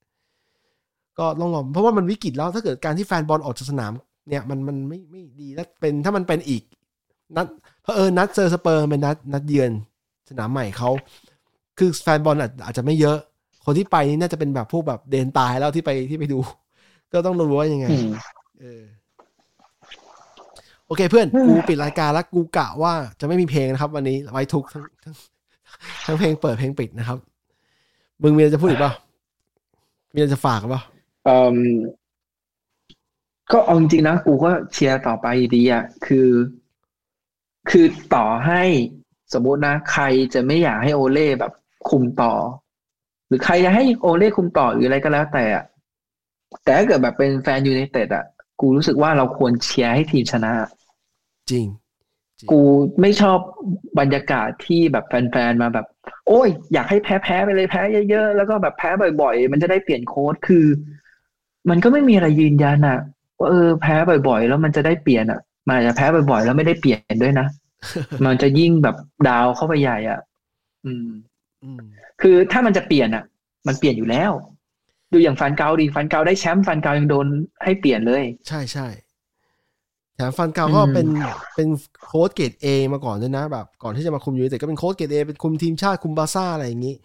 [1.19, 3.91] ก็ต้องรอเพราะว่ามันวิกฤตแล้วถ้าเกิดการที่แฟนบอลออกจากสนาม
[4.29, 6.63] เนี่ยมันมันไม่ไม่ดีแล้วเป็นถ้ามันเป็นอีก
[7.35, 7.47] นัด
[7.85, 9.71] เพราะเออนัดเจอสเปอร์เป็นนัดนัดเยือน
[10.29, 10.89] สนามใหม่เขา
[11.77, 13.17] คือแฟนบอลอาจอาจจะไม่เยอะ
[13.65, 16.39] คนที่ไปนี่น่าจะเป็นแบบพวกแบบเดนตายแล้วที่ไปที่ไปดู
[17.13, 18.09] ก็ต้องรู้ว่ายังไงอืม
[18.59, 18.83] เออ
[20.87, 25.15] โอเคเพื่อนกูปิดรายการแล้วกูกะว่าจะไม่มีเพลงนะครับ วันนี้ไว้ทุกทั้งทั้ง
[26.05, 27.17] ทั้งเพลงเปิดเพลงปิดนะครับ
[28.21, 28.93] มึงมีอะไรจะพูดอีกเปล่า
[30.13, 30.81] มีอะไรจะฝากกันเปล่า
[31.25, 31.55] เอ่ม
[33.51, 36.27] ก็เอาจริงๆนะกูก็เชียร์ต่อไปดีอะคือ
[37.69, 37.85] คือ
[38.15, 38.63] ต่อให้
[39.33, 41.51] สมมุตินะใครจะไม่อยากให้โอเล่แบบ
[41.89, 42.33] คุมต่อ
[43.27, 45.65] หรือใครจะให้โอเล่คุมต่อหรืออะไรก็แล้วแต่อะ
[46.63, 48.25] แต่ถ้าเกิดแบบเป็นแฟนยูไนเต็ดอะ
[48.59, 50.51] กูรู้สึกว่าเราควรเชียร์ให้ทีมชนะ
[51.51, 51.67] จริง
[52.51, 52.61] กู
[53.01, 53.39] ไม่ชอบ
[53.99, 55.85] บรรยากาศที่แบบแฟนๆมาแบบ
[56.27, 58.89] โอ้ย อยากให้แพ้แพ้ไปเลยแพ้เยอะๆ แล้วก็แบบแพ้
[59.21, 60.65] บ่อยๆ มันจะได้เปลี่ยนโค้ดคือ
[61.69, 62.99] มันก็ไม่มีอะไรยืนยันอะ
[63.39, 63.95] ว่าเออแพ้
[64.27, 67.47] บ่อยๆ แล้วมันจะได้เปลี่ยนอะ มันอาจจะแพ้บ่อยๆแล้วไม่ได้เปลี่ยนด้วยนะ
[68.25, 68.95] มันจะยิ่งแบบ
[69.27, 70.19] down เข้าไปใหญ่อะ
[70.85, 71.07] อืม
[71.63, 71.85] อืม
[72.21, 73.23] คือถ้ามันจะเปลี่ยนอะ
[73.67, 74.31] มันเปลี่ยนอยู่แล้ว
[75.11, 77.27] ดูอย่างฟานกัลดิฟานกัลได้แชมป์ฟานกัลยังโดน
[77.63, 78.87] ให้เปลี่ยนเลย ใช่ใช่
[80.15, 81.07] แถมฟานกัลก็อืมเป็น
[81.55, 81.67] เป็น
[82.05, 86.95] โค้ชเกรดเอมาก่อนด้วยนะแบบ ก่อนที่จะมาคุมยูไนเต็ดก็เป็นโค้ชเกรดเอเป็นคุมทีมชาติคุมบาร์ซ่าอะไรอย่างนี้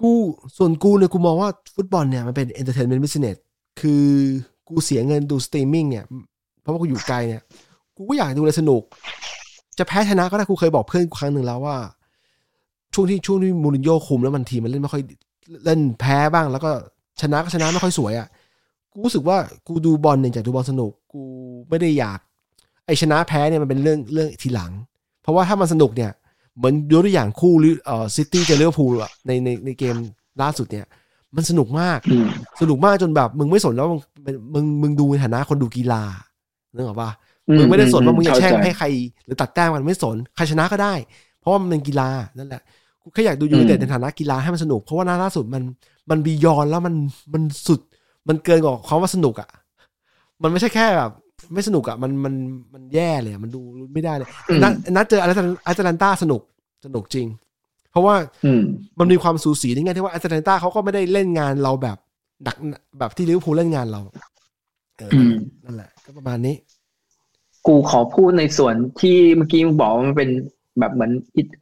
[0.00, 0.12] กู
[0.56, 3.36] ส่วนกูเนี่ยกูมองว่าฟุตบอลเนี่ยมันเป็น entertainment business
[3.80, 4.06] คือ
[4.68, 6.04] กูเสียเงินดูสตรีมมิ่งเนี่ย
[6.60, 7.42] เพราะว่ากูอยู่ไกลเนี่ย
[7.98, 8.82] กูก็อยากดูอะไรสนุก
[9.78, 11.76] จะแพ้ชนะก็ได้กูเคยบอกเพื่อนกูครั้งหนึ่งแล้วว่า
[12.94, 15.02] ช่วงที่ช่วงที่มูรินโญ่คุมแล้วมันทีมมันเล่นไม่ค่อย
[15.64, 16.70] เล่นแพ้บ้าง แล้วก็
[17.20, 18.28] ชนะก็ชนะไม่ค่อยสวยอะ
[18.92, 21.22] กูรู้สึกว่ากูดูบอลเนี่ยจากดูบอลสนุก กู
[21.68, 22.18] ไม่ได้อยาก
[22.86, 24.72] ไอชนะแพ้เนี่ยมันเป็นเรื่องเรื่องทีหลัง
[25.22, 26.10] เพราะว่าถ้ามันสนุกเนี่ย
[26.56, 29.96] เหมือนยกตัวอย่างคู่ลิเอ่อซิตี้เจอลิเวอร์พูลอะในในในเกม
[30.42, 30.86] ล่าสุดเนี่ย
[31.36, 32.26] มันสนุกมากอืม
[32.60, 34.00] สนุกมากจนแบบ มึงไม่สนแล้วมึง
[34.54, 36.02] มึงมึงดูในฐานะคนดูกีฬา
[36.74, 37.10] นึกออกปะ
[37.56, 38.86] มึงไม่ได้สนว่ามึงจะแช่งเข้าใจให้ใคร
[39.26, 40.94] หรือตัดแต้มมันไม่สนใครชนะก็ได้
[41.40, 42.08] เพราะว่ามันเป็นกีฬา
[42.38, 42.62] นั่นแหละ
[43.02, 45.62] กูแค่อยากดูยูไนเต็ดอืมในฐานะกีฬาให้มันสนุก เพราะว่านัดล่าสุดมัน
[46.10, 46.94] มัน beyond แล้วมัน
[47.34, 47.80] มันสุด
[48.28, 49.48] มันเกินกว่าความว่าสนุกอะ
[50.42, 51.10] มันไม่ใช่แค่แบบ
[51.54, 52.34] ไม่สนุกอะมันมัน
[52.74, 53.60] มันแย่เลยอะมันดู
[53.94, 55.32] ไม่ได้เลยอืมนัดนัดเจออาร์
[55.66, 56.40] อาตาลันตาสนุก
[56.86, 57.26] สนุกจริง
[57.92, 58.14] เพราะว่า
[58.44, 58.62] อืม
[58.98, 61.96] มันมีความสูสีในแง่ที่ว่าอาร์แลนตาเขาก็ไม่ได้เล่นงานเราแบบ
[62.44, 62.56] หนัก
[62.98, 64.00] แบบที่ลิเวอร์พูลเล่นงานเรา
[64.98, 65.32] เอออม
[65.64, 66.54] นั่นแหละ ก็ประมาณนี้
[67.68, 70.30] กูขอพูดในส่วนที่เมื่อกี้มึงบอกว่ามันเป็น
[70.78, 71.12] แบบเหมือน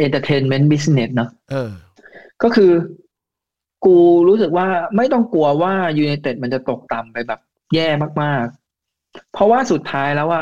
[0.04, 1.70] entertainment business เนอะเออ
[2.42, 2.72] ก็คือ
[3.84, 3.96] กู
[4.28, 4.66] รู้สึกว่า
[4.96, 7.40] ไม่ต้องกลัวว่ายูไนเต็ดมันจะตกต่ำไปแบบ
[7.74, 7.88] แย่
[8.22, 10.40] มากๆ เพราะว่าสุดท้ายแล้วว่า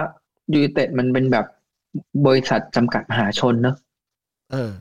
[0.52, 1.46] ยูไนเต็ดมันเป็นแบบ
[2.26, 3.76] บริษัทจำกัดมหาชนเนอะ
[4.52, 4.72] เออ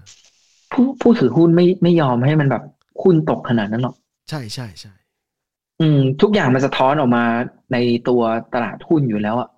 [0.71, 2.63] ผู้ผู้ถือหุ้นไม่ไม่ยอมให้มันแบบ
[3.01, 3.95] หุ้นตกขนาดนั้นหรอก
[4.29, 4.93] ใช่ใช่ใช่
[5.81, 7.23] อืม ทุกอย่างมันสะท้อนออกมา
[7.73, 7.77] ใน
[8.07, 8.21] ตัว
[8.53, 9.49] ตลาดหุ้นอยู่แล้วอะ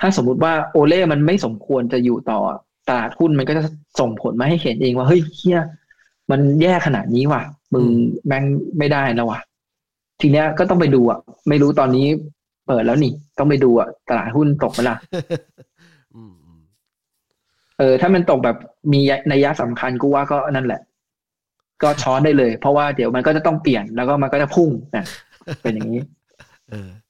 [0.00, 2.40] ถ้าสมมุติว่าโอเล่มันไม่สมควรจะอยู่ต่อ
[2.88, 3.62] ตลาดหุ้นมันก็จะ
[4.00, 5.60] ส่งผลมาให้เห็นเองว่าเฮ้ยเฮีย
[6.30, 7.84] มันแย่ขนาดนี้ว่ะ มึง
[8.26, 8.44] แม่ง
[8.78, 9.40] ไม่ได้แล้วว่ะ
[10.20, 11.18] ทีเนี้ยก็ต้องไปดูอะ
[11.48, 12.06] ไม่รู้ตอนนี้
[12.66, 14.96] เปิดแล้วนี่ ต้องไปดูอะ ตลาดหุ้นตกไหมล่ะ
[16.14, 16.62] อืมอืม
[17.78, 18.56] เออ ถ้ามันตกแบบ
[18.92, 19.00] มี
[19.32, 20.80] นัยยะสำคัญกูว่าก็นั่นแหละ
[21.82, 25.04] ก็ช้อนได้เลย เพราะว่าเดี๋ยวมันก็จะต้องเปลี่ยนแล้วก็มันก็จะพุ่งนะ
[25.62, 26.02] เป็นอย่างนี้
[26.70, 27.09] เออโ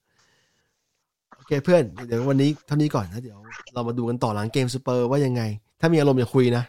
[1.51, 3.37] เคเพื่อนเดี๋ยววันนี้เท่านี้ก่อนนะเดี๋ยว
[3.73, 5.41] เรามาดูกันต่อหลังเกมสเปอร์ว่ายังไง
[5.79, 6.63] ถ้ามีอารมณ์อย่าคุยนะ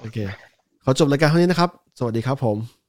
[0.00, 0.18] โอเค
[0.84, 2.83] ขอจบรายการเท่านี้นะครับ สวัสดีครับผม